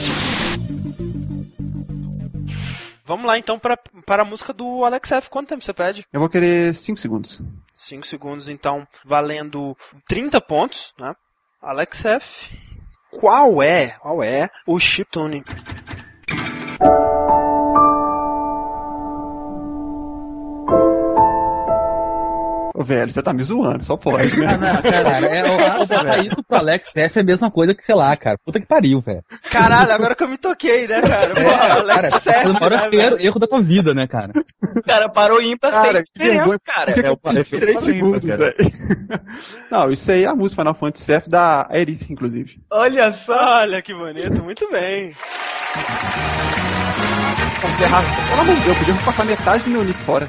Vamos 3.06 3.24
lá 3.24 3.38
então 3.38 3.56
para, 3.56 3.76
para 4.04 4.22
a 4.22 4.24
música 4.24 4.52
do 4.52 4.84
Alex 4.84 5.12
F. 5.12 5.30
Quanto 5.30 5.48
tempo 5.48 5.62
você 5.62 5.72
pede? 5.72 6.04
Eu 6.12 6.18
vou 6.18 6.28
querer 6.28 6.74
5 6.74 6.98
segundos. 6.98 7.40
5 7.72 8.04
segundos, 8.04 8.48
então, 8.48 8.84
valendo 9.04 9.76
30 10.08 10.40
pontos, 10.40 10.92
né? 10.98 11.14
Alex 11.62 12.04
F. 12.04 12.58
Qual 13.12 13.62
é, 13.62 13.90
qual 13.90 14.24
é 14.24 14.50
o 14.66 14.80
chiptune? 14.80 15.44
Ô, 16.80 17.05
velho, 22.84 23.10
você 23.10 23.22
tá 23.22 23.32
me 23.32 23.42
zoando, 23.42 23.84
só 23.84 23.96
pode, 23.96 24.36
né? 24.38 24.46
Ah, 24.56 24.58
não, 24.58 24.82
cara, 24.82 25.26
é, 25.26 25.86
botar 25.86 26.18
isso 26.18 26.42
pro 26.44 26.58
Alex 26.58 26.90
F 26.94 27.18
é 27.18 27.22
a 27.22 27.24
mesma 27.24 27.50
coisa 27.50 27.74
que, 27.74 27.82
sei 27.84 27.94
lá, 27.94 28.16
cara. 28.16 28.36
Puta 28.44 28.60
que 28.60 28.66
pariu, 28.66 29.00
velho. 29.00 29.22
Caralho, 29.50 29.92
agora 29.92 30.14
que 30.14 30.22
eu 30.24 30.28
me 30.28 30.36
toquei, 30.38 30.86
né, 30.86 31.00
cara? 31.00 31.34
Porra, 31.34 31.66
É, 31.66 31.70
Alex 31.72 32.24
cara, 32.24 32.48
maior 32.52 32.90
né, 32.90 33.16
erro, 33.24 33.38
da 33.38 33.46
tua 33.46 33.60
vida, 33.62 33.94
né, 33.94 34.06
cara? 34.06 34.32
Cara, 34.86 35.08
parou 35.08 35.40
ímpar 35.42 35.70
Cara, 35.72 36.02
que 36.02 36.10
vergonha. 36.18 36.58
cara. 36.64 36.92
É 36.92 37.08
eu 37.08 37.12
o- 37.22 37.30
fiz 37.30 37.38
efeito 37.40 37.62
três 37.62 37.80
segundos, 37.80 38.24
velho? 38.36 38.54
Não, 39.70 39.90
isso 39.90 40.10
aí 40.10 40.24
é 40.24 40.26
a 40.26 40.34
música 40.34 40.62
Final 40.62 40.74
Fantasy 40.74 41.12
F 41.12 41.28
da 41.28 41.68
Eris, 41.72 42.08
inclusive. 42.10 42.56
Olha 42.72 43.12
só. 43.24 43.60
Olha 43.60 43.80
que 43.82 43.94
bonito, 43.94 44.42
muito 44.42 44.70
bem. 44.70 45.12
Você 47.62 47.84
errar. 47.84 48.02
Pelo 48.30 48.40
amor 48.40 48.54
de 48.54 48.60
Deus, 48.62 48.76
eu 48.78 48.84
podia 48.84 49.04
passar 49.04 49.24
metade 49.24 49.64
do 49.64 49.70
meu 49.70 49.84
nick 49.84 49.98
fora. 50.00 50.28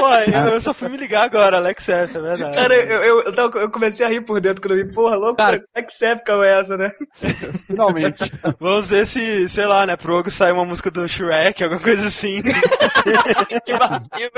Pô, 0.00 0.14
eu, 0.14 0.54
eu 0.54 0.60
só 0.60 0.72
fui 0.72 0.88
me 0.88 0.96
ligar 0.96 1.24
agora, 1.24 1.58
Alex 1.58 1.88
F, 1.88 2.16
é 2.16 2.20
verdade. 2.20 2.54
Cara, 2.56 2.74
eu, 2.74 3.02
eu, 3.02 3.22
eu, 3.22 3.34
tava- 3.34 3.58
eu 3.58 3.70
comecei 3.70 4.04
a 4.04 4.08
rir 4.08 4.22
por 4.22 4.40
dentro 4.40 4.62
quando 4.62 4.78
eu 4.78 4.86
vi, 4.86 4.94
porra, 4.94 5.16
louco, 5.16 5.36
Cara. 5.36 5.62
que 5.74 6.04
época 6.04 6.32
é 6.44 6.60
essa, 6.60 6.76
né? 6.76 6.90
Finalmente. 7.66 8.32
Vamos 8.58 8.88
ver 8.88 9.06
se, 9.06 9.48
sei 9.48 9.66
lá, 9.66 9.84
né, 9.86 9.96
pro 9.96 10.16
Ogro 10.16 10.30
sai 10.30 10.52
uma 10.52 10.64
música 10.64 10.90
do 10.90 11.06
Shrek, 11.08 11.62
alguma 11.62 11.80
coisa 11.82 12.06
assim. 12.06 12.42
que 13.64 13.72
vacilo. 13.74 14.30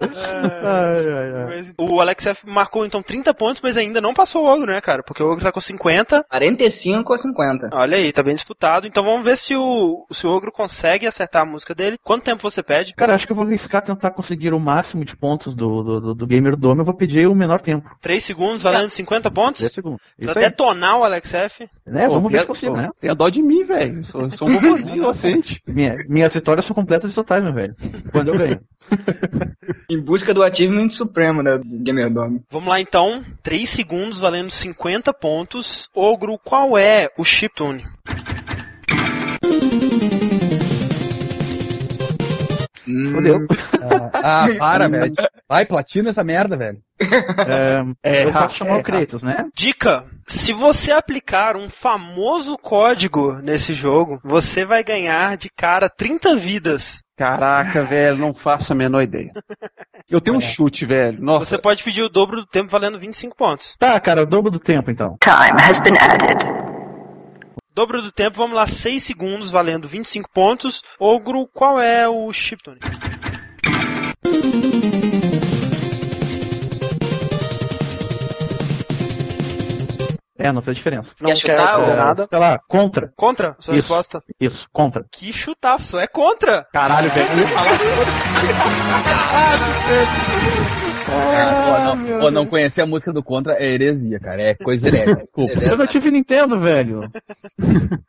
Ai, 0.00 1.12
ai. 1.12 1.46
Mas 1.46 1.74
o 1.78 2.00
Alex 2.00 2.26
F 2.26 2.46
marcou 2.48 2.86
então 2.86 3.02
30 3.02 3.34
pontos, 3.34 3.60
mas 3.62 3.76
ainda 3.76 4.00
não 4.00 4.14
passou 4.14 4.44
o 4.44 4.46
Ogro, 4.46 4.72
né, 4.72 4.80
cara? 4.80 5.02
Porque 5.02 5.22
o 5.22 5.26
Ogro 5.30 5.44
tá 5.44 5.52
com 5.52 5.60
50. 5.60 6.24
45 6.28 7.12
ou 7.12 7.18
50. 7.18 7.70
Olha 7.72 7.96
aí, 7.96 8.12
tá 8.12 8.22
bem 8.22 8.34
disputado. 8.34 8.86
Então 8.86 9.04
vamos 9.04 9.24
ver 9.24 9.36
se 9.36 9.54
o, 9.54 10.06
se 10.10 10.26
o 10.26 10.30
Ogro 10.30 10.50
consegue 10.52 11.06
acertar 11.06 11.42
a 11.42 11.46
música 11.46 11.74
dele. 11.74 11.98
Quanto 12.02 12.24
tempo 12.24 12.42
você 12.42 12.62
pede? 12.62 12.94
Cara, 12.94 13.14
acho 13.14 13.26
que 13.26 13.32
eu 13.32 13.36
vou 13.36 13.46
arriscar 13.46 13.82
tentar 13.82 14.10
conseguir 14.10 14.52
o 14.52 14.60
máximo 14.60 15.04
de 15.04 15.16
pontos 15.16 15.54
do, 15.54 15.82
do, 15.82 16.00
do, 16.00 16.14
do 16.14 16.26
Gamer 16.26 16.56
Dome. 16.56 16.80
Eu 16.80 16.84
vou 16.84 16.94
pedir 16.94 17.26
o 17.26 17.34
menor 17.34 17.60
tempo. 17.60 17.90
3 18.00 18.22
segundos, 18.22 18.62
valendo 18.62 18.88
50 18.90 19.30
pontos? 19.30 19.60
10 19.60 19.72
segundos. 19.72 20.00
Pra 20.16 20.26
Isso 20.30 20.38
aí. 20.38 20.44
detonar 20.46 20.98
o 20.98 21.04
Alex 21.04 21.34
F. 21.34 21.68
Né? 21.86 22.06
Pô, 22.06 22.14
Vamos 22.14 22.32
ver 22.32 22.40
se 22.40 22.46
consigo, 22.46 22.76
né? 22.76 22.88
Tem 23.00 23.10
a 23.10 23.14
dó 23.14 23.28
de 23.28 23.42
mim, 23.42 23.64
velho. 23.64 23.98
Eu 23.98 24.04
sou, 24.04 24.30
sou 24.30 24.48
um 24.48 24.60
bobozinho 24.60 24.96
inocente. 24.98 25.62
Minha, 25.66 25.96
minhas 26.08 26.32
vitórias 26.32 26.64
são 26.64 26.74
completas 26.74 27.12
e 27.12 27.14
totais, 27.14 27.42
meu 27.42 27.52
velho. 27.52 27.74
Quando 28.12 28.28
eu 28.28 28.38
ganho. 28.38 28.60
Em 29.90 30.00
busca 30.00 30.32
do 30.32 30.42
achievement 30.44 30.88
supremo, 30.90 31.42
né, 31.42 31.58
do 31.58 31.78
Gamer 31.82 32.08
Dome. 32.08 32.44
Vamos 32.48 32.68
lá 32.68 32.80
então. 32.80 33.24
3 33.42 33.68
segundos, 33.68 34.20
valendo 34.20 34.48
50 34.48 35.12
pontos. 35.12 35.88
Ogro, 35.92 36.38
qual 36.38 36.78
é 36.78 37.10
o 37.18 37.24
chiptune? 37.24 37.84
Fodeu. 43.12 43.46
Ah, 44.14 44.44
ah, 44.44 44.46
para, 44.58 44.88
velho. 44.88 45.12
Vai, 45.48 45.64
platina 45.66 46.10
essa 46.10 46.24
merda, 46.24 46.56
velho. 46.56 46.78
É, 48.02 48.24
eu 48.24 48.30
ra- 48.30 48.42
posso 48.42 48.56
chamar 48.56 48.76
é, 48.76 48.80
o 48.80 48.82
Kratos, 48.82 49.22
né? 49.22 49.48
Dica: 49.54 50.04
se 50.26 50.52
você 50.52 50.92
aplicar 50.92 51.56
um 51.56 51.68
famoso 51.68 52.56
código 52.58 53.34
nesse 53.42 53.74
jogo, 53.74 54.20
você 54.24 54.64
vai 54.64 54.82
ganhar 54.82 55.36
de 55.36 55.48
cara 55.56 55.88
30 55.88 56.36
vidas. 56.36 57.00
Caraca, 57.20 57.84
velho, 57.84 58.16
não 58.16 58.32
faço 58.32 58.72
a 58.72 58.74
menor 58.74 59.02
ideia. 59.02 59.30
Eu 60.10 60.22
tenho 60.22 60.38
um 60.38 60.40
chute, 60.40 60.86
velho. 60.86 61.20
Nossa, 61.20 61.44
Você 61.44 61.58
pode 61.58 61.84
pedir 61.84 62.02
o 62.02 62.08
dobro 62.08 62.38
do 62.38 62.46
tempo 62.46 62.70
valendo 62.70 62.98
25 62.98 63.36
pontos. 63.36 63.76
Tá, 63.78 64.00
cara, 64.00 64.22
o 64.22 64.26
dobro 64.26 64.50
do 64.50 64.58
tempo, 64.58 64.90
então. 64.90 65.18
Time 65.22 65.60
has 65.60 65.78
been 65.80 65.98
added. 65.98 66.42
Dobro 67.74 68.00
do 68.00 68.10
tempo, 68.10 68.38
vamos 68.38 68.56
lá, 68.56 68.66
6 68.66 69.02
segundos 69.02 69.50
valendo 69.50 69.86
25 69.86 70.30
pontos. 70.32 70.82
Ogro, 70.98 71.46
qual 71.52 71.78
é 71.78 72.08
o 72.08 72.32
chiptune? 72.32 72.78
É, 80.40 80.50
não 80.52 80.62
fez 80.62 80.76
diferença. 80.76 81.14
Não 81.20 81.30
Quer 81.32 81.40
quer 81.42 81.58
chutar, 81.58 81.76
responder 81.76 81.92
ô? 81.92 81.96
nada. 82.04 82.26
Sei 82.26 82.38
lá, 82.38 82.58
contra. 82.66 83.12
Contra? 83.16 83.56
Sua 83.60 83.74
Isso. 83.76 83.82
resposta? 83.88 84.22
Isso, 84.40 84.66
contra. 84.72 85.04
Que 85.12 85.32
chutaço, 85.32 85.98
é 85.98 86.06
contra! 86.06 86.66
caralho, 86.72 87.10
velho. 87.10 87.28
eu 89.90 90.86
ia 90.86 90.89
Cara, 91.10 91.96
pô, 92.18 92.30
não, 92.30 92.30
não 92.30 92.46
conhecer 92.46 92.82
a 92.82 92.86
música 92.86 93.12
do 93.12 93.22
Contra 93.22 93.54
é 93.54 93.72
heresia, 93.72 94.18
cara. 94.20 94.42
É 94.42 94.54
coisa 94.54 94.88
herética. 94.88 95.26
Eu 95.70 95.76
não 95.76 95.86
tive 95.86 96.10
Nintendo, 96.10 96.58
velho. 96.58 97.00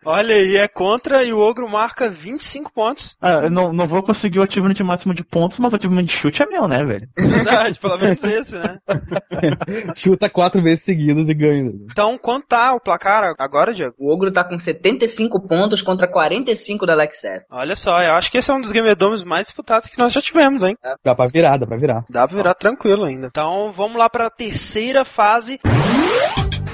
Olha 0.06 0.36
aí, 0.36 0.58
é 0.58 0.68
contra 0.68 1.24
e 1.24 1.34
o 1.34 1.40
Ogro 1.40 1.70
marca 1.70 2.10
25 2.10 2.72
pontos. 2.74 3.16
Ah, 3.22 3.44
eu 3.44 3.50
não, 3.50 3.72
não 3.72 3.88
vou 3.88 4.02
conseguir 4.04 4.40
o 4.40 4.44
achievement 4.44 4.74
máximo 4.84 5.14
de 5.14 5.24
pontos, 5.24 5.60
mas 5.60 5.72
o 5.72 5.76
achievement 5.76 6.04
de 6.04 6.12
chute 6.12 6.44
é 6.44 6.46
meu, 6.46 6.68
né, 6.68 6.84
velho? 6.84 7.08
Verdade, 7.18 7.80
pelo 7.80 7.98
menos 7.98 8.24
esse, 8.24 8.56
né? 8.56 8.80
Chuta 9.96 10.30
quatro 10.30 10.62
vezes 10.62 10.84
seguidas 10.84 11.28
e 11.30 11.34
ganha. 11.34 11.72
Então, 11.92 12.18
quanto 12.18 12.48
tá 12.48 12.74
o 12.74 12.80
placar 12.80 13.34
agora, 13.38 13.74
Diego? 13.74 13.94
O 13.98 14.12
Ogro 14.12 14.32
tá 14.32 14.44
com 14.44 14.58
75 14.58 15.48
pontos 15.48 15.82
contra 15.82 16.08
45 16.08 16.86
da 16.86 16.94
Alex 16.94 17.24
F. 17.24 17.46
Olha 17.52 17.76
só, 17.76 18.02
eu 18.02 18.14
acho 18.14 18.32
que 18.32 18.38
esse 18.38 18.52
é 18.52 18.54
um 18.54 18.62
dos 18.62 18.72
Game 18.72 18.94
Domes 18.96 19.24
mais 19.24 19.46
disputados 19.46 19.90
que 19.90 19.98
nós 19.98 20.12
já 20.12 20.22
tivemos, 20.22 20.64
hein? 20.64 20.78
Dá 21.04 21.16
pra 21.16 21.28
virar, 21.28 21.58
dá 21.58 21.68
pra 21.68 21.78
virar. 21.78 22.06
Dá 22.10 22.28
pra 22.28 22.38
virar 22.38 22.54
tranquilo 22.56 22.91
ainda. 23.00 23.28
Então, 23.28 23.72
vamos 23.72 23.98
lá 23.98 24.10
pra 24.10 24.30
terceira 24.30 25.06
fase. 25.06 25.60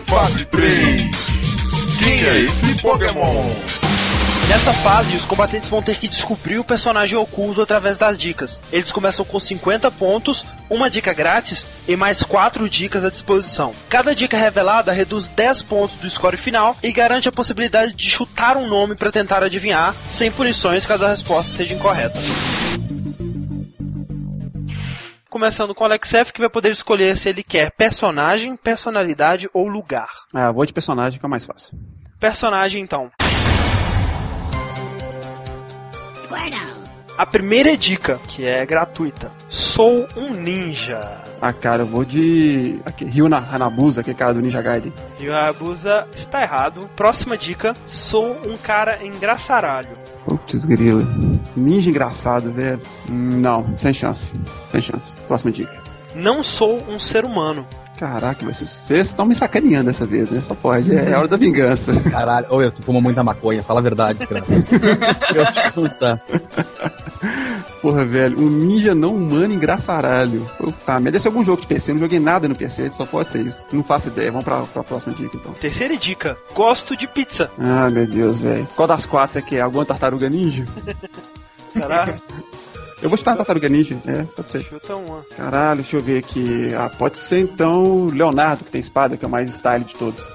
Fase 0.07 0.45
3. 0.45 1.27
Quem 1.99 2.25
é 2.25 2.39
esse 2.41 2.81
Pokémon? 2.81 3.53
Nessa 4.47 4.71
fase, 4.71 5.17
os 5.17 5.25
combatentes 5.25 5.69
vão 5.69 5.81
ter 5.81 5.97
que 5.97 6.07
descobrir 6.07 6.57
o 6.57 6.63
personagem 6.63 7.17
oculto 7.17 7.61
através 7.61 7.97
das 7.97 8.17
dicas. 8.17 8.61
Eles 8.71 8.93
começam 8.93 9.25
com 9.25 9.37
50 9.37 9.91
pontos, 9.91 10.45
uma 10.69 10.89
dica 10.89 11.13
grátis 11.13 11.67
e 11.85 11.97
mais 11.97 12.23
4 12.23 12.69
dicas 12.69 13.03
à 13.03 13.09
disposição. 13.09 13.73
Cada 13.89 14.15
dica 14.15 14.37
revelada 14.37 14.93
reduz 14.93 15.27
10 15.27 15.63
pontos 15.63 15.97
do 15.97 16.09
score 16.09 16.37
final 16.37 16.77
e 16.81 16.93
garante 16.93 17.27
a 17.27 17.31
possibilidade 17.31 17.93
de 17.93 18.09
chutar 18.09 18.55
um 18.55 18.67
nome 18.67 18.95
para 18.95 19.11
tentar 19.11 19.43
adivinhar, 19.43 19.93
sem 20.07 20.31
punições 20.31 20.85
caso 20.85 21.03
a 21.03 21.09
resposta 21.09 21.51
seja 21.51 21.73
incorreta. 21.73 22.17
Começando 25.37 25.75
com 25.75 25.83
o 25.83 25.85
Alex 25.85 26.11
F, 26.15 26.33
que 26.33 26.39
vai 26.39 26.49
poder 26.49 26.71
escolher 26.71 27.15
se 27.15 27.29
ele 27.29 27.43
quer 27.43 27.69
personagem, 27.69 28.55
personalidade 28.55 29.47
ou 29.53 29.67
lugar. 29.67 30.09
Ah, 30.33 30.51
vou 30.51 30.65
de 30.65 30.73
personagem 30.73 31.19
que 31.19 31.23
é 31.23 31.27
o 31.27 31.29
mais 31.29 31.45
fácil. 31.45 31.77
Personagem, 32.19 32.81
então. 32.81 33.11
A 37.15 37.25
primeira 37.27 37.77
dica, 37.77 38.19
que 38.27 38.45
é 38.45 38.65
gratuita. 38.65 39.31
Sou 39.47 40.07
um 40.15 40.31
ninja. 40.31 41.21
Ah, 41.39 41.53
cara, 41.53 41.83
eu 41.83 41.87
vou 41.87 42.03
de. 42.03 42.79
Aqui, 42.83 43.05
Ryu 43.05 43.29
Na- 43.29 43.37
Hanabusa, 43.37 44.01
aquele 44.01 44.17
cara 44.17 44.33
do 44.33 44.41
Ninja 44.41 44.61
Gaiden. 44.61 44.91
E 45.19 45.29
o 45.29 45.35
Abusa 45.37 46.07
está 46.15 46.41
errado. 46.41 46.89
Próxima 46.95 47.37
dica. 47.37 47.75
Sou 47.85 48.35
um 48.47 48.57
cara 48.57 49.03
engraçaralho. 49.05 50.06
Putz, 50.27 50.65
grila. 50.65 51.07
Ninja 51.55 51.89
engraçado, 51.89 52.51
velho. 52.51 52.81
Não, 53.09 53.65
sem 53.77 53.93
chance. 53.93 54.33
Sem 54.69 54.81
chance. 54.81 55.15
Próxima 55.25 55.53
dica. 55.53 55.86
Não 56.17 56.41
sou 56.43 56.83
um 56.89 56.99
ser 56.99 57.25
humano. 57.25 57.65
Caraca, 57.97 58.45
mas 58.45 58.59
vocês 58.59 59.07
estão 59.07 59.25
me 59.25 59.33
sacaneando 59.33 59.85
dessa 59.85 60.05
vez, 60.05 60.29
né? 60.29 60.41
Só 60.43 60.53
pode. 60.53 60.93
É 60.93 61.13
a 61.13 61.17
hora 61.17 61.27
da 61.27 61.35
vingança. 61.35 61.99
Caralho, 62.11 62.45
ô, 62.49 62.61
eu, 62.61 62.71
tu 62.71 62.83
fuma 62.83 63.01
muita 63.01 63.23
maconha, 63.23 63.63
fala 63.63 63.79
a 63.79 63.83
verdade, 63.83 64.25
cara. 64.27 64.43
eu 65.33 65.45
te 65.47 65.71
contar. 65.71 66.21
Porra, 67.81 68.05
velho. 68.05 68.39
Um 68.39 68.49
ninja 68.49 68.93
não 68.93 69.15
humano 69.15 69.53
engraçaralho. 69.53 70.45
Puta 70.57 70.99
merda. 70.99 71.17
Esse 71.17 71.27
é 71.27 71.29
algum 71.29 71.43
jogo 71.43 71.61
de 71.61 71.67
PC. 71.67 71.91
Eu 71.91 71.95
não 71.95 72.01
joguei 72.01 72.19
nada 72.19 72.47
no 72.47 72.55
PC. 72.55 72.91
Só 72.91 73.05
pode 73.05 73.31
ser 73.31 73.45
isso. 73.45 73.63
Não 73.71 73.83
faço 73.83 74.09
ideia. 74.09 74.31
Vamos 74.31 74.45
pra, 74.45 74.61
pra 74.61 74.83
próxima 74.83 75.15
dica, 75.15 75.35
então. 75.35 75.53
Terceira 75.53 75.97
dica. 75.97 76.37
Gosto 76.53 76.95
de 76.95 77.07
pizza. 77.07 77.49
Ah, 77.59 77.89
meu 77.89 78.05
Deus, 78.05 78.37
velho. 78.39 78.67
Qual 78.75 78.87
das 78.87 79.05
quatro 79.05 79.33
você 79.33 79.41
quer? 79.41 79.61
Alguma 79.61 79.85
tartaruga 79.85 80.29
ninja? 80.29 80.65
Será? 81.73 82.13
Eu 83.07 83.09
vou 83.09 83.17
chutar 83.17 83.31
uma 83.31 83.37
tartaruga 83.37 83.69
ninja. 83.69 83.97
É, 84.05 84.23
pode 84.35 84.49
ser. 84.49 84.61
Chuta 84.63 84.93
uma. 84.97 85.23
Caralho, 85.37 85.81
deixa 85.81 85.95
eu 85.95 86.01
ver 86.01 86.17
aqui. 86.17 86.73
Ah, 86.77 86.89
pode 86.89 87.17
ser 87.17 87.39
então 87.39 88.07
Leonardo, 88.07 88.65
que 88.65 88.71
tem 88.71 88.81
espada, 88.81 89.15
que 89.15 89.23
é 89.23 89.27
o 89.29 89.31
mais 89.31 89.49
style 89.49 89.85
de 89.85 89.93
todos. 89.93 90.27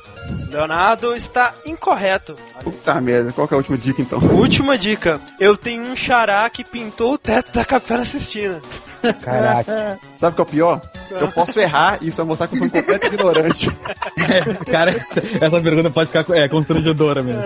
Leonardo 0.50 1.14
está 1.14 1.52
incorreto. 1.66 2.34
Puta 2.64 2.98
merda, 2.98 3.30
qual 3.30 3.46
que 3.46 3.52
é 3.52 3.56
a 3.56 3.58
última 3.58 3.76
dica 3.76 4.00
então? 4.00 4.18
Última 4.20 4.78
dica. 4.78 5.20
Eu 5.38 5.54
tenho 5.54 5.82
um 5.82 5.94
xará 5.94 6.48
que 6.48 6.64
pintou 6.64 7.12
o 7.12 7.18
teto 7.18 7.52
da 7.52 7.62
Capela 7.62 8.06
Sistina. 8.06 8.58
Caraca. 9.20 9.98
Sabe 10.16 10.32
o 10.32 10.34
que 10.36 10.40
é 10.40 10.44
o 10.44 10.46
pior? 10.46 10.80
Eu 11.10 11.30
posso 11.30 11.60
errar 11.60 11.98
e 12.00 12.08
isso 12.08 12.16
vai 12.16 12.24
mostrar 12.24 12.46
que 12.46 12.54
eu 12.54 12.58
sou 12.58 12.68
um 12.68 12.70
completo 12.70 13.06
ignorante. 13.06 13.68
Cara, 14.70 14.92
essa 15.38 15.60
pergunta 15.60 15.90
pode 15.90 16.10
ficar 16.10 16.24
é, 16.34 16.48
constrangedora 16.48 17.22
mesmo. 17.22 17.42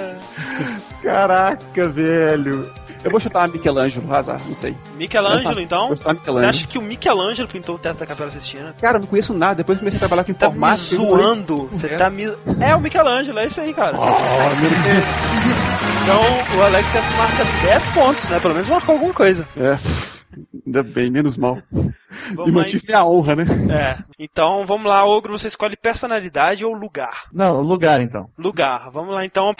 Caraca, 1.02 1.88
velho. 1.88 2.70
Eu 3.06 3.10
vou 3.10 3.20
chutar 3.20 3.48
Michelangelo, 3.48 4.12
azar, 4.14 4.40
não 4.46 4.54
sei. 4.54 4.76
Michelangelo, 4.96 5.60
então? 5.60 5.86
Vou 5.88 5.96
chutar 5.96 6.12
Você 6.12 6.18
Michelangelo. 6.20 6.50
acha 6.50 6.66
que 6.66 6.78
o 6.78 6.82
Michelangelo 6.82 7.48
pintou 7.48 7.76
o 7.76 7.78
teto 7.78 7.98
da 7.98 8.06
Capela 8.06 8.30
Sistina? 8.30 8.74
Cara, 8.80 8.96
eu 8.98 9.00
não 9.02 9.06
conheço 9.08 9.32
nada. 9.32 9.54
Depois 9.56 9.78
que 9.78 9.84
comecei 9.84 9.96
a 9.98 10.00
trabalhar 10.08 10.24
com 10.24 10.32
Tá 10.34 10.48
me 10.48 10.54
informática. 10.56 10.94
eu 10.94 11.00
não 11.02 11.08
zoando. 11.08 11.68
Você 11.72 11.88
tá 11.96 12.10
me. 12.10 12.24
É 12.60 12.74
o 12.74 12.80
Michelangelo, 12.80 13.38
é 13.38 13.46
isso 13.46 13.60
aí, 13.60 13.72
cara. 13.72 13.96
Então 16.02 16.20
o 16.58 16.62
Alex 16.62 16.88
marca 17.16 17.44
10 17.66 17.86
pontos, 17.86 18.24
né? 18.28 18.38
Pelo 18.40 18.54
menos 18.54 18.68
marcou 18.68 18.94
alguma 18.94 19.14
coisa. 19.14 19.46
É. 19.56 19.78
Ainda 20.66 20.82
bem, 20.82 21.10
menos 21.10 21.36
mal. 21.36 21.56
Vamos 22.34 22.48
e 22.48 22.52
mantive 22.52 22.84
minha 22.86 23.04
honra, 23.04 23.36
né? 23.36 23.44
É. 23.70 23.98
Então, 24.18 24.64
vamos 24.66 24.86
lá, 24.86 25.04
Ogro, 25.06 25.38
você 25.38 25.46
escolhe 25.48 25.76
personalidade 25.76 26.64
ou 26.64 26.74
lugar? 26.74 27.24
Não, 27.32 27.60
lugar 27.62 28.00
então. 28.00 28.28
Lugar. 28.36 28.90
Vamos 28.92 29.14
lá, 29.14 29.24
então. 29.24 29.54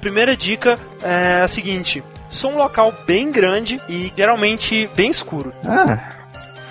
Primeira 0.00 0.36
dica 0.36 0.78
é 1.02 1.42
a 1.42 1.48
seguinte: 1.48 2.02
sou 2.30 2.52
um 2.52 2.56
local 2.56 2.92
bem 3.06 3.30
grande 3.30 3.80
e 3.88 4.12
geralmente 4.16 4.88
bem 4.94 5.10
escuro. 5.10 5.52
Ah, 5.64 5.98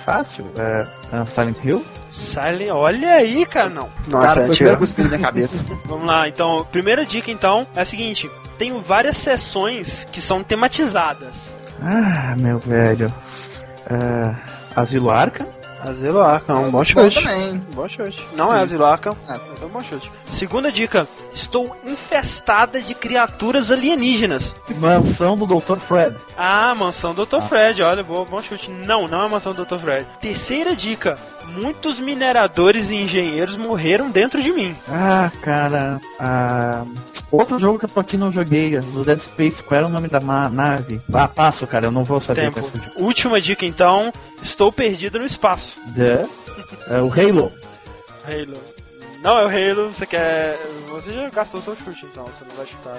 fácil. 0.04 0.46
É, 0.56 0.86
é 1.12 1.24
Silent 1.26 1.56
Hill? 1.64 1.84
Silent, 2.10 2.70
olha 2.70 3.12
aí, 3.14 3.44
cara, 3.44 3.68
não. 3.68 3.90
Nossa, 4.08 4.40
foi 4.40 4.44
a 4.44 4.48
primeira 4.48 4.76
coisa 4.78 4.94
que 4.94 5.00
veio 5.02 5.10
na 5.10 5.16
minha 5.18 5.28
cabeça. 5.28 5.64
Vamos 5.84 6.06
lá, 6.06 6.28
então, 6.28 6.66
primeira 6.72 7.04
dica 7.04 7.30
então 7.30 7.66
é 7.74 7.80
a 7.82 7.84
seguinte: 7.84 8.30
tenho 8.58 8.78
várias 8.80 9.16
sessões 9.16 10.06
que 10.10 10.20
são 10.20 10.42
tematizadas. 10.42 11.54
Ah, 11.82 12.34
meu 12.36 12.58
velho. 12.58 13.12
É, 13.88 14.34
Asilo 14.74 15.10
Arca? 15.10 15.46
Asilo 15.82 16.20
Arkham, 16.20 16.64
um 16.64 16.70
bom 16.70 16.78
Bom 16.78 16.84
chute. 16.84 17.22
também. 17.22 17.62
Bom 17.74 17.86
chute. 17.86 18.26
Não 18.34 18.52
é 18.52 18.60
Asilo 18.60 18.84
Arkham, 18.84 19.16
é 19.28 19.64
um 19.64 19.68
bom 19.68 19.82
chute. 19.82 20.10
Segunda 20.24 20.72
dica: 20.72 21.06
estou 21.36 21.76
infestada 21.84 22.80
de 22.80 22.94
criaturas 22.94 23.70
alienígenas. 23.70 24.56
Mansão 24.78 25.36
do 25.36 25.46
Dr. 25.46 25.76
Fred. 25.76 26.16
Ah, 26.36 26.74
mansão 26.74 27.14
Dr. 27.14 27.40
Fred, 27.48 27.82
olha, 27.82 28.02
bom, 28.02 28.24
bom 28.24 28.42
chute. 28.42 28.70
Não, 28.70 29.06
não 29.06 29.24
é 29.24 29.28
mansão 29.28 29.52
do 29.52 29.64
Dr. 29.64 29.78
Fred. 29.78 30.06
Terceira 30.20 30.74
dica: 30.74 31.18
muitos 31.54 32.00
mineradores 32.00 32.90
e 32.90 32.96
engenheiros 32.96 33.56
morreram 33.56 34.10
dentro 34.10 34.42
de 34.42 34.50
mim. 34.52 34.74
Ah, 34.88 35.30
cara. 35.42 36.00
ah, 36.18 36.84
outro 37.30 37.58
jogo 37.58 37.78
que 37.78 37.84
eu 37.84 37.90
tô 37.90 38.00
aqui 38.00 38.16
não 38.16 38.32
joguei, 38.32 38.78
no 38.80 39.04
Dead 39.04 39.20
Space, 39.20 39.62
qual 39.62 39.78
era 39.78 39.86
o 39.86 39.90
nome 39.90 40.08
da 40.08 40.20
nave? 40.20 41.00
Ah, 41.12 41.28
passo, 41.28 41.66
cara, 41.66 41.86
eu 41.86 41.92
não 41.92 42.02
vou 42.04 42.20
saber 42.20 42.50
Tempo. 42.50 42.60
é. 42.60 43.02
Última 43.02 43.40
dica 43.40 43.64
então: 43.66 44.12
estou 44.42 44.72
perdido 44.72 45.18
no 45.18 45.26
espaço. 45.26 45.76
The, 45.94 46.26
é, 46.88 47.00
o 47.00 47.10
Halo. 47.12 47.52
Halo. 48.26 48.75
Não 49.26 49.36
é 49.40 49.44
o 49.44 49.48
Halo, 49.48 49.92
você 49.92 50.06
quer. 50.06 50.56
Você 50.88 51.12
já 51.12 51.28
gastou 51.30 51.60
seu 51.60 51.74
chute 51.74 52.06
então, 52.06 52.24
você 52.26 52.44
não 52.44 52.54
vai 52.54 52.64
chutar. 52.64 52.94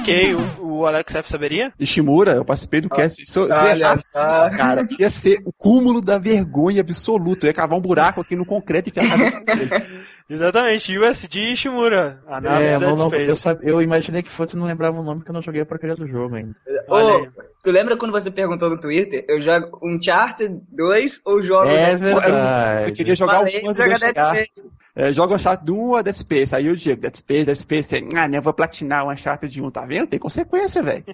Ok, 0.00 0.34
o, 0.58 0.62
o 0.80 0.86
Alex 0.86 1.14
F 1.14 1.28
saberia? 1.28 1.72
Ishimura, 1.78 2.32
eu 2.32 2.44
participei 2.44 2.80
do 2.80 2.88
cast. 2.88 3.22
Isso, 3.22 3.44
isso 3.44 3.52
é 3.52 3.74
racista, 3.82 4.50
cara. 4.56 4.88
Ia 4.98 5.10
ser 5.10 5.40
o 5.44 5.52
cúmulo 5.52 6.00
da 6.00 6.16
vergonha 6.16 6.80
absoluta. 6.80 7.44
Eu 7.46 7.48
ia 7.48 7.54
cavar 7.54 7.78
um 7.78 7.82
buraco 7.82 8.20
aqui 8.20 8.34
no 8.34 8.46
concreto 8.46 8.88
e 8.88 8.92
dele. 9.44 9.70
Exatamente, 10.30 10.96
USD 10.96 11.52
Ishimura, 11.52 12.22
a 12.28 12.40
nave 12.40 12.64
É, 12.64 12.74
do 12.74 12.80
Dead 12.80 12.90
não, 12.96 12.96
não, 13.10 13.14
eu, 13.18 13.34
sab- 13.34 13.60
eu 13.64 13.82
imaginei 13.82 14.22
que 14.22 14.30
fosse, 14.30 14.56
não 14.56 14.64
lembrava 14.64 15.00
o 15.00 15.02
nome 15.02 15.18
porque 15.18 15.30
eu 15.32 15.34
não 15.34 15.42
joguei 15.42 15.60
a 15.60 15.66
porcaria 15.66 15.96
do 15.96 16.06
jogo 16.06 16.36
ainda. 16.36 16.54
Olha 16.88 17.24
Ô, 17.24 17.42
tu 17.64 17.70
lembra 17.72 17.96
quando 17.96 18.12
você 18.12 18.30
perguntou 18.30 18.70
no 18.70 18.78
Twitter? 18.80 19.24
Eu 19.28 19.42
jogo 19.42 19.80
Uncharted 19.82 20.54
2 20.70 21.20
ou 21.24 21.42
jogo... 21.42 21.68
É 21.68 21.96
Você 21.98 22.14
verdade. 22.14 22.92
queria 22.92 23.16
jogar 23.16 23.38
Falei, 23.38 23.60
o 23.60 23.70
11 23.70 23.76
joga 23.82 23.98
Dead. 23.98 24.14
Space. 24.14 24.70
É, 24.94 25.12
joga 25.12 25.34
o 25.34 25.36
Uncharted 25.36 25.70
1 25.70 25.76
ou 25.76 26.02
Dead 26.02 26.16
Space. 26.16 26.54
Aí 26.54 26.66
eu 26.66 26.76
digo, 26.76 27.00
Dead 27.00 27.14
Space, 27.14 27.44
Dead 27.44 27.56
Space. 27.56 27.88
Você, 27.88 28.08
ah, 28.14 28.28
né, 28.28 28.38
eu 28.38 28.42
vou 28.42 28.52
platinar 28.52 29.04
o 29.04 29.10
Uncharted 29.10 29.62
1, 29.62 29.70
tá 29.70 29.86
vendo? 29.86 30.08
Tem 30.08 30.18
consequência, 30.18 30.82
velho. 30.82 31.04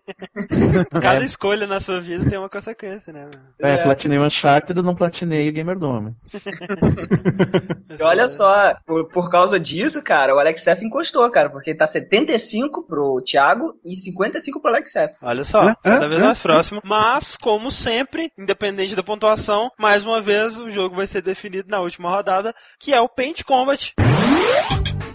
Cada 1.00 1.24
escolha 1.24 1.66
na 1.66 1.80
sua 1.80 2.00
vida 2.00 2.28
tem 2.28 2.38
uma 2.38 2.48
consequência, 2.48 3.12
né? 3.12 3.24
mano? 3.24 3.46
É, 3.58 3.76
platinei 3.78 4.18
o 4.18 4.24
Uncharted 4.24 4.78
e 4.78 4.82
não 4.82 4.94
platinei 4.94 5.48
o 5.48 5.52
Gamer 5.52 5.78
Dome. 5.78 6.14
E 7.98 8.02
olha 8.02 8.28
só, 8.28 8.74
por, 8.84 9.08
por 9.08 9.30
causa 9.30 9.58
disso, 9.58 10.02
cara, 10.02 10.34
o 10.34 10.38
Alex 10.38 10.66
F 10.66 10.84
encostou, 10.84 11.30
cara, 11.30 11.48
porque 11.48 11.74
tá 11.74 11.86
75 11.86 12.86
pro 12.86 13.18
Thiago 13.24 13.74
e 13.84 13.94
55 13.96 14.60
pro 14.60 14.70
Alex 14.70 14.94
F. 14.96 15.14
Olha 15.22 15.44
só, 15.44 15.74
cada 15.82 16.08
vez 16.08 16.22
mais 16.22 16.38
próximo. 16.38 16.80
Mas, 16.84 17.36
como 17.36 17.70
sempre, 17.70 18.30
independente 18.36 18.94
da 18.94 19.02
pontuação, 19.02 19.70
mais 19.78 20.04
uma 20.04 20.20
vez 20.20 20.58
o 20.58 20.70
jogo 20.70 20.96
vai 20.96 21.06
ser 21.06 21.22
definido 21.22 21.68
na 21.68 21.80
última 21.80 22.10
rodada, 22.10 22.54
que 22.78 22.92
é 22.92 23.00
o 23.00 23.08
Paint 23.08 23.42
Combat. 23.66 23.92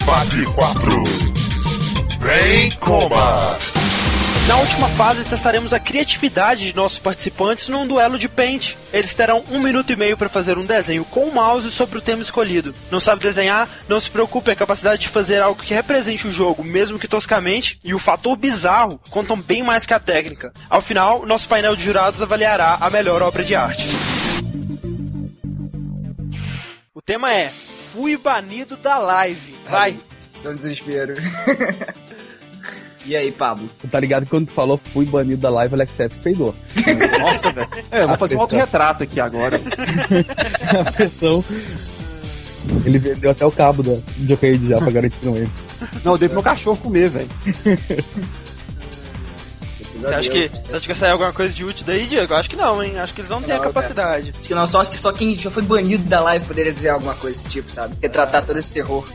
Fase 0.03 0.43
4. 0.43 1.03
Vem 2.19 2.71
Combat. 2.71 3.59
Na 4.45 4.57
última 4.57 4.89
fase, 4.89 5.23
testaremos 5.23 5.71
a 5.71 5.79
criatividade 5.79 6.65
de 6.65 6.75
nossos 6.75 6.99
participantes 6.99 7.69
num 7.69 7.87
duelo 7.87 8.19
de 8.19 8.27
Paint. 8.27 8.75
Eles 8.91 9.13
terão 9.13 9.41
um 9.49 9.59
minuto 9.59 9.93
e 9.93 9.95
meio 9.95 10.17
para 10.17 10.27
fazer 10.27 10.57
um 10.57 10.65
desenho 10.65 11.05
com 11.05 11.23
o 11.23 11.33
mouse 11.33 11.71
sobre 11.71 11.97
o 11.97 12.01
tema 12.01 12.21
escolhido. 12.21 12.75
Não 12.91 12.99
sabe 12.99 13.21
desenhar? 13.21 13.69
Não 13.87 14.01
se 14.01 14.09
preocupe, 14.09 14.51
a 14.51 14.55
capacidade 14.55 15.03
de 15.03 15.07
fazer 15.07 15.41
algo 15.41 15.63
que 15.63 15.73
represente 15.73 16.27
o 16.27 16.31
jogo, 16.31 16.61
mesmo 16.61 16.99
que 16.99 17.07
toscamente, 17.07 17.79
e 17.81 17.93
o 17.93 17.99
fator 17.99 18.35
bizarro 18.35 18.99
contam 19.09 19.39
bem 19.39 19.63
mais 19.63 19.85
que 19.85 19.93
a 19.93 19.99
técnica. 19.99 20.51
Ao 20.69 20.81
final, 20.81 21.25
nosso 21.25 21.47
painel 21.47 21.75
de 21.75 21.85
jurados 21.85 22.21
avaliará 22.21 22.77
a 22.81 22.89
melhor 22.89 23.21
obra 23.21 23.45
de 23.45 23.55
arte. 23.55 23.87
O 26.93 27.01
tema 27.01 27.33
é 27.33 27.49
Fui 27.91 28.17
banido 28.17 28.75
da 28.77 28.97
live. 28.99 29.55
Vai! 29.69 29.97
Seu 30.41 30.55
desespero. 30.55 31.13
e 33.05 33.15
aí, 33.15 33.31
Pablo? 33.31 33.67
Tá 33.89 33.99
ligado 33.99 34.23
que 34.23 34.29
quando 34.29 34.47
tu 34.47 34.53
falou 34.53 34.79
fui 34.93 35.05
banido 35.05 35.37
da 35.41 35.49
live, 35.49 35.73
o 35.73 35.75
Alex 35.77 35.93
se 35.93 36.21
peidou. 36.21 36.55
Nossa, 37.19 37.51
velho. 37.51 37.67
É, 37.91 38.01
eu 38.01 38.05
vou 38.07 38.15
A 38.15 38.17
fazer 38.17 38.35
um 38.35 38.39
pressão. 38.39 38.41
autorretrato 38.59 39.03
aqui 39.03 39.19
agora. 39.19 39.59
a 40.79 40.91
pressão. 40.91 41.43
Ele 42.85 42.99
vendeu 42.99 43.31
até 43.31 43.45
o 43.45 43.51
cabo 43.51 43.83
da 43.83 43.97
Jockey 44.27 44.59
já 44.67 44.77
pra 44.77 44.91
garantir 44.91 45.17
não 45.23 45.35
ele. 45.35 45.49
Não, 46.03 46.13
eu 46.13 46.17
dei 46.17 46.27
pro 46.29 46.35
meu 46.35 46.43
cachorro 46.43 46.77
comer, 46.77 47.09
velho. 47.09 47.29
Você 50.01 50.13
acha, 50.13 50.29
que, 50.29 50.47
você 50.49 50.71
acha 50.71 50.81
que 50.81 50.87
vai 50.87 50.95
sair 50.95 51.11
alguma 51.11 51.31
coisa 51.33 51.53
de 51.53 51.63
útil 51.63 51.85
daí, 51.85 52.07
Diego? 52.07 52.33
Eu 52.33 52.37
acho 52.37 52.49
que 52.49 52.55
não, 52.55 52.83
hein? 52.83 52.99
Acho 52.99 53.13
que 53.13 53.21
eles 53.21 53.29
não 53.29 53.41
têm 53.41 53.53
a 53.53 53.57
Não, 53.57 53.63
capacidade. 53.63 54.33
Acho 54.37 54.47
que 54.47 54.55
não, 54.55 54.67
só, 54.67 54.81
acho 54.81 54.91
que 54.91 54.97
só 54.97 55.11
quem 55.11 55.35
já 55.37 55.51
foi 55.51 55.63
banido 55.63 56.03
da 56.09 56.21
live 56.21 56.45
poderia 56.45 56.73
dizer 56.73 56.89
alguma 56.89 57.13
coisa 57.15 57.37
desse 57.37 57.49
tipo, 57.49 57.71
sabe? 57.71 57.95
Retratar 58.01 58.45
todo 58.45 58.57
esse 58.57 58.71
terror. 58.71 59.05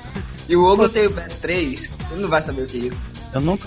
E 0.49 0.55
o 0.57 0.63
Ogro 0.65 0.89
tem 0.89 1.07
o 1.07 1.11
PS3, 1.11 1.91
ele 2.13 2.21
não 2.23 2.29
vai 2.29 2.41
saber 2.43 2.63
o 2.63 2.67
que 2.67 2.77
é 2.79 2.95
isso. 2.95 3.11
Eu 3.35 3.41
nunca. 3.41 3.67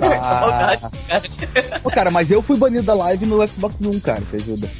Saudade, 0.00 0.86
Ah. 1.10 1.80
Pô, 1.82 1.90
cara, 1.90 2.10
mas 2.10 2.30
eu 2.30 2.40
fui 2.40 2.56
banido 2.56 2.84
da 2.84 2.94
live 2.94 3.26
no 3.26 3.46
Xbox 3.46 3.80
One, 3.80 4.00
cara, 4.00 4.22
você 4.22 4.36
ajuda. 4.36 4.70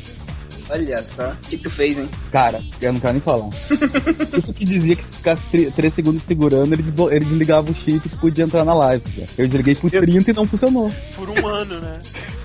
Olha 0.69 1.03
só, 1.03 1.31
o 1.31 1.37
que, 1.49 1.57
tu 1.57 1.71
fez, 1.71 1.97
hein? 1.97 2.09
Cara, 2.33 2.61
eu 2.81 2.93
não 2.93 3.01
quero 3.01 3.13
nem 3.13 3.23
falar. 3.23 3.49
Isso 4.37 4.53
que 4.53 4.65
dizia 4.65 4.97
que 4.97 5.05
se 5.05 5.13
ficasse 5.13 5.43
3 5.75 5.95
segundos 5.95 6.23
segurando, 6.25 6.73
ele, 6.73 6.85
ele 7.11 7.25
desligava 7.25 7.71
o 7.71 7.75
chip 7.75 8.05
e 8.05 8.17
podia 8.17 8.45
entrar 8.45 8.65
na 8.65 8.75
live. 8.75 9.05
cara. 9.13 9.29
Eu 9.39 9.47
desliguei 9.47 9.75
por 9.77 9.91
30 9.91 10.31
e 10.31 10.35
não 10.35 10.47
funcionou. 10.47 10.93
Por 11.15 11.31
um 11.31 11.47
ano, 11.47 11.81
né? 11.81 11.99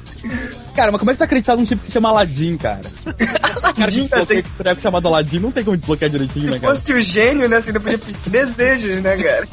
Cara, 0.75 0.91
mas 0.91 0.99
como 0.99 1.11
é 1.11 1.13
que 1.13 1.19
tá 1.19 1.25
acreditado 1.25 1.59
num 1.59 1.65
chip 1.65 1.79
que 1.79 1.85
se 1.87 1.91
chama 1.91 2.09
Aladdin, 2.09 2.57
cara? 2.57 2.81
cara, 3.75 3.91
que 3.91 4.09
Aladdin, 4.11 4.25
tem 4.27 4.43
boneco 4.57 4.81
chamado 4.81 5.07
Aladdin 5.07 5.39
não 5.39 5.51
tem 5.51 5.63
como 5.63 5.77
desbloquear 5.77 6.09
direitinho, 6.11 6.47
né, 6.47 6.53
Se 6.53 6.59
cara? 6.59 6.75
fosse 6.75 6.93
o 6.93 6.99
gênio, 7.01 7.49
né? 7.49 7.61
Você 7.61 7.71
não 7.71 7.81
podia 7.81 7.97
pedir 7.97 8.29
desejos, 8.29 9.01
né, 9.01 9.17
cara? 9.17 9.47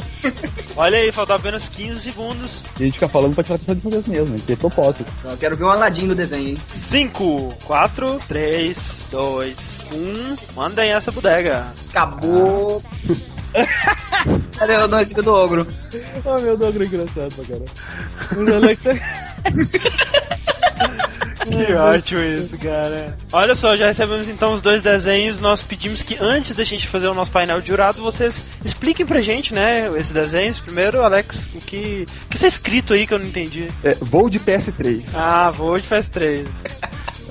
Olha 0.77 0.99
aí, 0.99 1.11
faltam 1.12 1.37
apenas 1.37 1.69
15 1.69 2.01
segundos. 2.01 2.64
E 2.79 2.83
a 2.83 2.87
gente 2.87 2.95
fica 2.95 3.09
falando 3.09 3.35
pra 3.35 3.43
tirar 3.45 3.57
a 3.57 3.59
pessoa 3.59 3.75
de 3.77 3.83
fazer 3.83 3.99
isso 3.99 4.11
mesmo, 4.11 4.39
que 4.39 4.53
é 4.53 4.57
propósito. 4.57 5.07
Eu 5.25 5.37
quero 5.37 5.57
ver 5.57 5.64
um 5.64 5.71
Aladdin 5.71 6.07
no 6.07 6.14
desenho, 6.14 6.49
hein? 6.51 6.59
5, 6.69 7.55
4, 7.64 8.21
3, 8.29 9.05
2, 9.11 9.81
1. 9.93 10.37
Mandem 10.55 10.91
essa 10.93 11.11
bodega. 11.11 11.66
Acabou. 11.91 12.83
Cadê 14.59 14.77
o 14.77 14.87
dois 14.89 15.09
do 15.11 15.33
Ogro? 15.33 15.66
Oh, 16.25 16.39
meu 16.39 16.57
Deus, 16.57 16.77
é 16.77 16.85
engraçado 16.85 17.35
pra 17.35 17.45
caralho. 17.45 17.71
Mas 18.37 18.49
Alex 18.53 18.81
Que 21.49 21.73
ótimo 21.73 22.23
isso, 22.23 22.57
cara. 22.59 23.17
Olha 23.33 23.55
só, 23.55 23.77
já 23.77 23.87
recebemos 23.87 24.29
então 24.29 24.53
os 24.53 24.61
dois 24.63 24.83
desenhos. 24.83 25.39
Nós 25.39 25.63
pedimos 25.63 26.03
que 26.03 26.17
antes 26.21 26.55
da 26.55 26.65
gente 26.65 26.87
fazer 26.87 27.09
o 27.09 27.15
nosso 27.15 27.31
painel 27.31 27.61
de 27.61 27.69
jurado, 27.69 28.03
vocês 28.03 28.43
expliquem 28.65 29.05
pra 29.07 29.21
gente, 29.21 29.53
né, 29.55 29.91
esses 29.97 30.13
desenhos. 30.13 30.61
Primeiro, 30.61 31.03
Alex, 31.03 31.49
o 31.55 31.59
que, 31.59 32.07
o 32.27 32.29
que 32.29 32.37
está 32.37 32.47
escrito 32.47 32.93
aí 32.93 33.07
que 33.07 33.15
eu 33.15 33.19
não 33.19 33.27
entendi? 33.27 33.69
É, 33.83 33.95
voo 34.01 34.29
de 34.29 34.39
PS3. 34.41 35.13
Ah, 35.15 35.51
vou 35.51 35.79
de 35.79 35.87
faz 35.87 36.09
3. 36.11 36.47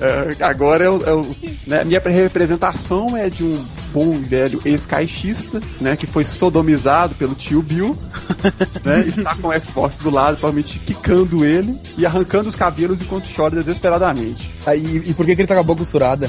É, 0.00 0.44
agora 0.44 0.84
é 0.84 0.88
o, 0.90 1.04
é 1.04 1.12
o- 1.12 1.36
né, 1.66 1.84
minha 1.84 2.00
representação 2.00 3.16
é 3.16 3.28
de 3.28 3.42
um 3.42 3.64
bom 3.92 4.14
e 4.14 4.18
velho 4.18 4.60
ex-caixista, 4.64 5.60
né, 5.80 5.96
que 5.96 6.06
foi 6.06 6.24
sodomizado 6.24 7.14
pelo 7.14 7.34
tio 7.34 7.62
Bill, 7.62 7.96
né, 8.84 9.04
está 9.06 9.34
com 9.34 9.48
o 9.48 9.60
Xbox 9.60 9.98
do 9.98 10.10
lado, 10.10 10.36
provavelmente 10.36 10.78
quicando 10.78 11.44
ele 11.44 11.74
e 11.96 12.04
arrancando 12.06 12.48
os 12.48 12.54
cabelos 12.56 13.00
enquanto 13.00 13.28
chora 13.34 13.56
desesperadamente. 13.56 14.50
Aí, 14.66 15.02
e 15.06 15.14
por 15.14 15.24
que, 15.26 15.34
que 15.34 15.40
ele 15.42 15.48
tá 15.48 15.54
com 15.54 15.60
a 15.60 15.64
boca 15.64 15.80
costurada? 15.80 16.28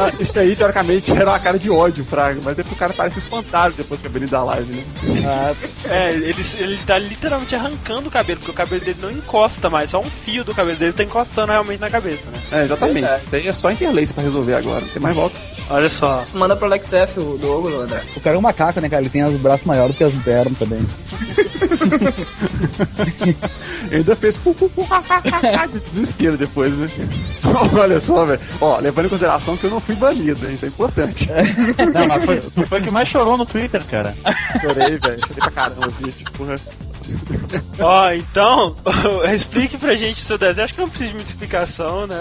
Ah, 0.00 0.12
Isso 0.20 0.38
aí, 0.38 0.54
teoricamente, 0.54 1.10
era 1.12 1.30
uma 1.30 1.38
cara 1.38 1.58
de 1.58 1.70
ódio, 1.70 2.04
Fraga, 2.04 2.40
mas 2.44 2.58
é 2.58 2.62
porque 2.62 2.74
o 2.74 2.78
cara 2.78 2.92
parece 2.92 3.18
espantado 3.18 3.74
depois 3.76 4.00
que 4.00 4.06
a 4.06 4.10
da 4.26 4.42
live, 4.44 4.72
né? 4.74 4.84
Ah, 5.26 5.54
É, 5.84 6.12
ele, 6.12 6.44
ele 6.58 6.78
tá 6.86 6.98
literalmente 6.98 7.54
arrancando 7.54 8.08
o 8.08 8.10
cabelo, 8.10 8.38
porque 8.40 8.50
o 8.52 8.54
cabelo 8.54 8.80
dele 8.84 8.98
não 9.00 9.10
encosta 9.10 9.70
mais, 9.70 9.90
só 9.90 10.00
um 10.00 10.10
fio 10.10 10.44
do 10.44 10.54
cabelo 10.54 10.76
dele 10.76 10.92
tá 10.92 11.02
encostando 11.02 11.52
realmente 11.52 11.80
na 11.80 11.88
cabeça, 11.90 12.28
né? 12.30 12.38
É, 12.52 12.59
exatamente. 12.64 13.00
Verdade. 13.00 13.24
Isso 13.24 13.36
aí 13.36 13.48
é 13.48 13.52
só 13.52 13.70
interlace 13.70 14.14
pra 14.14 14.22
resolver 14.22 14.54
agora, 14.54 14.80
não 14.80 14.88
tem 14.88 15.02
mais 15.02 15.14
volta. 15.14 15.36
Olha 15.70 15.88
só. 15.88 16.24
Manda 16.34 16.56
pro 16.56 16.66
Alex 16.66 16.92
F 16.92 17.20
o 17.20 17.38
do 17.38 17.50
ogro, 17.50 17.80
André. 17.80 18.02
O 18.16 18.20
cara 18.20 18.36
é 18.36 18.38
um 18.38 18.42
macaco, 18.42 18.80
né, 18.80 18.88
cara? 18.88 19.02
Ele 19.02 19.10
tem 19.10 19.24
os 19.24 19.40
braços 19.40 19.64
maiores 19.64 19.96
que 19.96 20.04
as 20.04 20.12
pernas 20.14 20.58
também. 20.58 20.80
Ele 23.90 23.96
ainda 23.96 24.16
fez 24.16 24.36
desespero 25.90 26.36
depois, 26.36 26.76
né? 26.76 26.88
Olha 27.78 28.00
só, 28.00 28.24
velho. 28.24 28.40
Ó, 28.60 28.78
levando 28.78 29.06
em 29.06 29.10
consideração 29.10 29.56
que 29.56 29.64
eu 29.64 29.70
não 29.70 29.80
fui 29.80 29.94
banido, 29.94 30.46
hein? 30.46 30.54
Isso 30.54 30.64
é 30.64 30.68
importante. 30.68 31.28
Não, 31.94 32.06
mas 32.06 32.24
foi, 32.24 32.40
foi 32.40 32.80
o 32.80 32.82
que 32.82 32.90
mais 32.90 33.08
chorou 33.08 33.36
no 33.36 33.46
Twitter, 33.46 33.84
cara. 33.84 34.14
Chorei, 34.60 34.96
velho. 34.96 35.20
Chorei 35.20 35.40
pra 35.40 35.50
caramba, 35.50 35.92
bicho. 36.00 36.24
Porra. 36.32 36.56
Ó, 37.78 38.10
então, 38.12 38.76
explique 39.34 39.76
pra 39.78 39.94
gente 39.96 40.20
o 40.20 40.24
seu 40.24 40.36
desenho. 40.38 40.64
Acho 40.64 40.74
que 40.74 40.80
não 40.80 40.88
precisa 40.88 41.08
de 41.10 41.14
muita 41.16 41.30
explicação, 41.30 42.06
né? 42.06 42.16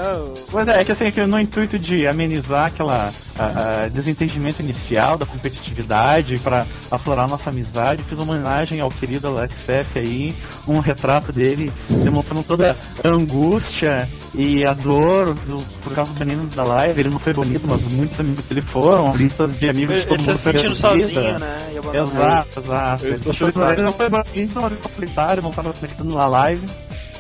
Mas 0.52 0.68
é, 0.68 0.84
que 0.84 0.92
assim, 0.92 1.12
no 1.28 1.40
intuito 1.40 1.78
de 1.78 2.08
amenizar 2.08 2.68
aquela 2.68 3.12
a- 3.38 3.84
a 3.84 3.88
desentendimento 3.90 4.62
inicial 4.62 5.18
da 5.18 5.26
competitividade 5.26 6.38
para 6.40 6.66
aflorar 6.92 7.28
nossa 7.28 7.50
amizade, 7.50 8.04
fiz 8.04 8.18
uma 8.20 8.34
homenagem 8.34 8.80
ao 8.82 8.90
querido 8.90 9.28
Alex 9.28 9.68
F 9.70 10.00
aí, 10.00 10.36
um 10.68 10.80
retrato 10.80 11.32
dele 11.32 11.72
demonstrando 11.90 12.44
toda 12.44 12.78
a 13.04 13.08
angústia 13.08 14.10
e 14.34 14.64
a 14.66 14.74
dor 14.74 15.34
do, 15.34 15.60
por 15.82 15.94
causa 15.94 16.14
do 16.14 16.20
menino 16.26 16.46
da 16.48 16.64
live. 16.64 17.00
Ele 17.00 17.10
não 17.10 17.20
foi 17.20 17.34
banido, 17.34 17.68
mas 17.68 17.82
muitos 17.84 18.20
amigos 18.20 18.48
dele 18.48 18.62
foram, 18.62 19.16
listas 19.16 19.58
de 19.58 19.70
amigos 19.70 19.96
de 19.96 20.02
Ele, 20.02 20.10
todo 20.10 20.20
ele 20.20 20.26
tá 20.26 20.32
mundo 20.32 20.38
se 20.38 20.44
sentindo 20.44 20.76
foi 20.76 20.90
reduzida. 20.98 21.22
sozinho, 21.22 21.40
né? 21.40 21.58
Exato, 21.94 22.60
exato. 22.60 23.06
Eu 23.06 23.14
estou 23.16 23.32
Ele, 23.32 23.40
solitário. 23.40 23.76
ele 23.76 23.82
não 23.84 23.94
foi 23.94 24.10
banido, 24.10 24.52
mas 24.56 24.66
ele 24.66 24.76
ficou 24.76 24.92
solitário, 24.92 25.44
não 25.44 25.50
estava 25.50 25.74
conectando 25.74 26.16
na 26.16 26.28
live. 26.28 26.66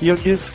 E 0.01 0.07
eu 0.07 0.15
quis 0.15 0.53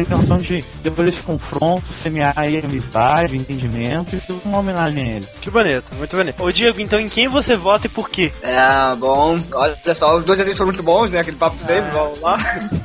intenção 0.00 0.38
de, 0.38 0.64
depois 0.82 1.06
desse 1.06 1.22
confronto, 1.22 1.88
semear 1.88 2.32
aí 2.36 2.58
amizade, 2.58 3.36
entendimento 3.36 4.14
e 4.16 4.20
fiz 4.20 4.44
uma 4.44 4.58
homenagem 4.58 5.02
a 5.02 5.06
ele. 5.16 5.26
Que 5.40 5.50
bonito, 5.50 5.94
muito 5.96 6.16
bonito. 6.16 6.42
Ô 6.42 6.50
Diego, 6.50 6.80
então 6.80 6.98
em 6.98 7.08
quem 7.08 7.28
você 7.28 7.56
vota 7.56 7.86
e 7.86 7.90
por 7.90 8.08
quê? 8.08 8.32
É, 8.42 8.94
bom. 8.96 9.36
Olha 9.52 9.94
só, 9.94 10.16
os 10.16 10.24
dois 10.24 10.38
desenhos 10.38 10.58
foram 10.58 10.70
muito 10.70 10.82
bons, 10.82 11.10
né? 11.10 11.20
Aquele 11.20 11.36
papo 11.36 11.56
de 11.56 11.66
sempre, 11.66 11.90
vamos 11.90 12.20
lá. 12.20 12.38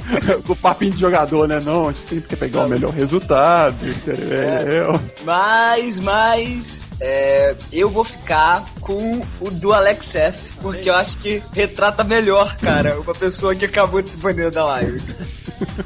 o 0.48 0.56
papinho 0.56 0.92
de 0.92 1.00
jogador, 1.00 1.48
né? 1.48 1.60
Não, 1.64 1.90
a 1.90 1.92
gente 1.92 2.06
tem 2.06 2.22
que 2.22 2.36
pegar 2.36 2.66
o 2.66 2.70
melhor 2.70 2.92
resultado, 2.92 3.76
entendeu? 3.88 5.00
Mas, 5.24 6.00
mas. 6.00 6.88
é, 7.00 7.56
eu 7.72 7.90
vou 7.90 8.04
ficar 8.04 8.64
com 8.82 9.22
o 9.40 9.52
do 9.52 9.74
Alex 9.74 10.16
F, 10.16 10.40
porque 10.62 10.90
eu 10.90 10.96
acho 10.96 11.18
que 11.20 11.42
retrata 11.54 12.04
melhor, 12.04 12.56
cara, 12.58 13.00
uma 13.00 13.14
pessoa 13.14 13.56
que 13.56 13.66
acabou 13.66 14.02
de 14.02 14.10
se 14.10 14.18
banir 14.18 14.52
da 14.52 14.66
live. 14.66 15.02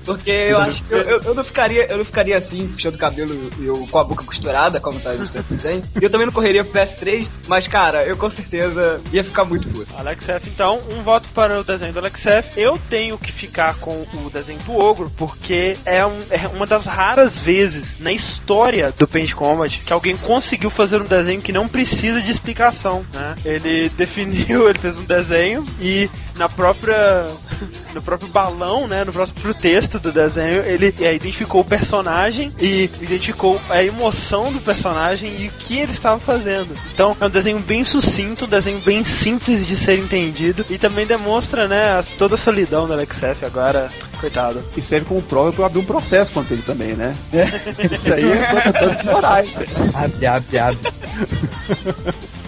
Porque 0.06 0.30
eu 0.32 0.58
acho 0.58 0.84
que 0.84 0.94
eu, 0.94 0.98
eu- 1.00 1.22
eu 1.24 1.36
não 1.36 1.44
ficaria, 1.44 1.86
eu 1.92 1.98
não 1.98 2.06
ficaria 2.06 2.38
assim, 2.38 2.68
puxando 2.68 2.96
o 2.96 2.98
cabelo 2.98 3.50
eu 3.62 3.88
com 3.90 4.00
a 4.00 4.04
boca 4.04 4.24
costurada, 4.24 4.80
como 4.80 5.00
tá 5.00 5.14
no 5.14 5.26
seu 5.28 5.44
desenho. 5.44 5.84
E 6.00 6.04
eu 6.04 6.10
também 6.10 6.26
não 6.26 6.34
correria 6.34 6.64
pro 6.64 6.74
PS3, 6.80 7.30
mas 7.48 7.68
cara, 7.68 8.04
eu 8.06 8.18
com 8.18 8.30
certeza 8.30 9.02
ia 9.12 9.24
ficar 9.24 9.46
muito 9.46 9.68
puto. 9.70 9.92
Alex 9.98 10.28
F, 10.30 10.50
então, 10.50 10.82
um 10.92 11.02
voto 11.04 11.30
para 11.30 11.60
o 11.60 11.64
desenho 11.64 11.94
do 11.94 12.00
Alex 12.00 12.26
F. 12.26 12.60
Eu 12.60 12.80
tenho 12.90 13.18
que 13.18 13.32
ficar 13.32 13.76
com 13.76 13.92
o 14.14 14.30
desenho 14.32 14.60
do 14.60 14.74
Ogro, 14.78 15.12
porque 15.18 15.78
é, 15.86 16.06
um- 16.06 16.20
é 16.30 16.48
uma 16.48 16.66
das 16.66 16.86
raras 16.86 17.40
vezes 17.40 17.98
na 18.00 18.12
história 18.12 18.94
do 18.98 19.08
Paint 19.08 19.34
Combat 19.34 19.80
que 19.80 19.94
alguém 19.94 20.18
conseguiu 20.18 20.70
fazer 20.70 21.02
um 21.02 21.06
desenho 21.06 21.42
que 21.42 21.52
não 21.54 21.68
precisa 21.68 22.22
de 22.22 22.32
explicação, 22.32 23.06
né? 23.14 23.36
Ele 23.46 23.90
definiu, 23.98 24.70
ele 24.70 24.80
fez 24.80 24.98
um 24.98 25.04
desenho 25.04 25.64
e 25.80 26.10
na 26.36 26.48
própria 26.50 27.28
no 27.94 28.02
próprio 28.02 28.30
balão, 28.30 28.88
né, 28.88 29.04
no 29.04 29.12
próprio 29.12 29.54
texto 29.54 30.00
do 30.00 30.12
desenho, 30.12 30.64
ele 30.64 30.94
é, 31.02 31.14
identificou 31.14 31.62
o 31.62 31.66
personagem 31.66 32.52
e 32.60 32.90
identificou 33.02 33.60
a 33.70 33.84
emoção 33.84 34.52
do 34.52 34.60
personagem 34.62 35.42
e 35.42 35.48
o 35.48 35.52
que 35.52 35.78
ele 35.80 35.92
estava 35.92 36.20
fazendo. 36.20 36.70
Então, 36.94 37.16
é 37.20 37.26
um 37.26 37.30
desenho 37.30 37.60
bem 37.60 37.84
sucinto, 37.84 38.46
um 38.46 38.50
desenho 38.50 38.80
bem 38.80 39.04
simples 39.04 39.66
de 39.66 39.76
ser 39.76 39.98
entendido 40.00 40.66
e 40.70 40.78
também 40.78 41.06
demonstra, 41.06 41.68
né, 41.68 41.94
as- 41.98 42.08
toda 42.08 42.36
a 42.36 42.38
solidão 42.38 42.86
do 42.88 42.94
Alex 42.94 43.22
F 43.24 43.46
agora, 43.46 43.90
coitado. 44.20 44.64
E 44.76 44.82
serve 44.82 45.06
como 45.06 45.22
prova 45.22 45.52
pra 45.52 45.62
eu 45.62 45.66
abrir 45.66 45.80
um 45.80 45.86
processo 45.86 46.32
contra 46.32 46.54
ele 46.54 46.64
também, 46.64 46.94
né? 46.94 47.14
Isso 47.92 48.14
aí 48.14 48.32
é 48.32 48.38
contra 48.48 49.04
morais. 49.12 49.56
Abre, 49.94 50.26
abre, 50.26 50.60
abre. 50.60 50.80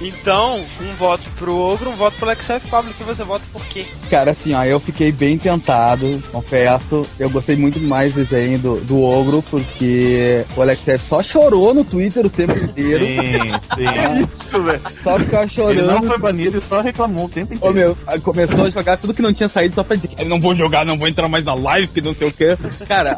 Então, 0.00 0.64
um 0.80 0.92
voto 0.94 1.28
pro 1.36 1.56
Ogro, 1.56 1.90
um 1.90 1.94
voto 1.94 2.16
pro 2.16 2.26
Alex 2.26 2.48
F. 2.48 2.68
Pablo, 2.68 2.94
que 2.94 3.02
você 3.02 3.24
vota 3.24 3.44
por 3.52 3.64
quê? 3.66 3.84
Cara, 4.08 4.30
assim, 4.30 4.54
ó, 4.54 4.62
eu 4.64 4.78
fiquei 4.78 5.10
bem 5.10 5.36
tentado, 5.36 6.22
confesso. 6.30 7.02
Eu 7.18 7.28
gostei 7.28 7.56
muito 7.56 7.80
mais 7.80 8.12
do 8.12 8.24
desenho 8.24 8.58
do, 8.58 8.80
do 8.80 9.02
Ogro, 9.02 9.42
porque 9.42 10.44
o 10.56 10.62
Alex 10.62 10.86
F 10.86 11.04
só 11.04 11.22
chorou 11.22 11.74
no 11.74 11.84
Twitter 11.84 12.24
o 12.24 12.30
tempo 12.30 12.56
inteiro. 12.56 13.04
Sim, 13.04 13.50
sim. 13.74 14.22
Isso, 14.22 14.62
velho. 14.62 14.80
Só 15.02 15.18
ficava 15.18 15.48
chorando. 15.48 15.78
Ele 15.78 15.86
não 15.86 16.02
foi 16.02 16.18
banido 16.18 16.58
e 16.58 16.60
só 16.60 16.80
reclamou 16.80 17.26
o 17.26 17.28
tempo 17.28 17.52
Ô 17.54 17.56
inteiro. 17.56 17.74
meu, 17.74 17.98
aí 18.06 18.20
começou 18.20 18.66
a 18.66 18.70
jogar 18.70 18.96
tudo 18.98 19.14
que 19.14 19.22
não 19.22 19.32
tinha 19.32 19.48
saído 19.48 19.74
só 19.74 19.82
pra 19.82 19.96
dizer 19.96 20.08
que 20.08 20.24
não 20.24 20.40
vou 20.40 20.54
jogar, 20.54 20.84
não 20.84 20.96
vou 20.96 21.08
entrar 21.08 21.28
mais 21.28 21.44
na 21.44 21.54
live, 21.54 21.88
que 21.88 22.00
não 22.00 22.14
sei 22.14 22.28
o 22.28 22.32
quê. 22.32 22.56
Cara, 22.86 23.16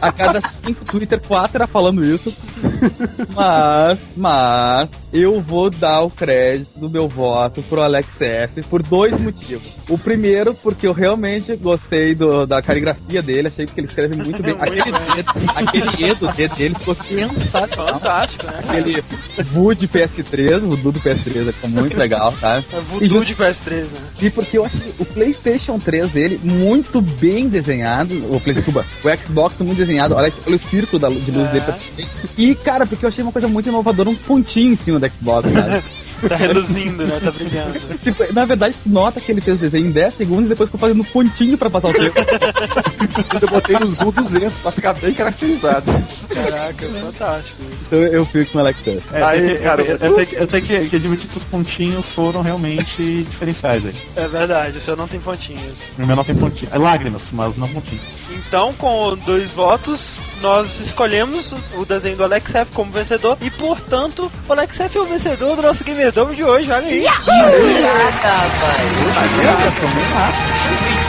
a 0.00 0.12
cada 0.12 0.40
cinco 0.42 0.84
Twitter, 0.84 1.20
quatro 1.20 1.56
era 1.56 1.66
falando 1.66 2.04
isso. 2.04 2.34
Mas, 3.34 3.98
mas, 4.16 4.90
eu 5.12 5.40
vou 5.40 5.70
dar 5.70 6.02
o 6.02 6.10
crédito 6.18 6.78
do 6.78 6.90
meu 6.90 7.08
voto 7.08 7.62
pro 7.62 7.80
Alex 7.80 8.20
F 8.20 8.62
por 8.62 8.82
dois 8.82 9.18
motivos. 9.20 9.68
O 9.88 9.96
primeiro, 9.96 10.54
porque 10.54 10.86
eu 10.86 10.92
realmente 10.92 11.54
gostei 11.56 12.14
do, 12.14 12.46
da 12.46 12.60
caligrafia 12.60 13.22
dele, 13.22 13.48
achei 13.48 13.66
que 13.66 13.78
ele 13.78 13.86
escreve 13.86 14.16
muito 14.16 14.42
bem. 14.42 14.54
Aquele 14.58 14.82
dedo, 14.92 15.30
aquele 15.54 16.14
do 16.16 16.32
dedo 16.32 16.54
dele 16.56 16.74
ficou 16.74 16.94
sensacional. 16.94 17.94
Fantástico, 17.94 18.46
né? 18.46 18.60
Aquele 18.68 19.04
Vood 19.44 19.88
PS3, 19.88 20.64
o 20.64 20.76
Voodoo 20.76 21.02
PS3 21.02 21.52
ficou 21.52 21.70
muito 21.70 21.96
legal, 21.96 22.32
tá? 22.32 22.62
É 22.72 22.80
voodoo 22.80 23.24
de 23.24 23.34
PS3, 23.34 23.82
né? 23.82 23.88
E 24.20 24.30
porque 24.30 24.58
eu 24.58 24.64
achei 24.64 24.92
o 24.98 25.04
PlayStation 25.04 25.78
3 25.78 26.10
dele 26.10 26.40
muito 26.42 27.00
bem 27.00 27.48
desenhado. 27.48 28.14
O, 28.34 28.40
Play- 28.40 28.54
desculpa, 28.54 28.84
o 29.04 29.24
Xbox 29.24 29.58
muito 29.60 29.78
desenhado. 29.78 30.14
Olha, 30.14 30.32
olha 30.46 30.56
o 30.56 30.58
círculo 30.58 30.98
da, 30.98 31.08
de 31.08 31.30
luz 31.30 31.48
É. 31.48 31.52
dele. 31.52 32.08
E, 32.36 32.54
cara, 32.54 32.86
porque 32.86 33.04
eu 33.04 33.08
achei 33.08 33.22
uma 33.22 33.32
coisa 33.32 33.48
muito 33.48 33.68
inovadora, 33.68 34.08
uns 34.08 34.20
pontinhos 34.20 34.80
em 34.80 34.84
cima 34.84 34.98
do 35.00 35.08
Xbox, 35.08 35.48
sabe? 35.52 35.84
Tá 36.28 36.36
reluzindo, 36.36 37.06
né? 37.06 37.20
Tá 37.22 37.30
brilhando. 37.30 37.78
Tipo, 38.02 38.32
na 38.32 38.44
verdade, 38.44 38.76
tu 38.82 38.88
nota 38.88 39.20
que 39.20 39.30
ele 39.30 39.40
fez 39.40 39.56
o 39.56 39.60
desenho 39.60 39.86
em 39.88 39.90
10 39.90 40.14
segundos 40.14 40.46
e 40.46 40.48
depois 40.48 40.68
ficou 40.68 40.80
fazendo 40.80 41.00
uns 41.00 41.08
pontinhos 41.08 41.58
pra 41.58 41.68
passar 41.68 41.88
o 41.88 41.92
tempo. 41.92 42.14
Eu 43.40 43.48
botei 43.48 43.78
no 43.78 43.86
Zoom 43.90 44.10
200 44.12 44.58
pra 44.60 44.70
ficar 44.72 44.92
bem 44.94 45.12
caracterizado. 45.12 45.90
Caraca, 46.28 46.86
fantástico. 46.88 47.62
então 47.86 47.98
eu 47.98 48.24
fico 48.26 48.52
com 48.52 48.58
o 48.58 48.60
Alex. 48.60 48.78
É, 49.12 49.22
Aí, 49.22 49.50
eu, 49.56 49.62
cara, 49.62 49.82
eu, 49.82 49.96
eu 49.96 50.14
tenho, 50.14 50.26
que- 50.26 50.36
eu 50.36 50.46
tenho 50.46 50.64
que, 50.64 50.88
que 50.90 50.96
admitir 50.96 51.28
que 51.28 51.36
os 51.38 51.44
pontinhos 51.44 52.06
foram 52.06 52.42
realmente 52.42 53.24
diferenciais 53.24 53.84
aí. 53.84 53.94
É 54.16 54.28
verdade, 54.28 54.78
o 54.78 54.80
seu 54.80 54.96
não 54.96 55.08
tem 55.08 55.18
pontinhos. 55.20 55.80
O 55.98 56.06
meu 56.06 56.14
não 56.16 56.24
tem 56.24 56.34
pontinho. 56.34 56.70
É 56.72 56.78
lágrimas, 56.78 57.28
mas 57.32 57.56
não 57.56 57.68
pontinho. 57.68 58.00
Então, 58.30 58.72
com 58.74 59.16
dois 59.26 59.50
votos, 59.52 60.18
nós 60.40 60.80
escolhemos 60.80 61.52
o 61.74 61.84
desenho 61.84 62.16
do 62.16 62.24
Alex 62.24 62.54
F 62.54 62.72
como 62.72 62.92
vencedor 62.92 63.36
e, 63.40 63.50
portanto, 63.50 64.30
o 64.48 64.52
Alex 64.52 64.80
F 64.80 64.98
é 64.98 65.00
o 65.00 65.04
vencedor 65.04 65.56
do 65.56 65.62
nosso 65.62 65.84
Gamer 65.84 66.12
Dome 66.12 66.34
de 66.34 66.44
hoje, 66.44 66.70
olha 66.70 66.86
aí. 66.86 67.02
Caraca, 67.04 68.38
velho. 68.58 69.08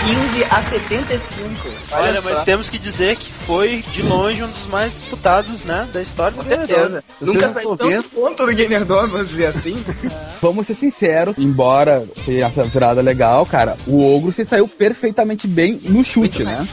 15 0.10 0.44
a 0.50 0.62
75. 0.64 1.70
Olha, 1.92 2.22
só. 2.22 2.30
mas 2.30 2.44
temos 2.44 2.70
que 2.70 2.80
dizer 2.80 3.16
que 3.16 3.32
foi, 3.32 3.84
de 3.92 4.02
longe, 4.02 4.44
um 4.44 4.48
dos 4.48 4.66
mais 4.68 4.92
disputados, 4.94 5.64
né, 5.64 5.88
da 5.94 6.02
história 6.02 6.32
do 6.32 6.44
Com 6.44 6.50
Gamer 6.50 6.68
certeza. 6.68 7.04
Dome. 7.22 7.34
Nunca 7.34 7.54
saiu 7.54 7.78
tanto 7.78 8.10
ponto 8.10 8.46
no 8.46 8.54
Gamer 8.54 8.86
Dome, 8.86 9.10
vamos 9.10 9.30
dizer 9.30 9.48
assim. 9.48 9.84
Vamos 10.42 10.68
ser 10.68 10.76
sinceros, 10.76 11.38
embora 11.38 12.08
tenha 12.26 12.46
essa 12.46 12.64
virada 12.64 13.02
legal, 13.02 13.46
cara, 13.46 13.76
o 13.86 14.16
Ogro 14.16 14.32
se 14.32 14.46
saiu 14.46 14.70
perfeitamente 14.70 15.46
bem 15.48 15.78
no 15.84 16.02
chute, 16.02 16.46
né? 16.46 16.66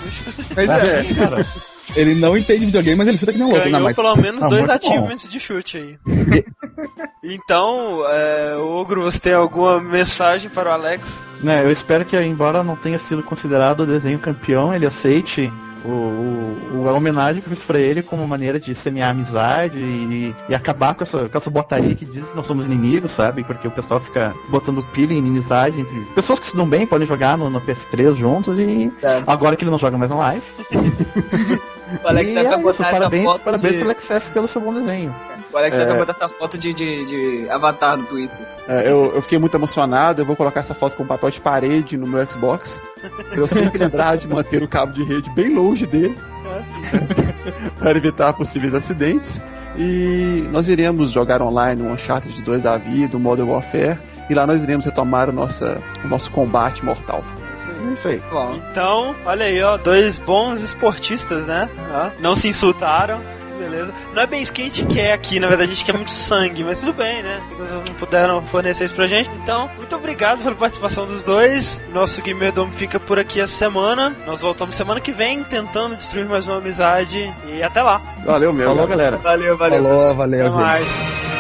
Mas 0.55 0.71
é. 0.71 1.76
Ele 1.97 2.15
não 2.15 2.37
entende 2.37 2.67
videogame, 2.67 2.97
mas 2.97 3.09
ele 3.09 3.19
chuta 3.19 3.33
que 3.33 3.39
nem 3.39 3.47
um 3.47 3.51
louco. 3.51 3.65
Ganhou 3.65 3.79
Não, 3.81 3.87
mas... 3.87 3.97
pelo 3.97 4.17
menos 4.17 4.43
Ah, 4.43 4.49
dois 4.49 4.67
muito 4.67 4.81
bom. 4.83 4.89
achievements 4.89 5.29
de 5.29 5.41
chute 5.41 5.79
aí. 5.79 5.99
então, 7.25 8.05
é, 8.09 8.57
Ogro, 8.57 9.03
você 9.03 9.19
tem 9.19 9.33
alguma 9.33 9.81
mensagem 9.81 10.51
para 10.51 10.71
o 10.71 10.73
Alex? 10.73 11.23
Né, 11.43 11.65
eu 11.65 11.71
espero 11.71 12.05
que, 12.05 12.17
embora 12.21 12.63
não 12.63 12.77
tenha 12.77 12.99
sido 12.99 13.23
considerado 13.23 13.81
o 13.81 13.87
desenho 13.87 14.19
campeão, 14.19 14.75
ele 14.75 14.87
aceite 14.87 15.53
o, 15.89 16.83
o- 16.85 16.89
a 16.89 16.93
homenagem 16.93 17.41
que 17.41 17.49
eu 17.51 17.57
fiz 17.57 17.65
pra 17.65 17.79
ele 17.79 18.03
como 18.03 18.27
maneira 18.27 18.59
de 18.61 18.75
semear 18.75 19.11
amizade 19.11 19.79
e, 19.79 20.35
e 20.49 20.55
acabar 20.55 20.95
com 20.95 21.03
essa, 21.05 21.29
com 21.29 21.39
essa 21.39 21.51
botaria 21.51 21.95
que 21.95 22.05
diz 22.05 22.25
que 22.27 22.37
nós 22.37 22.47
somos 22.47 22.67
inimigos, 22.67 23.11
sabe? 23.13 23.45
Porque 23.45 23.67
o 23.67 23.71
pessoal 23.71 24.01
fica 24.01 24.35
botando 24.49 24.83
pilha 24.93 25.15
em 25.15 25.19
inimizade 25.19 25.81
entre 25.81 25.99
pessoas 26.15 26.39
que 26.39 26.47
se 26.47 26.57
dão 26.57 26.69
bem, 26.69 26.87
podem 26.87 27.07
jogar 27.07 27.37
no, 27.39 27.49
no 27.51 27.61
PS3 27.61 28.15
juntos 28.17 28.59
e 28.59 28.93
agora 29.27 29.57
que 29.57 29.65
ele 29.65 29.71
não 29.71 29.79
joga 29.79 29.97
mais 29.99 30.11
na 30.11 30.17
live. 30.17 30.43
E 32.33 32.35
é 32.39 32.43
isso, 32.71 32.83
parabéns, 32.99 33.25
parabéns 33.45 33.73
de- 33.75 33.79
F 34.13 34.31
pelo 34.31 34.49
seu 34.49 34.61
bom 34.61 34.75
desenho. 34.75 35.15
O 35.57 35.59
Alex 35.59 35.75
vai 35.75 35.89
É. 35.91 35.97
botar 35.97 36.13
essa 36.13 36.29
foto 36.29 36.59
de, 36.59 36.75
de, 36.75 37.07
de 37.07 37.49
avatar 37.51 37.97
no 37.97 38.05
Twitter. 38.05 38.37
É, 38.69 38.83
eu, 38.93 39.11
eu 39.15 39.23
fiquei 39.23 39.39
muito 39.39 39.57
emocionado, 39.57 40.21
eu 40.21 40.27
vou 40.27 40.37
colocar 40.37 40.61
essa 40.61 40.75
foto 40.75 40.95
com 40.97 41.07
papel 41.07 41.31
de 41.31 41.41
parede 41.41 41.97
no 41.97 42.07
meu 42.07 42.31
Xbox. 42.31 42.83
Pra 43.31 43.39
eu 43.39 43.47
sempre 43.47 43.79
lembrar 43.79 44.19
de 44.19 44.29
manter 44.29 44.63
o 44.63 44.69
cabo 44.69 44.93
de 44.93 45.03
rede 45.03 45.31
bem 45.31 45.55
longe 45.55 45.87
dele. 45.87 46.15
para 47.79 47.97
evitar 47.97 48.35
possíveis 48.35 48.75
acidentes. 48.75 49.41
E 49.79 50.47
nós 50.53 50.69
iremos 50.69 51.11
jogar 51.11 51.41
online 51.41 51.83
um 51.83 51.93
Uncharted 51.93 52.43
2 52.43 52.63
da 52.63 52.77
vida, 52.77 53.17
um 53.17 53.21
Modern 53.21 53.49
Warfare. 53.49 53.99
E 54.29 54.35
lá 54.35 54.47
nós 54.47 54.63
iremos 54.63 54.85
retomar 54.85 55.31
o, 55.31 55.33
nossa, 55.33 55.81
o 56.05 56.09
nosso 56.09 56.31
combate 56.31 56.85
mortal. 56.85 57.25
É 57.89 57.93
isso 57.95 58.09
aí. 58.09 58.21
Então, 58.71 59.17
olha 59.25 59.47
aí, 59.47 59.63
ó, 59.63 59.79
dois 59.79 60.19
bons 60.19 60.61
esportistas, 60.61 61.47
né? 61.47 61.69
Ó, 61.95 62.11
não 62.21 62.37
se 62.37 62.47
insultaram. 62.49 63.23
Beleza. 63.59 63.93
Não 64.15 64.23
é 64.23 64.27
bem 64.27 64.43
isso 64.43 64.53
que 64.53 64.63
a 64.63 64.65
gente 64.65 64.85
quer 64.87 65.13
aqui, 65.13 65.41
na 65.41 65.49
verdade 65.49 65.71
a 65.71 65.75
gente 65.75 65.85
quer 65.85 65.93
muito 65.95 66.11
sangue, 66.11 66.63
mas 66.65 66.81
tudo 66.81 66.93
bem, 66.93 67.23
né? 67.23 67.41
Vocês 67.59 67.83
não 67.89 67.95
puderam 67.97 68.43
fornecer 68.47 68.85
isso 68.85 68.95
pra 68.95 69.07
gente. 69.07 69.31
Então, 69.43 69.71
muito 69.77 69.95
obrigado 69.97 70.43
pela 70.43 70.55
participação 70.55 71.07
dos 71.07 71.23
dois. 71.23 71.81
Nosso 71.93 72.21
Gamer 72.23 72.53
Dome 72.53 72.73
fica 72.73 72.99
por 73.01 73.19
aqui 73.19 73.41
essa 73.41 73.53
semana. 73.55 74.15
Nós 74.27 74.41
voltamos 74.41 74.75
semana 74.75 75.01
que 75.01 75.13
vem 75.13 75.43
tentando 75.45 75.97
destruir 75.97 76.27
mais 76.27 76.47
uma 76.47 76.59
amizade. 76.59 77.33
E 77.47 77.63
até 77.63 77.83
lá. 77.83 78.01
Valeu 78.25 78.53
mesmo. 78.53 78.73
Falou, 78.75 78.87
galera. 78.89 79.17
Valeu, 79.19 79.57
valeu. 79.57 79.83
Falou, 79.83 80.15
valeu, 80.15 80.47
Até 80.47 80.53
gente. 80.53 80.63
mais. 80.63 81.36